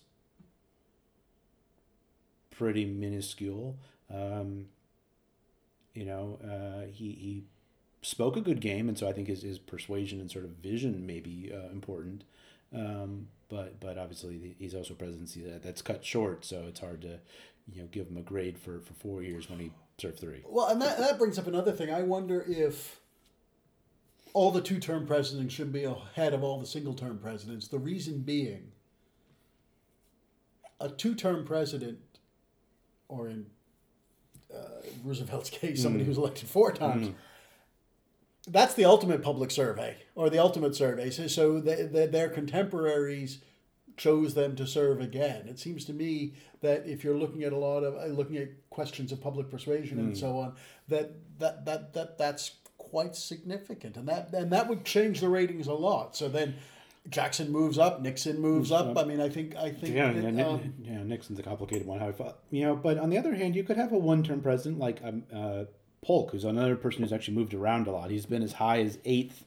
pretty 2.58 2.86
minuscule. 2.86 3.78
Um, 4.14 4.68
you 5.94 6.06
know, 6.06 6.40
uh, 6.44 6.88
he 6.92 7.12
he 7.12 7.44
spoke 8.02 8.36
a 8.36 8.42
good 8.42 8.60
game, 8.60 8.90
and 8.90 8.98
so 8.98 9.08
I 9.08 9.14
think 9.14 9.28
his, 9.28 9.42
his 9.42 9.60
persuasion 9.60 10.20
and 10.20 10.30
sort 10.30 10.46
of 10.46 10.52
vision 10.52 11.06
may 11.06 11.20
be 11.20 11.52
uh, 11.54 11.72
important. 11.72 12.24
Um, 12.76 13.28
but 13.50 13.80
but 13.80 13.98
obviously 13.98 14.56
he's 14.58 14.74
also 14.74 14.94
presidency 14.94 15.42
that, 15.42 15.64
that's 15.64 15.82
cut 15.82 16.04
short, 16.04 16.46
so 16.46 16.66
it's 16.68 16.80
hard 16.80 17.02
to 17.02 17.20
you 17.72 17.82
know 17.82 17.88
give 17.92 18.08
him 18.08 18.18
a 18.18 18.22
grade 18.22 18.58
for, 18.58 18.80
for 18.80 18.94
four 18.94 19.22
years 19.22 19.50
when 19.50 19.60
he 19.60 19.72
served 19.98 20.20
three. 20.20 20.42
Well, 20.48 20.68
and 20.68 20.82
that, 20.82 20.98
that 20.98 21.20
brings 21.20 21.38
up 21.38 21.48
another 21.48 21.72
thing. 21.72 21.92
I 21.92 22.02
wonder 22.02 22.44
if 22.48 23.00
all 24.34 24.52
the 24.52 24.62
two 24.62 24.80
term 24.80 25.06
presidents 25.06 25.54
should 25.54 25.72
be 25.72 25.84
ahead 25.84 26.34
of 26.34 26.44
all 26.44 26.60
the 26.60 26.66
single 26.66 26.94
term 26.94 27.20
presidents. 27.20 27.68
The 27.68 27.80
reason 27.80 28.20
being, 28.20 28.72
a 30.80 30.90
two 30.90 31.14
term 31.14 31.46
president, 31.46 32.00
or 33.08 33.30
in 33.30 33.46
uh, 34.54 34.82
Roosevelt's 35.04 35.50
case, 35.50 35.82
somebody 35.82 36.04
mm. 36.04 36.08
who's 36.08 36.18
elected 36.18 36.48
four 36.48 36.72
times. 36.72 37.10
Mm. 37.10 37.14
That's 38.48 38.74
the 38.74 38.86
ultimate 38.86 39.24
public 39.24 39.52
survey 39.52 39.98
or 40.16 40.30
the 40.30 40.40
ultimate 40.40 40.76
survey. 40.76 41.10
So, 41.10 41.28
so 41.28 41.60
the, 41.60 41.90
the, 41.92 42.08
their 42.08 42.30
contemporaries 42.30 43.40
chose 43.96 44.34
them 44.34 44.56
to 44.56 44.68
serve 44.68 45.00
again. 45.00 45.48
It 45.48 45.60
seems 45.60 45.86
to 45.86 45.94
me 45.94 46.34
that 46.62 46.86
if 46.86 47.04
you're 47.04 47.16
looking 47.18 47.44
at 47.44 47.54
a 47.54 47.58
lot 47.58 47.84
of 47.84 47.96
uh, 47.96 48.14
looking 48.14 48.38
at 48.38 48.50
questions 48.70 49.12
of 49.12 49.22
public 49.22 49.50
persuasion 49.50 49.98
mm. 49.98 50.02
and 50.02 50.18
so 50.18 50.38
on, 50.38 50.56
that 50.88 51.12
that 51.40 51.66
that 51.66 51.94
that 51.94 52.18
that's 52.18 52.52
quite 52.78 53.16
significant, 53.16 53.98
and 53.98 54.08
that 54.08 54.34
and 54.34 54.52
that 54.52 54.68
would 54.68 54.84
change 54.84 55.22
the 55.22 55.30
ratings 55.30 55.68
a 55.68 55.74
lot. 55.74 56.16
So 56.16 56.28
then 56.28 56.56
Jackson 57.10 57.52
moves 57.52 57.78
up, 57.78 58.02
Nixon 58.02 58.40
moves 58.40 58.72
up. 58.72 58.98
I 58.98 59.04
mean, 59.04 59.20
I 59.20 59.28
think 59.28 59.56
I 59.56 59.72
think 59.72 59.94
yeah, 59.94 60.14
that, 60.14 60.34
yeah, 60.34 60.48
um, 60.48 60.74
yeah, 60.82 61.04
Nixon's 61.04 61.38
a 61.38 61.44
complicated 61.44 61.86
one. 61.86 62.00
How 62.00 62.08
I 62.08 62.12
thought, 62.14 62.40
you 62.50 62.62
know, 62.62 62.76
but 62.76 62.98
on 62.98 63.10
the 63.10 63.18
other 63.18 63.36
hand, 63.36 63.56
you 63.56 63.64
could 63.64 63.78
have 63.78 63.92
a 63.92 63.98
one-term 63.98 64.42
president 64.42 64.80
like 64.80 65.02
um, 65.04 65.24
uh, 65.34 65.66
Polk, 66.02 66.32
who's 66.32 66.46
another 66.46 66.76
person 66.76 67.02
who's 67.02 67.12
actually 67.12 67.36
moved 67.36 67.54
around 67.54 67.88
a 67.88 67.92
lot. 67.92 68.10
He's 68.10 68.26
been 68.26 68.42
as 68.42 68.54
high 68.54 68.80
as 68.80 69.00
eighth, 69.04 69.44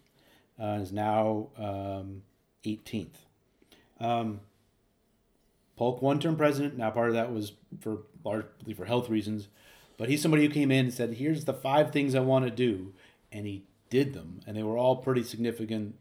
uh, 0.61 0.79
is 0.83 0.93
now 0.93 1.49
um, 1.57 2.23
18th. 2.65 3.15
Um, 4.01 4.41
Polk, 5.77 6.03
one-term 6.03 6.37
president. 6.37 6.77
Now, 6.77 6.91
part 6.91 7.09
of 7.09 7.15
that 7.15 7.33
was 7.33 7.53
for 7.81 8.03
largely 8.23 8.75
for 8.75 8.85
health 8.85 9.09
reasons, 9.09 9.49
but 9.97 10.11
he's 10.11 10.21
somebody 10.21 10.47
who 10.47 10.53
came 10.53 10.71
in 10.71 10.87
and 10.87 10.95
said, 10.95 11.15
"Here's 11.15 11.47
the 11.47 11.55
five 11.55 11.91
things 11.91 12.15
I 12.15 12.21
want 12.21 12.45
to 12.45 12.51
do," 12.51 12.93
and 13.33 13.47
he 13.47 13.65
did 13.89 14.13
them, 14.13 14.41
and 14.47 14.55
they 14.57 14.63
were 14.63 14.77
all 14.77 14.97
pretty 14.97 15.23
significant 15.23 15.95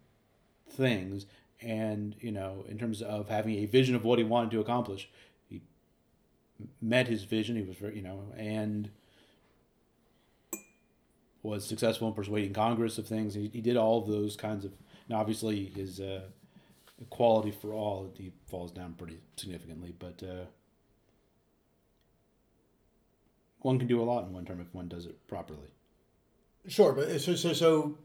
things 0.69 1.25
and 1.65 2.15
you 2.19 2.31
know 2.31 2.65
in 2.69 2.77
terms 2.77 3.01
of 3.01 3.27
having 3.29 3.55
a 3.55 3.65
vision 3.65 3.95
of 3.95 4.03
what 4.03 4.19
he 4.19 4.23
wanted 4.23 4.51
to 4.51 4.59
accomplish 4.59 5.09
he 5.49 5.61
met 6.81 7.07
his 7.07 7.23
vision 7.23 7.55
he 7.55 7.63
was 7.63 7.75
very 7.75 7.95
you 7.95 8.01
know 8.01 8.21
and 8.37 8.89
was 11.43 11.65
successful 11.65 12.07
in 12.07 12.13
persuading 12.13 12.53
congress 12.53 12.97
of 12.97 13.07
things 13.07 13.33
he, 13.33 13.49
he 13.51 13.61
did 13.61 13.75
all 13.75 14.01
of 14.01 14.07
those 14.07 14.35
kinds 14.35 14.63
of 14.63 14.71
and 15.07 15.17
obviously 15.17 15.65
his 15.75 15.99
uh, 15.99 16.21
equality 17.01 17.51
for 17.51 17.73
all 17.73 18.11
he 18.17 18.31
falls 18.47 18.71
down 18.71 18.93
pretty 18.93 19.19
significantly 19.35 19.93
but 19.99 20.23
uh, 20.23 20.45
one 23.65 23.79
can 23.79 23.87
do 23.87 23.99
a 23.99 24.05
lot 24.05 24.25
in 24.25 24.31
one 24.31 24.45
term 24.45 24.61
if 24.61 24.73
one 24.73 24.87
does 24.87 25.07
it 25.07 25.27
properly. 25.27 25.71
Sure, 26.67 26.93
but 26.93 27.19
so 27.19 27.35
so 27.35 27.51
so. 27.51 27.97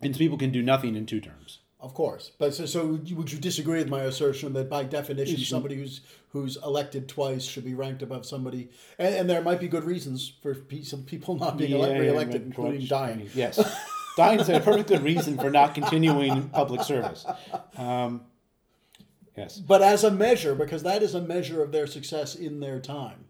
And 0.00 0.16
people 0.16 0.38
can 0.38 0.50
do 0.50 0.62
nothing 0.62 0.94
in 0.94 1.06
two 1.06 1.20
terms. 1.20 1.58
Of 1.82 1.94
course, 1.94 2.30
but 2.38 2.54
so, 2.54 2.64
so 2.64 2.86
would 2.86 3.32
you 3.32 3.40
disagree 3.40 3.78
with 3.78 3.88
my 3.88 4.02
assertion 4.02 4.52
that 4.52 4.70
by 4.70 4.84
definition 4.84 5.38
somebody 5.38 5.74
who's 5.74 6.00
who's 6.28 6.56
elected 6.64 7.08
twice 7.08 7.42
should 7.42 7.64
be 7.64 7.74
ranked 7.74 8.02
above 8.02 8.24
somebody, 8.24 8.70
and, 9.00 9.12
and 9.16 9.28
there 9.28 9.42
might 9.42 9.58
be 9.58 9.66
good 9.66 9.82
reasons 9.82 10.32
for 10.42 10.56
some 10.84 11.02
people 11.02 11.34
not 11.34 11.58
being 11.58 11.72
yeah, 11.72 11.98
re-elected, 11.98 12.42
yeah, 12.42 12.46
including 12.46 12.86
dying. 12.86 13.28
Yes, 13.34 13.58
dying 14.16 14.38
is 14.38 14.48
a 14.48 14.60
perfect 14.60 14.90
good 14.90 15.02
reason 15.02 15.36
for 15.36 15.50
not 15.50 15.74
continuing 15.74 16.50
public 16.50 16.82
service. 16.82 17.26
Um, 17.76 18.26
yes, 19.36 19.58
but 19.58 19.82
as 19.82 20.04
a 20.04 20.10
measure, 20.12 20.54
because 20.54 20.84
that 20.84 21.02
is 21.02 21.16
a 21.16 21.20
measure 21.20 21.64
of 21.64 21.72
their 21.72 21.88
success 21.88 22.36
in 22.36 22.60
their 22.60 22.78
time, 22.78 23.24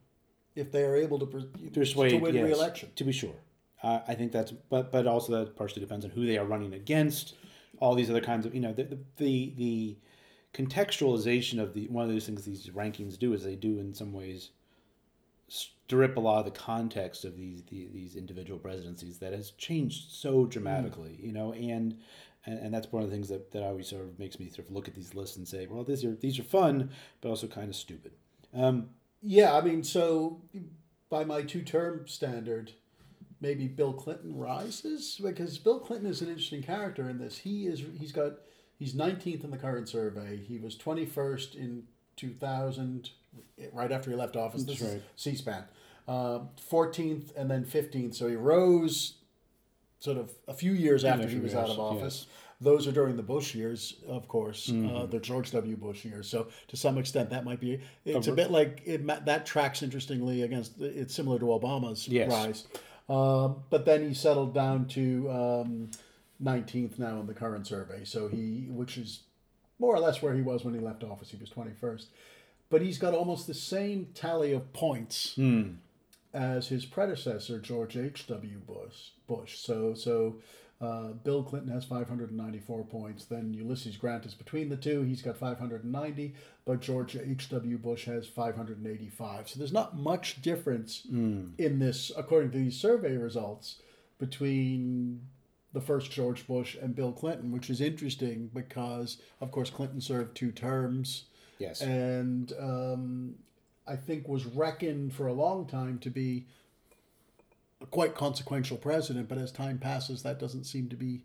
if 0.54 0.70
they 0.70 0.84
are 0.84 0.94
able 0.94 1.18
to 1.20 1.48
persuade 1.72 2.10
to 2.10 2.16
win 2.18 2.34
yes, 2.34 2.44
re-election. 2.44 2.90
To 2.96 3.04
be 3.04 3.12
sure, 3.12 3.36
uh, 3.82 4.00
I 4.06 4.14
think 4.14 4.30
that's 4.30 4.52
but 4.52 4.92
but 4.92 5.06
also 5.06 5.42
that 5.42 5.56
partially 5.56 5.80
depends 5.80 6.04
on 6.04 6.10
who 6.10 6.26
they 6.26 6.36
are 6.36 6.44
running 6.44 6.74
against 6.74 7.34
all 7.82 7.96
these 7.96 8.08
other 8.08 8.20
kinds 8.20 8.46
of 8.46 8.54
you 8.54 8.60
know 8.60 8.72
the 8.72 8.96
the 9.16 9.52
the, 9.56 9.96
contextualization 10.54 11.58
of 11.58 11.72
the 11.72 11.88
one 11.88 12.04
of 12.04 12.10
those 12.10 12.26
things 12.26 12.44
these 12.44 12.68
rankings 12.68 13.18
do 13.18 13.32
is 13.32 13.42
they 13.42 13.56
do 13.56 13.78
in 13.78 13.94
some 13.94 14.12
ways 14.12 14.50
strip 15.48 16.18
a 16.18 16.20
lot 16.20 16.40
of 16.40 16.44
the 16.44 16.50
context 16.50 17.24
of 17.24 17.38
these 17.38 17.62
the, 17.70 17.88
these 17.90 18.16
individual 18.16 18.58
presidencies 18.58 19.18
that 19.18 19.32
has 19.32 19.52
changed 19.52 20.12
so 20.12 20.44
dramatically 20.44 21.18
mm. 21.18 21.24
you 21.24 21.32
know 21.32 21.54
and, 21.54 21.96
and 22.44 22.58
and 22.58 22.74
that's 22.74 22.92
one 22.92 23.02
of 23.02 23.08
the 23.08 23.14
things 23.14 23.30
that, 23.30 23.50
that 23.50 23.62
always 23.62 23.88
sort 23.88 24.02
of 24.02 24.18
makes 24.18 24.38
me 24.38 24.50
sort 24.50 24.68
of 24.68 24.74
look 24.74 24.88
at 24.88 24.94
these 24.94 25.14
lists 25.14 25.38
and 25.38 25.48
say 25.48 25.66
well 25.66 25.82
these 25.82 26.04
are 26.04 26.14
these 26.16 26.38
are 26.38 26.44
fun 26.44 26.90
but 27.22 27.30
also 27.30 27.46
kind 27.46 27.70
of 27.70 27.74
stupid 27.74 28.12
um, 28.54 28.90
yeah 29.22 29.56
i 29.56 29.62
mean 29.62 29.82
so 29.82 30.42
by 31.08 31.24
my 31.24 31.40
two 31.40 31.62
term 31.62 32.06
standard 32.06 32.72
maybe 33.42 33.66
Bill 33.66 33.92
Clinton 33.92 34.38
rises 34.38 35.20
because 35.22 35.58
Bill 35.58 35.80
Clinton 35.80 36.08
is 36.08 36.22
an 36.22 36.28
interesting 36.28 36.62
character 36.62 37.10
in 37.10 37.18
this. 37.18 37.36
He 37.36 37.66
is 37.66 37.82
he's 37.98 38.12
got 38.12 38.34
he's 38.78 38.94
19th 38.94 39.44
in 39.44 39.50
the 39.50 39.58
current 39.58 39.88
survey. 39.88 40.36
He 40.36 40.58
was 40.58 40.76
21st 40.76 41.56
in 41.56 41.82
2000 42.16 43.10
right 43.72 43.92
after 43.92 44.10
he 44.10 44.16
left 44.16 44.36
office. 44.36 44.64
That's 44.64 44.80
right. 44.80 45.02
C-SPAN. 45.16 45.64
Uh, 46.08 46.40
14th 46.70 47.36
and 47.36 47.50
then 47.50 47.64
15th. 47.64 48.14
So 48.14 48.28
he 48.28 48.36
rose 48.36 49.14
sort 50.00 50.18
of 50.18 50.32
a 50.48 50.54
few 50.54 50.72
years 50.72 51.04
after 51.04 51.28
he 51.28 51.38
was 51.38 51.54
out 51.54 51.68
of 51.68 51.78
office. 51.78 52.26
Yes. 52.28 52.38
Those 52.60 52.86
are 52.86 52.92
during 52.92 53.16
the 53.16 53.24
Bush 53.24 53.56
years, 53.56 53.96
of 54.06 54.28
course, 54.28 54.68
uh, 54.68 54.72
mm-hmm. 54.72 54.96
uh, 54.96 55.06
the 55.06 55.18
George 55.18 55.50
W. 55.50 55.76
Bush 55.76 56.04
years. 56.04 56.28
So 56.28 56.46
to 56.68 56.76
some 56.76 56.96
extent, 56.96 57.30
that 57.30 57.44
might 57.44 57.58
be 57.58 57.80
it's 58.04 58.28
a 58.28 58.32
bit 58.32 58.52
like 58.52 58.82
it, 58.84 59.04
that 59.24 59.46
tracks 59.46 59.82
interestingly 59.82 60.42
against 60.42 60.80
it's 60.80 61.12
similar 61.12 61.40
to 61.40 61.46
Obama's 61.46 62.06
yes. 62.06 62.30
rise. 62.30 62.66
Um, 63.08 63.64
but 63.70 63.84
then 63.84 64.06
he 64.06 64.14
settled 64.14 64.54
down 64.54 64.86
to 64.88 65.30
um, 65.30 65.90
19th 66.42 66.98
now 66.98 67.20
in 67.20 67.26
the 67.26 67.34
current 67.34 67.66
survey. 67.66 68.04
So 68.04 68.28
he, 68.28 68.66
which 68.68 68.96
is 68.96 69.20
more 69.78 69.94
or 69.94 70.00
less 70.00 70.22
where 70.22 70.34
he 70.34 70.42
was 70.42 70.64
when 70.64 70.74
he 70.74 70.80
left 70.80 71.04
office. 71.04 71.30
He 71.30 71.36
was 71.36 71.50
21st. 71.50 72.06
But 72.70 72.82
he's 72.82 72.98
got 72.98 73.14
almost 73.14 73.46
the 73.46 73.54
same 73.54 74.08
tally 74.14 74.52
of 74.52 74.72
points 74.72 75.34
mm. 75.36 75.76
as 76.32 76.68
his 76.68 76.86
predecessor, 76.86 77.58
George 77.58 77.96
H.W. 77.96 78.58
Bush. 78.66 79.10
Bush. 79.26 79.58
So, 79.58 79.94
so 79.94 80.36
uh, 80.82 81.12
Bill 81.22 81.44
Clinton 81.44 81.72
has 81.72 81.84
594 81.84 82.84
points. 82.84 83.24
Then 83.24 83.54
Ulysses 83.54 83.96
Grant 83.96 84.26
is 84.26 84.34
between 84.34 84.68
the 84.68 84.76
two. 84.76 85.02
He's 85.02 85.22
got 85.22 85.36
590, 85.36 86.34
but 86.64 86.80
George 86.80 87.16
H.W. 87.16 87.78
Bush 87.78 88.06
has 88.06 88.26
585. 88.26 89.48
So 89.48 89.58
there's 89.58 89.72
not 89.72 89.96
much 89.96 90.42
difference 90.42 91.06
mm. 91.10 91.50
in 91.56 91.78
this, 91.78 92.10
according 92.16 92.50
to 92.50 92.58
these 92.58 92.78
survey 92.78 93.16
results, 93.16 93.76
between 94.18 95.20
the 95.72 95.80
first 95.80 96.10
George 96.10 96.46
Bush 96.48 96.74
and 96.74 96.96
Bill 96.96 97.12
Clinton, 97.12 97.52
which 97.52 97.70
is 97.70 97.80
interesting 97.80 98.50
because, 98.52 99.18
of 99.40 99.52
course, 99.52 99.70
Clinton 99.70 100.00
served 100.00 100.34
two 100.36 100.50
terms. 100.50 101.26
Yes. 101.58 101.80
And 101.80 102.52
um, 102.58 103.34
I 103.86 103.94
think 103.94 104.26
was 104.26 104.46
reckoned 104.46 105.14
for 105.14 105.28
a 105.28 105.32
long 105.32 105.66
time 105.66 105.98
to 106.00 106.10
be 106.10 106.46
a 107.82 107.86
quite 107.86 108.14
consequential 108.14 108.76
president, 108.76 109.28
but 109.28 109.38
as 109.38 109.50
time 109.52 109.78
passes, 109.78 110.22
that 110.22 110.38
doesn't 110.38 110.64
seem 110.64 110.88
to 110.88 110.96
be 110.96 111.24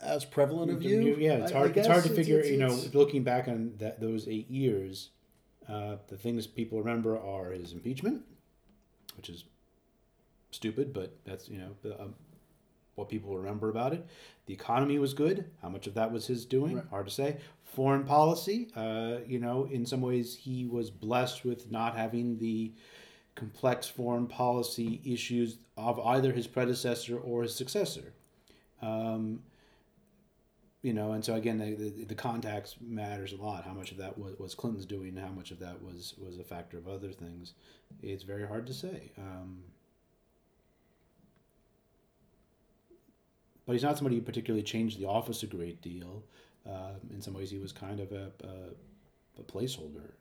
as 0.00 0.24
prevalent 0.24 0.70
of 0.70 0.78
view. 0.78 1.16
Yeah, 1.18 1.34
it's 1.34 1.52
hard. 1.52 1.76
it's 1.76 1.88
hard 1.88 2.04
to 2.04 2.10
figure. 2.10 2.38
It's, 2.38 2.48
it's, 2.48 2.52
you 2.52 2.58
know, 2.58 2.78
looking 2.92 3.24
back 3.24 3.48
on 3.48 3.74
that 3.78 4.00
those 4.00 4.28
eight 4.28 4.50
years, 4.50 5.10
uh, 5.68 5.96
the 6.08 6.16
things 6.16 6.46
people 6.46 6.78
remember 6.78 7.18
are 7.18 7.50
his 7.50 7.72
impeachment, 7.72 8.22
which 9.16 9.28
is 9.28 9.44
stupid, 10.50 10.92
but 10.92 11.16
that's 11.24 11.48
you 11.48 11.58
know 11.58 11.96
um, 11.98 12.14
what 12.94 13.08
people 13.08 13.36
remember 13.36 13.68
about 13.68 13.92
it. 13.92 14.06
The 14.46 14.54
economy 14.54 14.98
was 14.98 15.14
good. 15.14 15.50
How 15.62 15.70
much 15.70 15.86
of 15.86 15.94
that 15.94 16.12
was 16.12 16.26
his 16.26 16.44
doing? 16.44 16.76
Right. 16.76 16.84
Hard 16.90 17.06
to 17.06 17.12
say. 17.12 17.38
Foreign 17.64 18.04
policy, 18.04 18.68
uh, 18.76 19.16
you 19.26 19.40
know, 19.40 19.64
in 19.64 19.84
some 19.84 20.00
ways 20.00 20.36
he 20.36 20.64
was 20.64 20.90
blessed 20.90 21.44
with 21.44 21.72
not 21.72 21.96
having 21.96 22.38
the 22.38 22.72
complex 23.34 23.88
foreign 23.88 24.26
policy 24.26 25.00
issues 25.04 25.58
of 25.76 25.98
either 26.00 26.32
his 26.32 26.46
predecessor 26.46 27.18
or 27.18 27.42
his 27.42 27.54
successor. 27.54 28.12
Um, 28.80 29.40
you 30.82 30.92
know, 30.92 31.12
and 31.12 31.24
so 31.24 31.34
again, 31.34 31.58
the, 31.58 32.04
the, 32.04 32.14
context 32.14 32.76
matters 32.82 33.32
a 33.32 33.36
lot. 33.36 33.64
How 33.64 33.72
much 33.72 33.90
of 33.90 33.96
that 33.96 34.18
was, 34.18 34.38
was 34.38 34.54
Clinton's 34.54 34.84
doing, 34.84 35.16
how 35.16 35.30
much 35.30 35.50
of 35.50 35.58
that 35.60 35.82
was 35.82 36.14
was 36.18 36.38
a 36.38 36.44
factor 36.44 36.76
of 36.76 36.86
other 36.86 37.10
things. 37.10 37.54
It's 38.02 38.22
very 38.22 38.46
hard 38.46 38.66
to 38.66 38.74
say. 38.74 39.10
Um, 39.16 39.62
but 43.66 43.72
he's 43.72 43.82
not 43.82 43.96
somebody 43.96 44.16
who 44.16 44.22
particularly 44.22 44.62
changed 44.62 45.00
the 45.00 45.06
office 45.06 45.42
a 45.42 45.46
great 45.46 45.80
deal. 45.80 46.22
Um, 46.66 47.00
in 47.10 47.22
some 47.22 47.32
ways, 47.32 47.50
he 47.50 47.58
was 47.58 47.72
kind 47.72 48.00
of 48.00 48.12
a, 48.12 48.30
a 48.42 48.74
a 49.38 49.42
placeholder. 49.42 50.12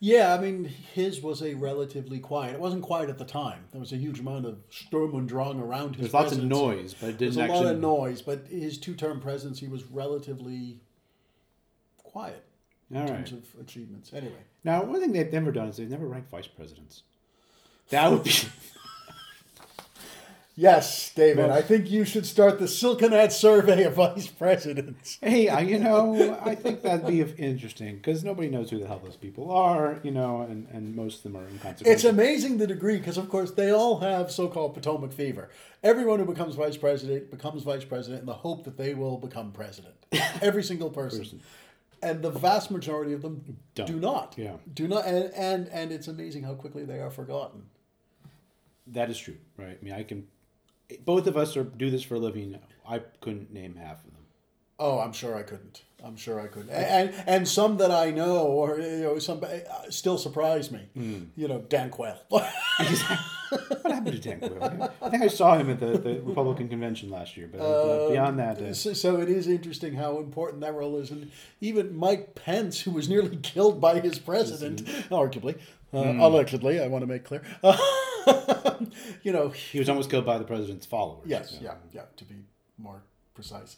Yeah, 0.00 0.34
I 0.34 0.40
mean, 0.40 0.64
his 0.64 1.22
was 1.22 1.42
a 1.42 1.54
relatively 1.54 2.18
quiet. 2.18 2.54
It 2.54 2.60
wasn't 2.60 2.82
quiet 2.82 3.08
at 3.08 3.18
the 3.18 3.24
time. 3.24 3.66
There 3.70 3.80
was 3.80 3.92
a 3.92 3.96
huge 3.96 4.18
amount 4.18 4.46
of 4.46 4.58
Sturm 4.70 5.14
und 5.14 5.28
Drang 5.28 5.60
around 5.60 5.96
his. 5.96 6.10
There's 6.10 6.14
lots 6.14 6.32
of 6.32 6.42
noise, 6.42 6.94
but 6.94 7.10
it 7.10 7.18
didn't. 7.18 7.36
There's 7.36 7.50
a 7.50 7.52
lot 7.52 7.66
of 7.66 7.78
noise, 7.78 8.20
but 8.20 8.48
his 8.48 8.78
two-term 8.78 9.20
presidency 9.20 9.68
was 9.68 9.84
relatively 9.84 10.80
quiet 11.98 12.44
in 12.90 12.96
All 12.96 13.06
terms 13.06 13.32
right. 13.32 13.42
of 13.42 13.60
achievements. 13.60 14.12
Anyway, 14.12 14.42
now 14.64 14.82
one 14.82 15.00
thing 15.00 15.12
they've 15.12 15.32
never 15.32 15.52
done 15.52 15.68
is 15.68 15.76
they've 15.76 15.88
never 15.88 16.06
ranked 16.06 16.30
vice 16.30 16.48
presidents. 16.48 17.02
That 17.90 18.10
would 18.10 18.24
be. 18.24 18.32
Yes, 20.54 21.10
David. 21.14 21.48
I 21.48 21.62
think 21.62 21.90
you 21.90 22.04
should 22.04 22.26
start 22.26 22.58
the 22.58 22.66
Silkenat 22.66 23.32
survey 23.32 23.84
of 23.84 23.94
vice 23.94 24.26
presidents. 24.26 25.16
hey, 25.22 25.48
I, 25.48 25.60
you 25.60 25.78
know, 25.78 26.38
I 26.44 26.54
think 26.54 26.82
that'd 26.82 27.06
be 27.06 27.22
interesting 27.22 27.96
because 27.96 28.22
nobody 28.22 28.50
knows 28.50 28.68
who 28.68 28.78
the 28.78 28.86
hell 28.86 29.00
those 29.02 29.16
people 29.16 29.50
are, 29.50 29.98
you 30.02 30.10
know, 30.10 30.42
and, 30.42 30.68
and 30.70 30.94
most 30.94 31.18
of 31.18 31.22
them 31.32 31.36
are 31.36 31.48
inconsequential. 31.48 31.90
It's 31.90 32.04
amazing 32.04 32.58
the 32.58 32.66
degree 32.66 32.98
because, 32.98 33.16
of 33.16 33.30
course, 33.30 33.52
they 33.52 33.70
all 33.70 34.00
have 34.00 34.30
so-called 34.30 34.74
Potomac 34.74 35.12
fever. 35.12 35.48
Everyone 35.82 36.18
who 36.18 36.26
becomes 36.26 36.54
vice 36.54 36.76
president 36.76 37.30
becomes 37.30 37.62
vice 37.62 37.84
president 37.84 38.20
in 38.20 38.26
the 38.26 38.34
hope 38.34 38.64
that 38.64 38.76
they 38.76 38.92
will 38.92 39.16
become 39.16 39.52
president. 39.52 39.94
Every 40.42 40.62
single 40.62 40.90
person. 40.90 41.20
person. 41.20 41.40
And 42.02 42.20
the 42.20 42.30
vast 42.30 42.70
majority 42.70 43.14
of 43.14 43.22
them 43.22 43.58
Don't. 43.74 43.86
do 43.86 43.98
not. 43.98 44.34
Yeah. 44.36 44.56
Do 44.74 44.86
not, 44.86 45.06
and, 45.06 45.32
and 45.34 45.68
and 45.68 45.92
it's 45.92 46.08
amazing 46.08 46.42
how 46.42 46.54
quickly 46.54 46.84
they 46.84 46.98
are 46.98 47.10
forgotten. 47.10 47.62
That 48.88 49.08
is 49.08 49.18
true, 49.18 49.36
right? 49.56 49.78
I 49.80 49.84
mean, 49.84 49.94
I 49.94 50.02
can 50.02 50.26
both 51.04 51.26
of 51.26 51.36
us 51.36 51.56
are 51.56 51.64
do 51.64 51.90
this 51.90 52.02
for 52.02 52.16
a 52.16 52.18
living. 52.18 52.58
I 52.88 53.00
couldn't 53.20 53.52
name 53.52 53.76
half 53.76 54.04
of 54.04 54.12
them. 54.12 54.22
Oh, 54.78 54.98
I'm 54.98 55.12
sure 55.12 55.36
I 55.36 55.42
couldn't. 55.42 55.82
I'm 56.04 56.16
sure 56.16 56.40
I 56.40 56.48
couldn't. 56.48 56.70
And 56.70 57.14
and 57.26 57.46
some 57.46 57.76
that 57.76 57.92
I 57.92 58.10
know, 58.10 58.38
or 58.38 58.80
you 58.80 59.02
know, 59.02 59.18
some 59.20 59.42
uh, 59.44 59.90
still 59.90 60.18
surprise 60.18 60.72
me. 60.72 60.80
Mm. 60.96 61.28
You 61.36 61.46
know, 61.46 61.60
Dan 61.60 61.90
Quayle. 61.90 62.18
what 62.28 62.42
happened 63.84 64.16
to 64.16 64.18
Dan 64.18 64.40
Quayle? 64.40 64.92
I 65.00 65.08
think 65.10 65.22
I 65.22 65.28
saw 65.28 65.56
him 65.56 65.70
at 65.70 65.78
the, 65.78 65.98
the 65.98 66.20
Republican 66.22 66.68
convention 66.68 67.10
last 67.10 67.36
year, 67.36 67.48
but 67.52 67.60
uh, 67.60 68.08
beyond 68.10 68.38
that, 68.40 68.60
uh, 68.60 68.74
so, 68.74 68.92
so, 68.92 69.20
it 69.20 69.28
is 69.28 69.46
interesting 69.46 69.94
how 69.94 70.18
important 70.18 70.62
that 70.62 70.74
role 70.74 70.96
is, 70.96 71.12
and 71.12 71.30
even 71.60 71.94
Mike 71.96 72.34
Pence, 72.34 72.80
who 72.80 72.90
was 72.90 73.08
nearly 73.08 73.36
killed 73.42 73.80
by 73.80 74.00
his 74.00 74.18
president, 74.18 74.84
arguably, 75.10 75.58
mm. 75.94 76.20
allegedly, 76.20 76.80
I 76.80 76.88
want 76.88 77.02
to 77.02 77.06
make 77.06 77.22
clear. 77.24 77.42
you 79.22 79.32
know, 79.32 79.48
he 79.48 79.78
was 79.78 79.88
almost 79.88 80.10
killed 80.10 80.26
by 80.26 80.38
the 80.38 80.44
president's 80.44 80.86
followers. 80.86 81.24
Yes, 81.26 81.58
yeah, 81.60 81.74
yeah, 81.92 82.02
to 82.16 82.24
be 82.24 82.36
more 82.78 83.02
precise. 83.34 83.76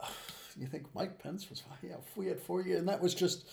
You 0.56 0.68
think 0.68 0.86
Mike 0.94 1.20
Pence 1.20 1.50
was, 1.50 1.64
yeah, 1.82 1.96
we 2.14 2.28
had 2.28 2.38
four 2.38 2.62
years, 2.62 2.78
and 2.78 2.88
that 2.88 3.02
was 3.02 3.12
just, 3.12 3.44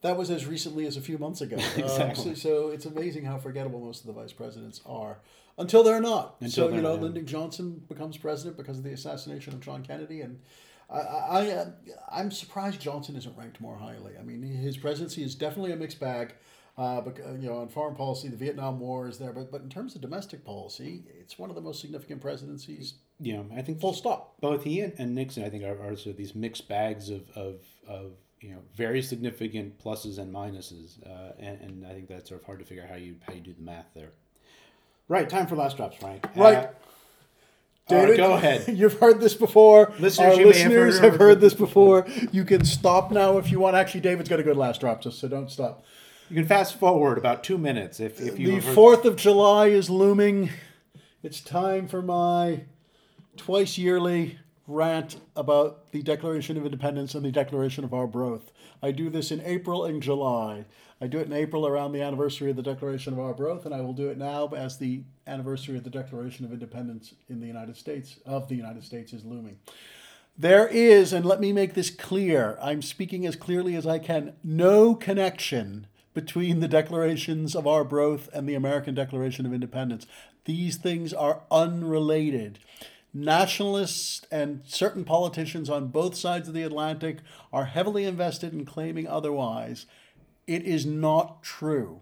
that 0.00 0.16
was 0.16 0.30
as 0.30 0.46
recently 0.46 0.86
as 0.86 0.96
a 0.96 1.02
few 1.02 1.18
months 1.18 1.42
ago. 1.42 1.56
exactly. 1.76 2.30
Um, 2.30 2.34
so, 2.34 2.34
so, 2.34 2.68
it's 2.70 2.86
amazing 2.86 3.26
how 3.26 3.36
forgettable 3.36 3.78
most 3.78 4.00
of 4.00 4.06
the 4.06 4.14
vice 4.14 4.32
presidents 4.32 4.80
are 4.86 5.18
until 5.58 5.82
they're 5.82 6.00
not. 6.00 6.36
Until 6.40 6.70
so, 6.70 6.74
you 6.74 6.80
know, 6.80 6.94
yeah. 6.94 7.00
Lyndon 7.02 7.26
Johnson 7.26 7.82
becomes 7.90 8.16
president 8.16 8.56
because 8.56 8.78
of 8.78 8.84
the 8.84 8.92
assassination 8.92 9.52
of 9.52 9.60
John 9.60 9.82
Kennedy, 9.82 10.22
and 10.22 10.40
I, 10.88 10.98
I, 10.98 11.50
uh, 11.50 11.66
I'm 12.10 12.30
surprised 12.30 12.80
Johnson 12.80 13.16
isn't 13.16 13.36
ranked 13.36 13.60
more 13.60 13.76
highly. 13.76 14.12
I 14.18 14.22
mean, 14.22 14.42
his 14.42 14.78
presidency 14.78 15.22
is 15.24 15.34
definitely 15.34 15.72
a 15.72 15.76
mixed 15.76 16.00
bag. 16.00 16.34
Uh, 16.78 17.00
but 17.00 17.16
you 17.40 17.48
know, 17.48 17.58
on 17.58 17.68
foreign 17.68 17.94
policy, 17.94 18.28
the 18.28 18.36
Vietnam 18.36 18.78
War 18.78 19.08
is 19.08 19.18
there, 19.18 19.32
but 19.32 19.50
but 19.50 19.62
in 19.62 19.70
terms 19.70 19.94
of 19.94 20.02
domestic 20.02 20.44
policy, 20.44 21.04
it's 21.18 21.38
one 21.38 21.48
of 21.48 21.56
the 21.56 21.62
most 21.62 21.80
significant 21.80 22.20
presidencies. 22.20 22.94
Yeah, 23.18 23.42
I 23.56 23.62
think 23.62 23.80
full 23.80 23.94
stop. 23.94 24.34
Both 24.40 24.64
he 24.64 24.80
and, 24.80 24.92
and 24.98 25.14
Nixon, 25.14 25.42
I 25.44 25.48
think, 25.48 25.64
are, 25.64 25.80
are 25.80 25.96
sort 25.96 26.08
of 26.08 26.16
these 26.18 26.34
mixed 26.34 26.68
bags 26.68 27.08
of, 27.08 27.30
of, 27.34 27.60
of 27.88 28.12
you 28.40 28.50
know 28.50 28.58
very 28.74 29.00
significant 29.00 29.82
pluses 29.82 30.18
and 30.18 30.34
minuses, 30.34 31.02
uh, 31.06 31.32
and, 31.38 31.60
and 31.62 31.86
I 31.86 31.94
think 31.94 32.08
that's 32.08 32.28
sort 32.28 32.42
of 32.42 32.46
hard 32.46 32.58
to 32.58 32.66
figure 32.66 32.82
out 32.82 32.90
how 32.90 32.96
you 32.96 33.16
how 33.26 33.32
you 33.32 33.40
do 33.40 33.54
the 33.54 33.62
math 33.62 33.88
there. 33.94 34.10
Right, 35.08 35.30
time 35.30 35.46
for 35.46 35.56
last 35.56 35.78
drops, 35.78 35.96
Frank. 35.96 36.26
Right. 36.36 36.58
Uh, 36.58 36.68
David, 37.88 38.16
go 38.16 38.34
ahead. 38.34 38.64
You've 38.76 38.98
heard 38.98 39.20
this 39.20 39.34
before. 39.34 39.94
Listeners, 39.98 40.36
Our 40.36 40.44
listeners 40.44 40.98
have, 40.98 41.12
heard, 41.12 41.12
have 41.12 41.20
heard 41.20 41.40
this 41.40 41.54
before. 41.54 42.04
You 42.32 42.44
can 42.44 42.64
stop 42.64 43.12
now 43.12 43.38
if 43.38 43.50
you 43.50 43.60
want. 43.60 43.76
Actually, 43.76 44.00
David's 44.00 44.28
got 44.28 44.40
a 44.40 44.42
good 44.42 44.56
last 44.56 44.80
drop, 44.80 45.04
so 45.04 45.28
don't 45.28 45.50
stop. 45.50 45.84
You 46.28 46.34
can 46.34 46.46
fast 46.46 46.80
forward 46.80 47.18
about 47.18 47.44
two 47.44 47.56
minutes 47.56 48.00
if, 48.00 48.20
if 48.20 48.36
you. 48.36 48.56
The 48.56 48.60
Fourth 48.60 49.04
of 49.04 49.14
July 49.14 49.68
is 49.68 49.88
looming. 49.88 50.50
It's 51.22 51.40
time 51.40 51.86
for 51.86 52.02
my 52.02 52.64
twice 53.36 53.78
yearly 53.78 54.40
rant 54.66 55.20
about 55.36 55.92
the 55.92 56.02
Declaration 56.02 56.56
of 56.56 56.64
Independence 56.64 57.14
and 57.14 57.24
the 57.24 57.30
Declaration 57.30 57.84
of 57.84 57.94
Arbroath. 57.94 58.50
I 58.82 58.90
do 58.90 59.08
this 59.08 59.30
in 59.30 59.40
April 59.42 59.84
and 59.84 60.02
July. 60.02 60.64
I 61.00 61.06
do 61.06 61.18
it 61.18 61.28
in 61.28 61.32
April 61.32 61.64
around 61.64 61.92
the 61.92 62.02
anniversary 62.02 62.50
of 62.50 62.56
the 62.56 62.62
Declaration 62.62 63.12
of 63.12 63.20
Arbroath, 63.20 63.64
and 63.64 63.72
I 63.72 63.80
will 63.80 63.92
do 63.92 64.08
it 64.08 64.18
now 64.18 64.48
as 64.48 64.78
the 64.78 65.04
anniversary 65.28 65.76
of 65.76 65.84
the 65.84 65.90
Declaration 65.90 66.44
of 66.44 66.52
Independence 66.52 67.14
in 67.28 67.38
the 67.38 67.46
United 67.46 67.76
States 67.76 68.18
of 68.26 68.48
the 68.48 68.56
United 68.56 68.82
States 68.82 69.12
is 69.12 69.24
looming. 69.24 69.58
There 70.36 70.66
is, 70.66 71.12
and 71.12 71.24
let 71.24 71.38
me 71.38 71.52
make 71.52 71.74
this 71.74 71.88
clear, 71.88 72.58
I'm 72.60 72.82
speaking 72.82 73.24
as 73.26 73.36
clearly 73.36 73.76
as 73.76 73.86
I 73.86 74.00
can, 74.00 74.32
no 74.42 74.96
connection 74.96 75.86
between 76.16 76.60
the 76.60 76.66
declarations 76.66 77.54
of 77.54 77.66
Arbroath 77.66 78.30
and 78.32 78.48
the 78.48 78.54
American 78.54 78.94
Declaration 78.94 79.44
of 79.44 79.52
Independence. 79.52 80.06
These 80.46 80.76
things 80.76 81.12
are 81.12 81.42
unrelated. 81.50 82.58
Nationalists 83.12 84.22
and 84.30 84.62
certain 84.64 85.04
politicians 85.04 85.68
on 85.68 85.88
both 85.88 86.16
sides 86.16 86.48
of 86.48 86.54
the 86.54 86.62
Atlantic 86.62 87.18
are 87.52 87.66
heavily 87.66 88.04
invested 88.04 88.54
in 88.54 88.64
claiming 88.64 89.06
otherwise. 89.06 89.84
It 90.46 90.62
is 90.62 90.86
not 90.86 91.42
true. 91.42 92.00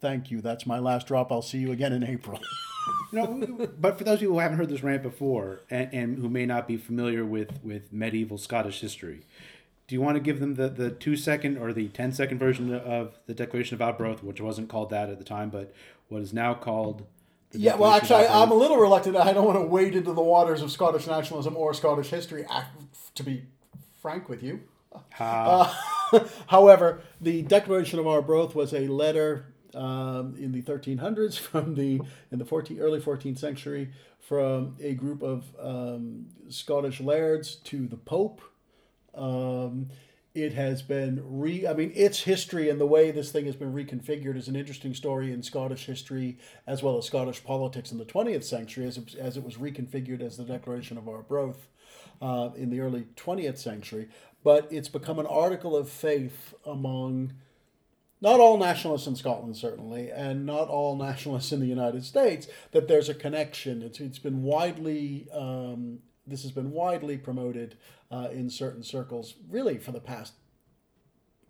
Thank 0.00 0.30
you. 0.30 0.40
That's 0.40 0.64
my 0.64 0.78
last 0.78 1.08
drop. 1.08 1.32
I'll 1.32 1.42
see 1.42 1.58
you 1.58 1.72
again 1.72 1.92
in 1.92 2.04
April. 2.04 2.38
no, 3.12 3.68
but 3.80 3.98
for 3.98 4.04
those 4.04 4.20
people 4.20 4.34
who 4.34 4.40
haven't 4.40 4.58
heard 4.58 4.68
this 4.68 4.84
rant 4.84 5.02
before 5.02 5.62
and, 5.68 5.92
and 5.92 6.18
who 6.18 6.28
may 6.28 6.46
not 6.46 6.68
be 6.68 6.76
familiar 6.76 7.24
with, 7.24 7.64
with 7.64 7.92
medieval 7.92 8.38
Scottish 8.38 8.80
history, 8.80 9.22
do 9.90 9.96
you 9.96 10.00
want 10.00 10.14
to 10.14 10.20
give 10.20 10.38
them 10.38 10.54
the, 10.54 10.68
the 10.68 10.88
two 10.88 11.16
second 11.16 11.58
or 11.58 11.72
the 11.72 11.88
10 11.88 12.12
second 12.12 12.38
version 12.38 12.72
of 12.72 13.18
the 13.26 13.34
Declaration 13.34 13.74
of 13.74 13.82
Arbroath, 13.82 14.22
which 14.22 14.40
wasn't 14.40 14.68
called 14.68 14.90
that 14.90 15.10
at 15.10 15.18
the 15.18 15.24
time, 15.24 15.50
but 15.50 15.74
what 16.06 16.22
is 16.22 16.32
now 16.32 16.54
called 16.54 17.04
yeah, 17.50 17.74
well, 17.74 17.90
actually, 17.90 18.26
I, 18.26 18.44
am 18.44 18.52
a 18.52 18.54
little 18.54 18.76
reluctant. 18.76 19.16
I 19.16 19.32
don't 19.32 19.44
want 19.44 19.58
to 19.58 19.64
wade 19.64 19.96
into 19.96 20.12
the 20.12 20.22
waters 20.22 20.62
of 20.62 20.70
Scottish 20.70 21.08
nationalism 21.08 21.56
or 21.56 21.74
Scottish 21.74 22.08
history, 22.08 22.46
to 23.16 23.22
be 23.24 23.42
frank 24.00 24.28
with 24.28 24.44
you. 24.44 24.60
Uh, 25.18 25.74
however, 26.46 27.02
the 27.20 27.42
Declaration 27.42 27.98
of 27.98 28.06
Arbroath 28.06 28.54
was 28.54 28.72
a 28.72 28.86
letter 28.86 29.52
um, 29.74 30.36
in 30.38 30.52
the 30.52 30.62
1300s 30.62 31.36
from 31.36 31.74
the 31.74 32.00
in 32.30 32.38
the 32.38 32.44
14, 32.44 32.78
early 32.78 33.00
14th 33.00 33.38
century 33.38 33.90
from 34.20 34.76
a 34.80 34.94
group 34.94 35.20
of 35.20 35.46
um, 35.60 36.26
Scottish 36.48 37.00
lairds 37.00 37.56
to 37.56 37.88
the 37.88 37.96
Pope. 37.96 38.40
Um, 39.14 39.88
it 40.32 40.52
has 40.52 40.80
been 40.80 41.20
re 41.24 41.66
i 41.66 41.74
mean 41.74 41.90
its 41.94 42.22
history 42.22 42.68
and 42.68 42.80
the 42.80 42.86
way 42.86 43.10
this 43.10 43.32
thing 43.32 43.46
has 43.46 43.56
been 43.56 43.72
reconfigured 43.72 44.36
is 44.36 44.46
an 44.46 44.54
interesting 44.54 44.94
story 44.94 45.32
in 45.32 45.42
scottish 45.42 45.86
history 45.86 46.38
as 46.66 46.82
well 46.82 46.96
as 46.96 47.04
scottish 47.04 47.42
politics 47.42 47.90
in 47.90 47.98
the 47.98 48.04
20th 48.04 48.44
century 48.44 48.86
as 48.86 48.96
it, 48.96 49.14
as 49.16 49.36
it 49.36 49.42
was 49.42 49.56
reconfigured 49.56 50.22
as 50.22 50.36
the 50.36 50.44
declaration 50.44 50.96
of 50.96 51.08
arbroath 51.08 51.68
uh, 52.22 52.50
in 52.54 52.70
the 52.70 52.80
early 52.80 53.06
20th 53.16 53.58
century 53.58 54.08
but 54.44 54.68
it's 54.70 54.88
become 54.88 55.18
an 55.18 55.26
article 55.26 55.76
of 55.76 55.88
faith 55.88 56.54
among 56.64 57.32
not 58.22 58.38
all 58.38 58.58
nationalists 58.58 59.06
in 59.06 59.16
Scotland, 59.16 59.56
certainly, 59.56 60.10
and 60.10 60.44
not 60.44 60.68
all 60.68 60.94
nationalists 60.94 61.52
in 61.52 61.60
the 61.60 61.66
United 61.66 62.04
States, 62.04 62.48
that 62.72 62.86
there's 62.86 63.08
a 63.08 63.14
connection. 63.14 63.82
It's, 63.82 63.98
it's 63.98 64.18
been 64.18 64.42
widely, 64.42 65.26
um, 65.32 66.00
this 66.26 66.42
has 66.42 66.52
been 66.52 66.70
widely 66.70 67.16
promoted 67.16 67.78
uh, 68.10 68.28
in 68.32 68.50
certain 68.50 68.82
circles, 68.82 69.34
really 69.48 69.78
for 69.78 69.92
the 69.92 70.00
past 70.00 70.34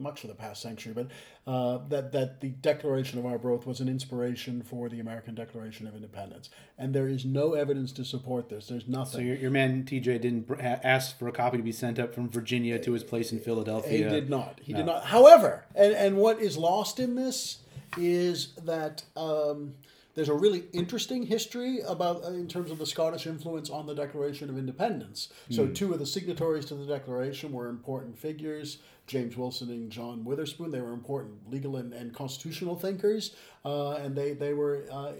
much 0.01 0.25
of 0.25 0.29
the 0.29 0.35
past 0.35 0.63
century, 0.63 0.93
but 0.93 1.09
uh, 1.47 1.79
that 1.89 2.13
that 2.13 2.41
the 2.41 2.49
Declaration 2.49 3.19
of 3.19 3.27
Arbroath 3.27 3.67
was 3.67 3.81
an 3.81 3.89
inspiration 3.89 4.63
for 4.63 4.89
the 4.89 4.99
American 4.99 5.35
Declaration 5.35 5.87
of 5.87 5.95
Independence, 5.95 6.49
and 6.79 6.95
there 6.95 7.09
is 7.09 7.25
no 7.25 7.53
evidence 7.53 7.93
to 7.93 8.05
support 8.05 8.49
this. 8.49 8.67
There's 8.67 8.89
nothing. 8.89 9.13
So 9.13 9.19
your, 9.21 9.37
your 9.37 9.51
man 9.51 9.85
TJ 9.85 10.21
didn't 10.21 10.51
ask 10.61 11.19
for 11.19 11.29
a 11.29 11.33
copy 11.33 11.59
to 11.59 11.63
be 11.63 11.73
sent 11.73 11.99
up 11.99 12.15
from 12.15 12.29
Virginia 12.29 12.79
to 12.79 12.93
his 12.93 13.05
place 13.05 13.31
in 13.31 13.39
Philadelphia. 13.41 13.99
He 13.99 14.03
did 14.05 14.31
not. 14.31 14.59
He 14.63 14.73
no. 14.73 14.79
did 14.79 14.87
not. 14.87 15.05
However, 15.05 15.67
and 15.75 15.93
and 15.95 16.17
what 16.17 16.41
is 16.41 16.57
lost 16.57 16.99
in 16.99 17.15
this 17.15 17.59
is 17.97 18.55
that. 18.65 19.05
Um, 19.17 19.75
there's 20.21 20.29
a 20.29 20.35
really 20.35 20.65
interesting 20.75 21.23
history 21.25 21.81
about 21.89 22.23
uh, 22.23 22.33
in 22.33 22.47
terms 22.47 22.71
of 22.71 22.77
the 22.77 22.85
Scottish 22.85 23.27
influence 23.27 23.71
on 23.71 23.87
the 23.87 23.95
Declaration 23.95 24.51
of 24.51 24.59
Independence. 24.59 25.31
So 25.49 25.67
mm. 25.67 25.75
two 25.75 25.95
of 25.95 25.99
the 25.99 26.05
signatories 26.05 26.67
to 26.67 26.75
the 26.75 26.85
Declaration 26.85 27.53
were 27.53 27.71
important 27.71 28.19
figures. 28.19 28.81
James 29.07 29.35
Wilson 29.35 29.71
and 29.71 29.91
John 29.91 30.23
Witherspoon. 30.23 30.73
They 30.73 30.83
were 30.83 30.93
important 30.93 31.51
legal 31.51 31.77
and, 31.77 31.95
and 31.95 32.15
constitutional 32.15 32.77
thinkers, 32.77 33.35
uh, 33.65 33.93
and 33.93 34.15
they 34.15 34.35
they 34.35 34.53
were 34.53 34.85
uh, 34.93 35.13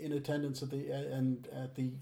in 0.00 0.14
attendance 0.14 0.64
at 0.64 0.70
the 0.70 0.90
and 0.90 1.46
at 1.54 1.76
the 1.76 1.92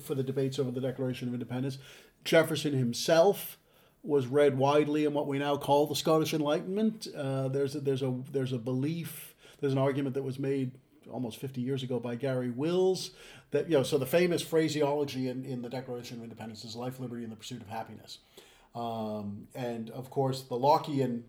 for 0.00 0.14
the 0.14 0.22
debates 0.22 0.60
over 0.60 0.70
the 0.70 0.80
Declaration 0.80 1.26
of 1.26 1.34
Independence. 1.34 1.78
Jefferson 2.22 2.72
himself 2.72 3.58
was 4.04 4.28
read 4.28 4.56
widely 4.56 5.06
in 5.06 5.12
what 5.12 5.26
we 5.26 5.40
now 5.40 5.56
call 5.56 5.88
the 5.88 5.96
Scottish 5.96 6.34
Enlightenment. 6.34 7.08
Uh, 7.16 7.48
there's 7.48 7.74
a, 7.74 7.80
there's 7.80 8.02
a 8.02 8.16
there's 8.30 8.52
a 8.52 8.58
belief. 8.58 9.34
There's 9.60 9.72
an 9.72 9.78
argument 9.80 10.14
that 10.14 10.22
was 10.22 10.38
made 10.38 10.70
almost 11.10 11.38
50 11.38 11.60
years 11.60 11.82
ago 11.82 11.98
by 12.00 12.14
Garry 12.14 12.50
Wills 12.50 13.10
that 13.50 13.68
you 13.68 13.76
know 13.76 13.82
so 13.82 13.98
the 13.98 14.06
famous 14.06 14.42
phraseology 14.42 15.28
in, 15.28 15.44
in 15.44 15.62
the 15.62 15.68
Declaration 15.68 16.18
of 16.18 16.22
Independence 16.22 16.64
is 16.64 16.76
life, 16.76 17.00
liberty, 17.00 17.22
and 17.22 17.32
the 17.32 17.36
pursuit 17.36 17.62
of 17.62 17.68
happiness. 17.68 18.18
Um, 18.74 19.48
and 19.54 19.90
of 19.90 20.10
course, 20.10 20.42
the 20.42 20.56
Lockean 20.56 21.22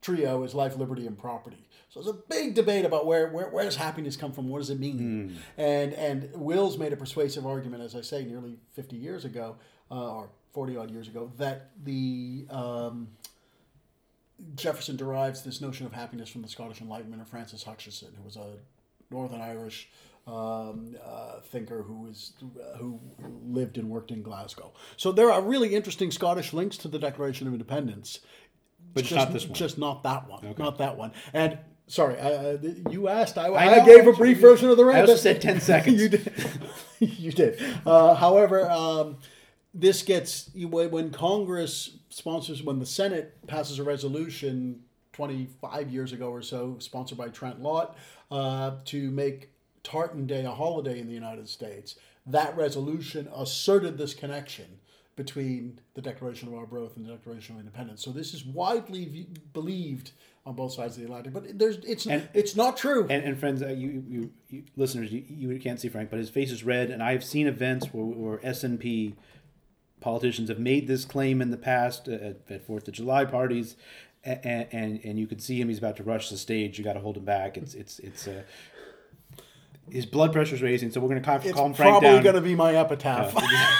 trio 0.00 0.42
is 0.44 0.54
life, 0.54 0.76
liberty, 0.76 1.06
and 1.06 1.18
property. 1.18 1.66
So 1.90 2.00
there's 2.00 2.14
a 2.14 2.18
big 2.28 2.54
debate 2.54 2.84
about 2.84 3.04
where, 3.04 3.28
where, 3.28 3.48
where 3.48 3.64
does 3.64 3.76
happiness 3.76 4.16
come 4.16 4.32
from? 4.32 4.48
What 4.48 4.58
does 4.58 4.70
it 4.70 4.78
mean? 4.78 4.98
Mm. 4.98 5.36
And 5.58 5.92
and 5.94 6.30
Wills 6.34 6.78
made 6.78 6.92
a 6.92 6.96
persuasive 6.96 7.46
argument, 7.46 7.82
as 7.82 7.94
I 7.94 8.00
say, 8.00 8.24
nearly 8.24 8.58
50 8.74 8.96
years 8.96 9.24
ago, 9.24 9.56
uh, 9.90 10.14
or 10.14 10.30
40 10.52 10.76
odd 10.76 10.90
years 10.90 11.08
ago, 11.08 11.32
that 11.38 11.70
the 11.84 12.46
um, 12.50 13.08
Jefferson 14.54 14.96
derives 14.96 15.42
this 15.42 15.60
notion 15.60 15.86
of 15.86 15.92
happiness 15.92 16.28
from 16.28 16.42
the 16.42 16.48
Scottish 16.48 16.80
Enlightenment 16.80 17.22
of 17.22 17.28
Francis 17.28 17.64
Hutcheson, 17.64 18.14
who 18.16 18.24
was 18.24 18.36
a 18.36 18.56
Northern 19.10 19.40
Irish 19.40 19.88
um, 20.26 20.96
uh, 21.04 21.40
thinker 21.40 21.82
who 21.82 22.06
is 22.06 22.32
uh, 22.42 22.76
who 22.76 23.00
lived 23.44 23.78
and 23.78 23.90
worked 23.90 24.10
in 24.10 24.22
Glasgow. 24.22 24.72
So 24.96 25.12
there 25.12 25.30
are 25.30 25.42
really 25.42 25.74
interesting 25.74 26.10
Scottish 26.10 26.52
links 26.52 26.76
to 26.78 26.88
the 26.88 26.98
Declaration 26.98 27.46
of 27.46 27.52
Independence, 27.52 28.20
but 28.94 29.04
just, 29.04 29.14
not 29.14 29.32
this 29.32 29.46
one. 29.46 29.54
Just 29.54 29.78
not 29.78 30.02
that 30.02 30.28
one. 30.28 30.44
Okay. 30.44 30.62
Not 30.62 30.78
that 30.78 30.96
one. 30.96 31.12
And 31.32 31.58
sorry, 31.86 32.18
uh, 32.18 32.58
you 32.90 33.08
asked. 33.08 33.38
I, 33.38 33.46
I, 33.46 33.82
I 33.82 33.86
gave 33.86 34.06
a 34.06 34.12
brief 34.12 34.38
version 34.38 34.68
of 34.68 34.76
the 34.76 34.84
rant. 34.84 34.98
I 34.98 35.00
also 35.02 35.16
said 35.16 35.40
ten 35.40 35.60
seconds. 35.60 36.00
you 36.02 36.08
did. 36.08 36.32
you 36.98 37.32
did. 37.32 37.62
Uh, 37.84 38.14
however, 38.14 38.70
um, 38.70 39.16
this 39.72 40.02
gets 40.02 40.50
you 40.54 40.68
when 40.68 41.10
Congress 41.10 41.98
sponsors 42.08 42.62
when 42.62 42.78
the 42.78 42.86
Senate 42.86 43.46
passes 43.46 43.78
a 43.78 43.84
resolution 43.84 44.82
25 45.12 45.90
years 45.90 46.12
ago 46.12 46.30
or 46.30 46.42
so, 46.42 46.76
sponsored 46.78 47.18
by 47.18 47.28
Trent 47.28 47.60
Lott, 47.60 47.96
uh, 48.30 48.72
to 48.86 49.10
make 49.10 49.50
Tartan 49.82 50.26
Day 50.26 50.44
a 50.44 50.50
holiday 50.50 50.98
in 50.98 51.06
the 51.06 51.12
United 51.12 51.48
States, 51.48 51.96
that 52.26 52.56
resolution 52.56 53.28
asserted 53.34 53.98
this 53.98 54.14
connection 54.14 54.78
between 55.16 55.78
the 55.94 56.00
Declaration 56.00 56.48
of 56.48 56.54
Arbroath 56.54 56.96
and 56.96 57.04
the 57.04 57.12
Declaration 57.12 57.54
of 57.54 57.60
Independence. 57.60 58.02
So 58.02 58.10
this 58.10 58.32
is 58.32 58.44
widely 58.44 59.04
v- 59.04 59.26
believed 59.52 60.12
on 60.46 60.54
both 60.54 60.72
sides 60.72 60.96
of 60.96 61.00
the 61.00 61.04
Atlantic, 61.04 61.34
but 61.34 61.58
there's 61.58 61.76
it's 61.84 62.06
and, 62.06 62.26
it's 62.32 62.56
not 62.56 62.78
true. 62.78 63.06
And, 63.10 63.22
and 63.22 63.38
friends, 63.38 63.62
uh, 63.62 63.68
you, 63.68 64.02
you, 64.08 64.30
you, 64.48 64.62
listeners, 64.76 65.12
you, 65.12 65.22
you 65.28 65.60
can't 65.60 65.78
see 65.78 65.88
Frank, 65.88 66.08
but 66.08 66.18
his 66.18 66.30
face 66.30 66.50
is 66.50 66.64
red, 66.64 66.90
and 66.90 67.02
I've 67.02 67.22
seen 67.22 67.46
events 67.46 67.88
where, 67.92 68.04
where 68.04 68.38
SNP 68.38 69.14
politicians 70.00 70.48
have 70.48 70.58
made 70.58 70.86
this 70.86 71.04
claim 71.04 71.40
in 71.42 71.50
the 71.50 71.56
past 71.56 72.08
uh, 72.08 72.12
at, 72.12 72.36
at 72.48 72.66
Fourth 72.66 72.88
of 72.88 72.94
July 72.94 73.24
parties, 73.24 73.76
and, 74.24 74.66
and 74.72 75.00
and 75.04 75.18
you 75.18 75.26
can 75.26 75.38
see 75.38 75.60
him; 75.60 75.68
he's 75.68 75.78
about 75.78 75.96
to 75.96 76.02
rush 76.02 76.30
the 76.30 76.36
stage. 76.36 76.78
You 76.78 76.84
got 76.84 76.94
to 76.94 77.00
hold 77.00 77.16
him 77.16 77.24
back. 77.24 77.56
It's 77.56 77.74
it's 77.74 77.98
it's. 78.00 78.26
Uh, 78.26 78.42
his 79.90 80.06
blood 80.06 80.32
pressure's 80.32 80.62
raising, 80.62 80.92
so 80.92 81.00
we're 81.00 81.08
going 81.08 81.20
to 81.20 81.26
calm, 81.26 81.40
calm 81.40 81.74
Frank 81.74 81.94
down. 81.94 82.00
probably 82.00 82.22
going 82.22 82.34
to 82.36 82.40
be 82.40 82.54
my 82.54 82.76
epitaph. 82.76 83.34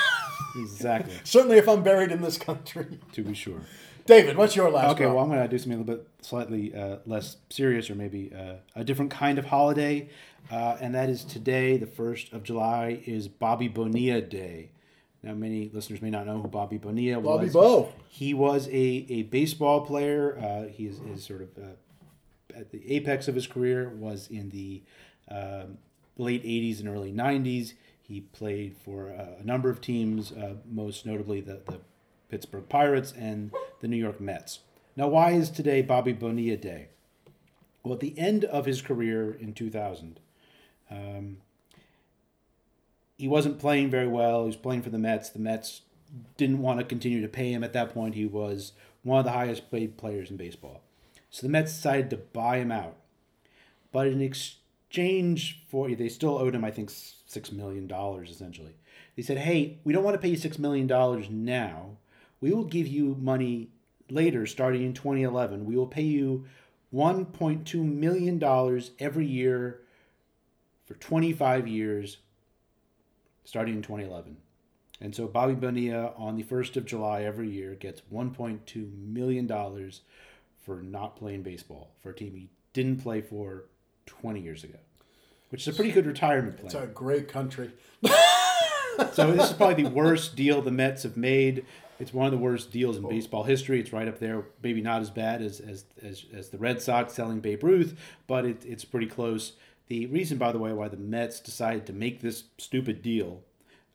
exactly. 0.56 1.14
Certainly, 1.22 1.58
if 1.58 1.68
I'm 1.68 1.84
buried 1.84 2.10
in 2.10 2.20
this 2.20 2.36
country. 2.36 2.98
To 3.12 3.22
be 3.22 3.34
sure. 3.34 3.60
David, 4.06 4.36
what's 4.36 4.56
your 4.56 4.70
last? 4.70 4.92
Okay, 4.92 5.06
well, 5.06 5.20
I'm 5.20 5.28
going 5.28 5.40
to 5.40 5.48
do 5.48 5.56
something 5.56 5.74
a 5.80 5.82
little 5.82 5.96
bit 5.96 6.08
slightly 6.20 6.74
uh, 6.74 6.96
less 7.06 7.36
serious, 7.48 7.90
or 7.90 7.94
maybe 7.94 8.32
uh, 8.36 8.54
a 8.74 8.82
different 8.82 9.10
kind 9.10 9.38
of 9.38 9.46
holiday, 9.46 10.08
uh, 10.50 10.76
and 10.80 10.94
that 10.94 11.08
is 11.08 11.22
today, 11.22 11.76
the 11.76 11.86
first 11.86 12.32
of 12.32 12.42
July, 12.42 13.02
is 13.06 13.28
Bobby 13.28 13.68
Bonilla 13.68 14.20
Day. 14.20 14.70
Now, 15.22 15.34
many 15.34 15.70
listeners 15.72 16.00
may 16.00 16.10
not 16.10 16.26
know 16.26 16.40
who 16.40 16.48
Bobby 16.48 16.78
Bonilla 16.78 17.20
Bobby 17.20 17.44
was. 17.44 17.52
Bobby 17.52 17.66
Bo. 17.66 17.92
He 18.08 18.32
was 18.32 18.66
a, 18.68 18.70
a 19.10 19.22
baseball 19.24 19.84
player. 19.84 20.38
Uh, 20.38 20.72
he 20.72 20.86
is, 20.86 21.00
is 21.00 21.24
sort 21.24 21.42
of 21.42 21.48
uh, 21.58 22.58
at 22.58 22.70
the 22.70 22.90
apex 22.92 23.28
of 23.28 23.34
his 23.34 23.46
career 23.46 23.90
was 23.90 24.28
in 24.28 24.50
the 24.50 24.82
um, 25.30 25.78
late 26.16 26.44
80s 26.44 26.80
and 26.80 26.88
early 26.88 27.12
90s. 27.12 27.74
He 28.02 28.22
played 28.22 28.76
for 28.84 29.08
a 29.08 29.36
number 29.44 29.70
of 29.70 29.80
teams, 29.80 30.32
uh, 30.32 30.54
most 30.68 31.06
notably 31.06 31.40
the, 31.40 31.60
the 31.66 31.78
Pittsburgh 32.28 32.68
Pirates 32.68 33.12
and 33.12 33.52
the 33.80 33.88
New 33.88 33.96
York 33.96 34.20
Mets. 34.20 34.60
Now, 34.96 35.08
why 35.08 35.30
is 35.30 35.50
today 35.50 35.82
Bobby 35.82 36.12
Bonilla 36.12 36.56
Day? 36.56 36.88
Well, 37.84 37.94
at 37.94 38.00
the 38.00 38.18
end 38.18 38.44
of 38.44 38.66
his 38.66 38.82
career 38.82 39.32
in 39.32 39.52
2000, 39.52 40.18
um, 40.90 41.38
he 43.20 43.28
wasn't 43.28 43.58
playing 43.58 43.90
very 43.90 44.08
well. 44.08 44.40
He 44.40 44.46
was 44.46 44.56
playing 44.56 44.80
for 44.80 44.88
the 44.88 44.98
Mets. 44.98 45.28
The 45.28 45.38
Mets 45.38 45.82
didn't 46.38 46.62
want 46.62 46.78
to 46.78 46.86
continue 46.86 47.20
to 47.20 47.28
pay 47.28 47.52
him 47.52 47.62
at 47.62 47.74
that 47.74 47.92
point. 47.92 48.14
He 48.14 48.24
was 48.24 48.72
one 49.02 49.18
of 49.18 49.26
the 49.26 49.32
highest 49.32 49.70
paid 49.70 49.98
players 49.98 50.30
in 50.30 50.38
baseball. 50.38 50.80
So 51.28 51.46
the 51.46 51.52
Mets 51.52 51.74
decided 51.74 52.08
to 52.10 52.16
buy 52.16 52.56
him 52.56 52.72
out. 52.72 52.96
But 53.92 54.06
in 54.06 54.22
exchange 54.22 55.62
for, 55.68 55.90
they 55.90 56.08
still 56.08 56.38
owed 56.38 56.54
him, 56.54 56.64
I 56.64 56.70
think, 56.70 56.88
$6 56.88 57.52
million 57.52 57.90
essentially. 58.26 58.74
They 59.16 59.22
said, 59.22 59.36
hey, 59.36 59.80
we 59.84 59.92
don't 59.92 60.04
want 60.04 60.14
to 60.14 60.20
pay 60.20 60.28
you 60.28 60.38
$6 60.38 60.58
million 60.58 60.86
now. 61.44 61.90
We 62.40 62.52
will 62.52 62.64
give 62.64 62.86
you 62.86 63.18
money 63.20 63.68
later, 64.08 64.46
starting 64.46 64.82
in 64.82 64.94
2011. 64.94 65.66
We 65.66 65.76
will 65.76 65.86
pay 65.86 66.02
you 66.02 66.46
$1.2 66.94 67.74
million 67.74 68.82
every 68.98 69.26
year 69.26 69.82
for 70.86 70.94
25 70.94 71.68
years 71.68 72.16
starting 73.51 73.74
in 73.74 73.82
2011. 73.82 74.36
And 75.01 75.12
so 75.12 75.26
Bobby 75.26 75.55
Bonilla 75.55 76.12
on 76.16 76.36
the 76.36 76.44
1st 76.44 76.76
of 76.76 76.84
July 76.84 77.24
every 77.24 77.51
year 77.51 77.74
gets 77.74 78.01
$1.2 78.12 78.92
million 78.96 79.48
for 80.64 80.82
not 80.82 81.16
playing 81.16 81.42
baseball 81.42 81.90
for 82.01 82.11
a 82.11 82.14
team 82.14 82.36
he 82.36 82.48
didn't 82.72 83.03
play 83.03 83.20
for 83.20 83.64
20 84.07 84.40
years 84.40 84.62
ago, 84.62 84.78
which 85.48 85.62
is 85.66 85.74
a 85.74 85.76
pretty 85.76 85.90
good 85.90 86.07
retirement 86.07 86.59
plan. 86.59 86.66
It's 86.66 86.74
a 86.76 86.86
great 86.86 87.26
country. 87.26 87.72
so 89.12 89.32
this 89.32 89.51
is 89.51 89.53
probably 89.57 89.82
the 89.82 89.90
worst 89.94 90.36
deal 90.36 90.62
the 90.62 90.70
Mets 90.70 91.03
have 91.03 91.16
made. 91.16 91.64
It's 91.98 92.14
one 92.14 92.26
of 92.26 92.32
the 92.32 92.38
worst 92.38 92.70
deals 92.70 92.96
in 92.96 93.05
oh. 93.05 93.09
baseball 93.09 93.42
history. 93.42 93.80
It's 93.80 93.92
right 93.92 94.07
up 94.07 94.20
there, 94.20 94.44
maybe 94.62 94.80
not 94.80 95.01
as 95.01 95.11
bad 95.11 95.42
as, 95.42 95.59
as, 95.59 95.86
as, 96.05 96.24
as 96.32 96.51
the 96.51 96.59
Red 96.59 96.80
Sox 96.80 97.14
selling 97.14 97.40
Babe 97.40 97.64
Ruth, 97.64 97.98
but 98.28 98.44
it, 98.44 98.64
it's 98.64 98.84
pretty 98.84 99.09
close. 99.09 99.55
The 99.91 100.07
reason, 100.07 100.38
by 100.38 100.53
the 100.53 100.59
way, 100.61 100.72
why 100.72 100.86
the 100.86 100.97
Mets 100.97 101.41
decided 101.41 101.84
to 101.86 101.93
make 101.93 102.20
this 102.20 102.45
stupid 102.59 103.03
deal 103.03 103.43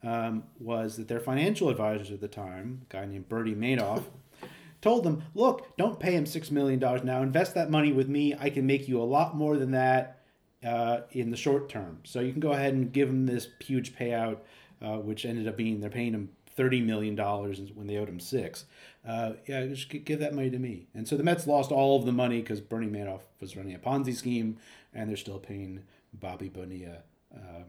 um, 0.04 0.44
was 0.60 0.98
that 0.98 1.08
their 1.08 1.22
financial 1.22 1.70
advisors 1.70 2.12
at 2.12 2.20
the 2.20 2.28
time, 2.28 2.82
a 2.90 2.94
guy 2.94 3.06
named 3.06 3.30
Bernie 3.30 3.56
Madoff, 3.56 4.04
told 4.82 5.06
them, 5.06 5.24
"Look, 5.34 5.78
don't 5.78 5.98
pay 5.98 6.12
him 6.12 6.26
six 6.26 6.52
million 6.52 6.80
dollars 6.80 7.06
now. 7.06 7.22
Invest 7.22 7.56
that 7.56 7.72
money 7.72 7.94
with 7.94 8.10
me. 8.10 8.36
I 8.38 8.50
can 8.50 8.66
make 8.66 8.90
you 8.90 9.02
a 9.02 9.04
lot 9.04 9.38
more 9.38 9.56
than 9.56 9.72
that 9.72 10.20
uh, 10.66 11.02
in 11.12 11.32
the 11.32 11.38
short 11.38 11.70
term. 11.70 12.00
So 12.04 12.20
you 12.20 12.34
can 12.34 12.42
go 12.42 12.52
ahead 12.52 12.74
and 12.74 12.92
give 12.92 13.08
him 13.08 13.26
this 13.26 13.48
huge 13.62 13.96
payout, 13.96 14.40
uh, 14.82 14.98
which 14.98 15.26
ended 15.26 15.48
up 15.48 15.56
being 15.56 15.80
they're 15.80 15.90
paying 15.90 16.14
him 16.14 16.28
thirty 16.56 16.82
million 16.82 17.16
dollars 17.16 17.60
when 17.74 17.88
they 17.88 17.98
owed 17.98 18.10
him 18.10 18.20
six. 18.20 18.66
Uh, 19.08 19.34
yeah, 19.48 19.66
just 19.68 19.90
give 19.90 20.20
that 20.20 20.34
money 20.34 20.50
to 20.50 20.58
me. 20.58 20.88
And 20.94 21.08
so 21.08 21.16
the 21.16 21.24
Mets 21.24 21.46
lost 21.46 21.72
all 21.72 21.98
of 21.98 22.06
the 22.06 22.12
money 22.12 22.42
because 22.42 22.60
Bernie 22.60 22.88
Madoff 22.88 23.22
was 23.40 23.56
running 23.56 23.76
a 23.76 23.80
Ponzi 23.80 24.16
scheme, 24.16 24.58
and 24.94 25.10
they're 25.10 25.18
still 25.18 25.40
paying 25.40 25.84
Bobby 26.14 26.50
Bonilla. 26.50 27.04
Uh, 27.34 27.64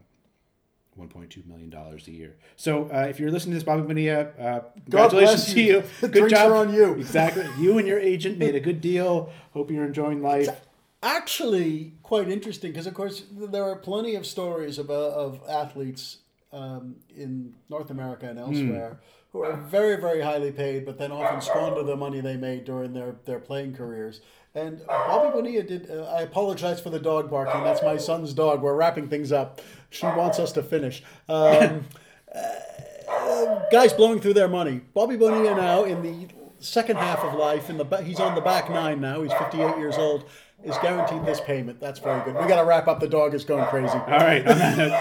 $1.2 0.99 1.45
million 1.45 1.71
a 1.73 2.11
year. 2.11 2.35
So 2.55 2.89
uh, 2.91 3.05
if 3.07 3.19
you're 3.19 3.31
listening 3.31 3.51
to 3.51 3.57
this, 3.57 3.63
Bobby 3.63 3.83
Bonilla, 3.83 4.29
uh, 4.39 4.59
congratulations 4.85 5.53
to 5.53 5.61
you. 5.61 5.83
Good 6.01 6.29
job. 6.29 6.51
on 6.51 6.73
you. 6.73 6.93
Exactly. 6.93 7.45
You 7.59 7.77
and 7.77 7.87
your 7.87 7.99
agent 7.99 8.37
made 8.37 8.55
a 8.55 8.59
good 8.59 8.81
deal. 8.81 9.31
Hope 9.53 9.69
you're 9.69 9.85
enjoying 9.85 10.21
life. 10.23 10.47
It's 10.47 10.57
actually 11.03 11.93
quite 12.01 12.29
interesting 12.29 12.71
because, 12.71 12.87
of 12.87 12.93
course, 12.93 13.23
there 13.31 13.63
are 13.63 13.75
plenty 13.75 14.15
of 14.15 14.25
stories 14.25 14.79
about, 14.79 15.11
of 15.11 15.41
athletes 15.47 16.17
um, 16.57 16.95
in 17.15 17.53
North 17.69 17.89
America 17.89 18.27
and 18.27 18.39
elsewhere 18.39 18.99
mm. 18.99 19.31
who 19.31 19.43
are 19.43 19.55
very, 19.55 19.99
very 19.99 20.21
highly 20.21 20.51
paid, 20.51 20.85
but 20.85 20.97
then 20.97 21.11
often 21.11 21.41
squander 21.41 21.83
the 21.83 21.95
money 21.95 22.19
they 22.19 22.37
made 22.37 22.65
during 22.65 22.93
their, 22.93 23.15
their 23.25 23.39
playing 23.39 23.75
careers. 23.75 24.21
And 24.55 24.81
Bobby 24.87 25.31
Bonilla 25.31 25.63
did. 25.63 25.91
Uh, 25.91 26.05
I 26.05 26.21
apologize 26.21 26.81
for 26.81 26.89
the 26.89 26.99
dog 26.99 27.29
barking. 27.29 27.63
That's 27.63 27.83
my 27.83 27.97
son's 27.97 28.33
dog. 28.33 28.63
We're 28.63 28.75
wrapping 28.75 29.07
things 29.07 29.31
up. 29.31 29.61
She 29.91 30.07
wants 30.07 30.39
us 30.39 30.51
to 30.53 30.63
finish. 30.63 31.03
Um, 31.29 31.85
uh, 32.35 33.59
guys 33.71 33.93
blowing 33.93 34.19
through 34.19 34.33
their 34.33 34.47
money. 34.47 34.81
Bobby 34.95 35.15
Bonilla 35.15 35.55
now 35.55 35.83
in 35.83 36.01
the 36.01 36.27
second 36.59 36.95
half 36.95 37.19
of 37.19 37.35
life. 37.35 37.69
In 37.69 37.77
the 37.77 37.85
he's 37.97 38.19
on 38.19 38.33
the 38.33 38.41
back 38.41 38.67
nine 38.71 38.99
now. 38.99 39.21
He's 39.21 39.33
58 39.33 39.77
years 39.77 39.97
old. 39.97 40.25
Is 40.63 40.77
guaranteed 40.79 41.23
this 41.23 41.39
payment. 41.39 41.79
That's 41.79 41.99
very 41.99 42.23
good. 42.25 42.33
We 42.41 42.47
got 42.47 42.59
to 42.59 42.67
wrap 42.67 42.87
up. 42.87 42.99
The 42.99 43.07
dog 43.07 43.35
is 43.35 43.45
going 43.45 43.67
crazy. 43.67 43.93
All 43.93 44.05
right. 44.07 44.43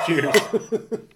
cheers. 0.07 0.36